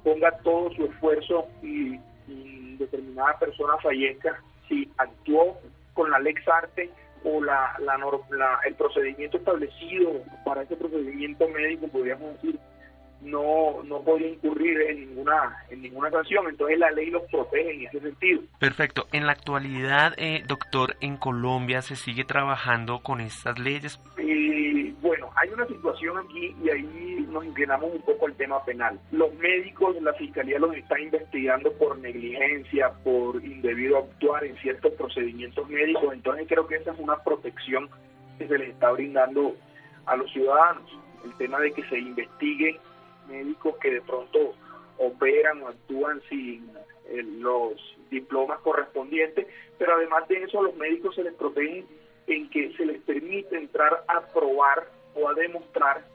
ponga 0.03 0.31
todo 0.39 0.71
su 0.73 0.85
esfuerzo 0.85 1.47
y 1.61 1.99
determinada 2.77 3.37
persona 3.39 3.77
fallezca, 3.81 4.41
si 4.67 4.89
actuó 4.97 5.59
con 5.93 6.09
la 6.09 6.19
lex 6.19 6.47
arte 6.47 6.89
o 7.23 7.43
la, 7.43 7.75
la, 7.79 8.59
el 8.65 8.75
procedimiento 8.75 9.37
establecido 9.37 10.23
para 10.45 10.63
ese 10.63 10.75
procedimiento 10.75 11.47
médico, 11.49 11.87
podríamos 11.89 12.33
decir, 12.35 12.59
no 13.21 13.83
no 13.83 14.01
podría 14.01 14.29
incurrir 14.29 14.79
en 14.81 15.01
ninguna 15.01 15.57
en 15.69 15.81
ninguna 15.81 16.09
sanción. 16.09 16.47
Entonces 16.47 16.79
la 16.79 16.91
ley 16.91 17.09
los 17.09 17.23
protege 17.23 17.73
en 17.73 17.87
ese 17.87 17.99
sentido. 17.99 18.41
Perfecto. 18.59 19.07
En 19.11 19.25
la 19.25 19.33
actualidad 19.33 20.13
eh, 20.17 20.43
doctor 20.47 20.95
en 21.01 21.17
Colombia 21.17 21.81
se 21.81 21.95
sigue 21.95 22.23
trabajando 22.23 22.99
con 22.99 23.19
estas 23.19 23.59
leyes. 23.59 23.99
Eh, 24.17 24.68
una 25.59 25.67
situación 25.67 26.17
aquí 26.17 26.55
y 26.63 26.69
ahí 26.69 27.27
nos 27.29 27.45
inclinamos 27.45 27.91
un 27.93 28.01
poco 28.01 28.27
al 28.27 28.35
tema 28.35 28.63
penal. 28.63 28.99
Los 29.11 29.33
médicos, 29.35 30.01
la 30.01 30.13
fiscalía 30.13 30.57
los 30.57 30.73
está 30.73 30.99
investigando 30.99 31.71
por 31.73 31.97
negligencia, 31.99 32.93
por 33.03 33.43
indebido 33.43 33.97
actuar 33.97 34.45
en 34.45 34.55
ciertos 34.57 34.93
procedimientos 34.93 35.67
médicos, 35.69 36.13
entonces 36.13 36.47
creo 36.47 36.65
que 36.65 36.77
esa 36.77 36.93
es 36.93 36.99
una 36.99 37.17
protección 37.23 37.89
que 38.37 38.47
se 38.47 38.57
les 38.57 38.69
está 38.69 38.91
brindando 38.91 39.55
a 40.05 40.15
los 40.15 40.31
ciudadanos. 40.31 40.89
El 41.25 41.35
tema 41.35 41.59
de 41.59 41.73
que 41.73 41.83
se 41.89 41.99
investigue 41.99 42.79
médicos 43.27 43.75
que 43.81 43.91
de 43.91 44.01
pronto 44.01 44.55
operan 44.97 45.61
o 45.63 45.67
actúan 45.67 46.21
sin 46.29 46.69
eh, 47.09 47.23
los 47.39 47.73
diplomas 48.09 48.59
correspondientes, 48.61 49.45
pero 49.77 49.95
además 49.95 50.25
de 50.29 50.43
eso 50.43 50.59
a 50.59 50.63
los 50.63 50.75
médicos 50.77 51.15
se 51.15 51.23
les 51.23 51.33
protege 51.33 51.85
en 52.27 52.49
que 52.49 52.71
se 52.77 52.85
les 52.85 53.01
permite 53.01 53.57
entrar 53.57 54.05
a 54.07 54.21
probar 54.33 54.87
o 55.15 55.29
a 55.29 55.33
demostrar 55.33 56.05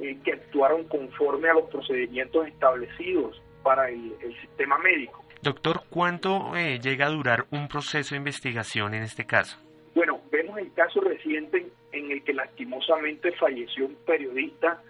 eh, 0.00 0.18
que 0.24 0.32
actuaron 0.32 0.84
conforme 0.84 1.48
a 1.48 1.54
los 1.54 1.70
procedimientos 1.70 2.46
establecidos 2.48 3.40
para 3.62 3.88
el, 3.88 4.14
sistema 4.42 4.78
médico. 4.78 5.24
Doctor, 5.42 5.82
¿cuánto 5.88 6.54
eh, 6.54 6.78
llega 6.80 7.06
a 7.06 7.10
durar 7.10 7.46
un 7.50 7.68
proceso 7.68 8.14
de 8.14 8.18
investigación 8.18 8.94
en 8.94 9.02
este 9.02 9.24
caso? 9.24 9.58
Bueno, 9.94 10.20
vemos 10.30 10.58
el 10.58 10.72
caso 10.74 11.00
reciente 11.00 11.66
en 11.92 12.10
el 12.10 12.22
que 12.22 12.34
lastimosamente 12.34 13.32
falleció 13.32 13.86
un 13.86 13.96
periodista, 14.06 14.82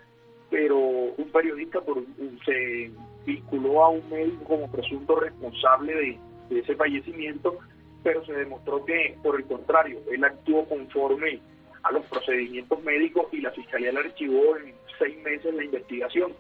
pero 0.51 0.77
un 0.77 1.31
periodista 1.33 1.81
por, 1.81 2.03
se 2.45 2.91
vinculó 3.25 3.85
a 3.85 3.89
un 3.91 4.09
médico 4.11 4.45
como 4.45 4.71
presunto 4.73 5.21
responsable 5.21 5.95
de, 5.95 6.19
de 6.51 6.61
ese 6.61 6.75
fallecimiento, 6.75 7.59
pero 8.03 8.25
se 8.25 8.33
demostró 8.33 8.85
que, 8.85 9.17
por 9.23 9.37
el 9.37 9.47
contrario, 9.47 10.01
él 10.11 10.25
actuó 10.25 10.65
conforme 10.69 11.41
a 11.87 11.93
los 11.93 12.05
procedimientos 12.07 12.83
médicos 12.83 13.27
y 13.33 13.41
la 13.41 13.53
fiscalía 13.53 13.93
le 13.93 14.01
archivó 14.01 14.57
en 14.57 14.75
seis 14.99 15.17
meses 15.23 15.55
la 15.55 15.65
investigación. 15.65 16.33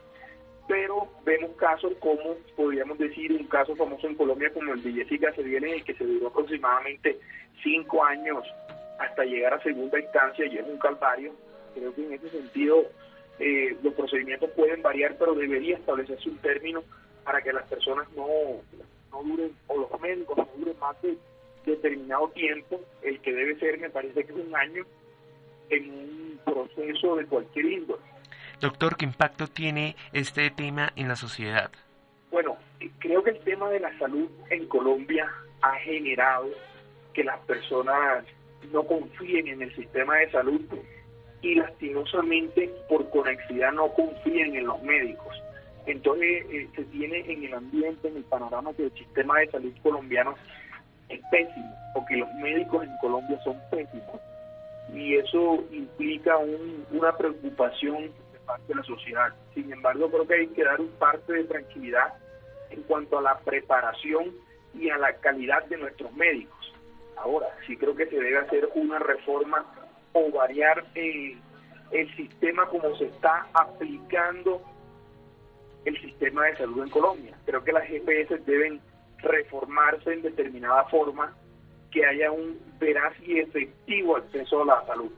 Pero 0.66 1.09
vemos 1.24 1.53
casos 1.57 1.92
como, 2.01 2.36
podríamos 2.57 2.99
decir, 2.99 3.32
un 3.32 3.47
caso 3.47 3.76
famoso 3.76 4.09
en 4.09 4.16
Colombia 4.16 4.53
como 4.53 4.72
el 4.72 4.82
de 4.82 4.92
Jessica 4.92 5.30
viene 5.36 5.68
en 5.68 5.74
el 5.74 5.84
que 5.84 5.94
se 5.94 6.05
duró 6.05 6.28
aproximadamente 6.28 7.18
cinco 7.62 8.05
años 8.05 8.44
hasta 8.99 9.24
llegar 9.24 9.55
a 9.55 9.62
segunda 9.62 10.01
instancia 10.01 10.47
y 10.47 10.59
es 10.59 10.66
un 10.66 10.78
calvario. 10.78 11.32
Creo 11.74 11.94
que 11.94 12.05
en 12.05 12.14
ese 12.14 12.30
sentido 12.30 12.82
eh, 13.38 13.76
los 13.82 13.94
procedimientos 13.94 14.51
pueden 14.51 14.82
variar, 14.82 15.16
pero 15.16 15.34
debería 15.34 15.76
establecerse 15.76 16.28
un 16.28 16.38
término 16.38 16.82
para 17.22 17.40
que 17.40 17.53
las 17.53 17.68
personas 17.68 18.09
no, 18.16 18.26
no 19.12 19.22
duren, 19.22 19.53
o 19.68 19.78
los 19.78 20.01
médicos 20.01 20.38
no 20.38 20.49
duren 20.57 20.78
más 20.80 21.01
de 21.03 21.16
determinado 21.64 22.28
tiempo, 22.30 22.80
el 23.03 23.20
que 23.20 23.32
debe 23.32 23.59
ser, 23.59 23.78
me 23.78 23.90
parece 23.90 24.24
que 24.24 24.32
es 24.32 24.38
un 24.38 24.57
año, 24.57 24.84
en 25.71 25.91
un 25.91 26.41
proceso 26.45 27.17
de 27.17 27.27
cualquier 27.27 27.67
índole. 27.67 28.03
Doctor, 28.61 28.97
¿qué 28.97 29.05
impacto 29.05 29.49
tiene 29.49 29.97
este 30.12 30.51
tema 30.51 30.93
en 30.97 31.09
la 31.09 31.17
sociedad? 31.17 31.71
Bueno, 32.31 32.57
creo 32.99 33.23
que 33.23 33.31
el 33.31 33.41
tema 33.41 33.69
de 33.71 33.81
la 33.81 33.97
salud 33.99 34.29
en 34.51 34.67
Colombia 34.67 35.31
ha 35.61 35.75
generado 35.77 36.49
que 37.12 37.25
las 37.25 37.39
personas 37.41 38.25
no 38.73 38.83
confíen 38.85 39.49
en 39.49 39.62
el 39.62 39.75
sistema 39.75 40.17
de 40.17 40.31
salud 40.31 40.61
y 41.43 41.55
lastimosamente 41.55 42.71
por 42.89 43.09
conexidad 43.11 43.73
no 43.73 43.93
confíen 43.93 44.57
en 44.57 44.67
los 44.67 44.83
médicos. 44.83 45.43
Entonces 45.87 46.45
eh, 46.51 46.69
se 46.75 46.85
tiene 46.85 47.31
en 47.31 47.45
el 47.45 47.55
ambiente, 47.55 48.09
en 48.09 48.17
el 48.17 48.25
panorama 48.25 48.73
que 48.75 48.85
el 48.85 48.93
sistema 48.93 49.39
de 49.39 49.51
salud 49.51 49.73
colombiano 49.83 50.35
es 51.09 51.21
pésimo, 51.31 51.75
porque 51.95 52.17
los 52.17 52.33
médicos 52.35 52.85
en 52.85 52.97
Colombia 53.01 53.39
son 53.45 53.57
pésimos 53.71 54.21
y 54.93 55.16
eso 55.16 55.64
implica 55.70 56.37
una 56.91 57.16
preocupación 57.16 58.12
de 58.32 58.39
parte 58.47 58.64
de 58.68 58.74
la 58.76 58.82
sociedad. 58.84 59.34
Sin 59.55 59.72
embargo, 59.72 60.11
creo 60.11 60.26
que 60.26 60.34
hay 60.34 60.47
que 60.49 60.64
dar 60.64 60.80
un 60.80 60.91
parte 60.93 61.32
de 61.32 61.45
tranquilidad 61.45 62.14
en 62.70 62.82
cuanto 62.82 63.18
a 63.18 63.22
la 63.22 63.39
preparación 63.39 64.32
y 64.74 64.91
a 64.91 64.99
la 64.99 65.14
calidad 65.16 65.64
de 65.66 65.78
nuestros 65.78 66.12
médicos. 66.14 66.74
Ahora, 67.16 67.47
sí 67.66 67.76
creo 67.76 67.97
que 67.97 68.07
se 68.07 68.16
debe 68.16 68.39
hacer 68.39 68.68
una 68.74 68.99
reforma 68.99 69.64
o 70.12 70.30
variar 70.30 70.84
el 70.95 72.16
sistema 72.16 72.66
como 72.66 72.95
se 72.97 73.07
está 73.07 73.47
aplicando 73.55 74.62
el 75.84 76.01
sistema 76.01 76.45
de 76.47 76.57
salud 76.57 76.82
en 76.82 76.91
Colombia. 76.91 77.39
Creo 77.47 77.62
que 77.62 77.72
las 77.72 77.87
GPS 77.87 78.39
deben 78.39 78.80
reformarse 79.18 80.12
en 80.12 80.22
determinada 80.22 80.84
forma 80.84 81.34
que 81.97 82.05
haya 82.05 82.30
un 82.30 82.59
veraz 82.78 83.14
y 83.26 83.38
efectivo 83.38 84.18
acceso 84.18 84.61
a 84.62 84.66
la 84.66 84.86
salud. 84.86 85.11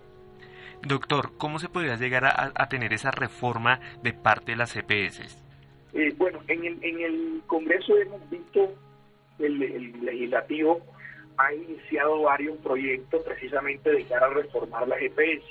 Doctor, 0.86 1.32
¿cómo 1.36 1.58
se 1.58 1.68
podría 1.68 1.96
llegar 1.96 2.24
a, 2.24 2.68
tener 2.68 2.92
esa 2.92 3.10
reforma 3.10 3.80
de 4.04 4.12
parte 4.12 4.52
de 4.52 4.58
las 4.58 4.72
CPS? 4.72 5.42
Eh, 5.92 6.14
bueno, 6.16 6.38
en 6.46 6.64
el, 6.64 6.84
en 6.84 7.00
el 7.00 7.42
Congreso 7.48 7.96
hemos 7.96 8.30
visto 8.30 8.72
el, 9.40 9.60
el 9.60 10.04
legislativo 10.04 10.80
ha 11.36 11.52
iniciado 11.52 12.22
varios 12.22 12.56
proyectos 12.58 13.24
precisamente 13.24 13.90
de 13.90 14.04
cara 14.04 14.26
a 14.26 14.30
reformar 14.30 14.86
la 14.86 14.98
GPS, 14.98 15.42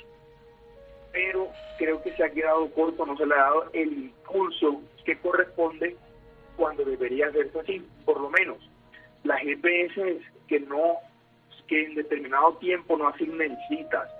pero 1.12 1.48
creo 1.76 2.02
que 2.02 2.12
se 2.12 2.24
ha 2.24 2.30
quedado 2.30 2.70
corto, 2.72 3.04
no 3.04 3.18
se 3.18 3.26
le 3.26 3.34
ha 3.34 3.38
dado 3.38 3.70
el 3.74 3.92
impulso 3.92 4.80
que 5.04 5.18
corresponde 5.18 5.94
cuando 6.56 6.84
debería 6.84 7.28
hacerse 7.28 7.60
así, 7.60 7.86
por 8.06 8.18
lo 8.18 8.30
menos. 8.30 8.56
Las 9.24 9.40
GPS 9.42 10.20
que 10.46 10.60
no 10.60 10.96
que 11.68 11.84
en 11.84 11.94
determinado 11.94 12.54
tiempo 12.54 12.96
no 12.96 13.08
asignen 13.08 13.56
citas. 13.68 14.10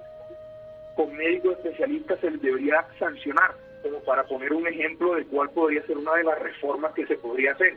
Con 0.95 1.15
médicos 1.17 1.57
especialistas 1.59 2.21
se 2.21 2.31
les 2.31 2.43
debería 2.43 2.87
sancionar, 2.99 3.55
como 3.83 4.01
para 4.01 4.25
poner 4.25 4.53
un 4.53 4.67
ejemplo 4.67 5.15
de 5.15 5.25
cuál 5.27 5.51
podría 5.51 5.85
ser 5.87 5.97
una 5.97 6.15
de 6.15 6.25
las 6.25 6.39
reformas 6.39 6.93
que 6.95 7.07
se 7.07 7.17
podría 7.17 7.53
hacer. 7.53 7.77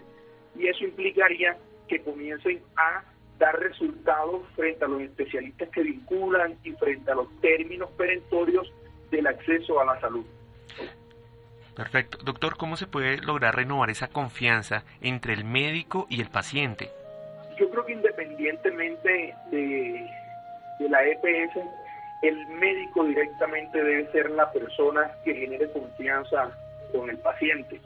Y 0.56 0.68
eso 0.68 0.84
implicaría 0.84 1.58
que 1.88 2.02
comiencen 2.02 2.62
a 2.76 3.04
dar 3.38 3.60
resultados 3.60 4.44
frente 4.56 4.86
a 4.86 4.88
los 4.88 5.02
especialistas 5.02 5.70
que 5.70 5.82
vinculan 5.82 6.58
y 6.64 6.72
frente 6.74 7.12
a 7.12 7.16
los 7.16 7.28
términos 7.42 7.90
perentorios 7.98 8.72
del 9.10 9.28
acceso 9.28 9.80
a 9.80 9.86
la 9.86 10.00
salud. 10.00 10.26
Perfecto. 11.76 12.20
Doctor, 12.24 12.58
¿cómo 12.58 12.78
se 12.78 12.88
puede 12.88 13.18
lograr 13.18 13.56
renovar 13.56 13.90
esa 13.90 14.08
confianza 14.10 14.84
entre 15.02 15.34
el 15.34 15.44
médico 15.44 16.06
y 16.10 16.22
el 16.22 16.30
paciente? 16.30 16.90
Yo 17.62 17.70
creo 17.70 17.86
que 17.86 17.94
independientemente 17.94 19.36
de, 19.52 20.10
la 20.80 21.06
EPS, 21.06 21.58
el 22.24 22.48
médico 22.48 23.06
directamente 23.06 23.84
debe 23.84 24.12
ser 24.12 24.32
la 24.32 24.52
persona 24.52 25.12
que 25.24 25.36
genere 25.36 25.72
confianza 25.72 26.50
con 26.92 27.08
el 27.12 27.20
paciente. 27.20 27.80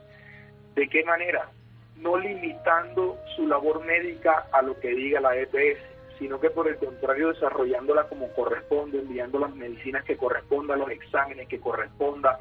¿De 0.74 0.88
qué 0.88 1.04
manera? 1.04 1.50
No 1.98 2.16
limitando 2.16 3.18
su 3.36 3.46
labor 3.46 3.84
médica 3.84 4.46
a 4.50 4.62
lo 4.62 4.80
que 4.80 4.88
diga 4.88 5.20
la 5.20 5.36
EPS, 5.36 5.78
sino 6.18 6.40
que 6.40 6.48
por 6.48 6.68
el 6.68 6.76
contrario 6.76 7.34
desarrollándola 7.34 8.04
como 8.04 8.32
corresponde, 8.32 9.00
enviando 9.00 9.38
las 9.38 9.54
medicinas 9.54 10.04
que 10.04 10.16
correspondan, 10.16 10.78
los 10.78 10.90
exámenes 10.90 11.48
que 11.48 11.60
corresponda, 11.60 12.40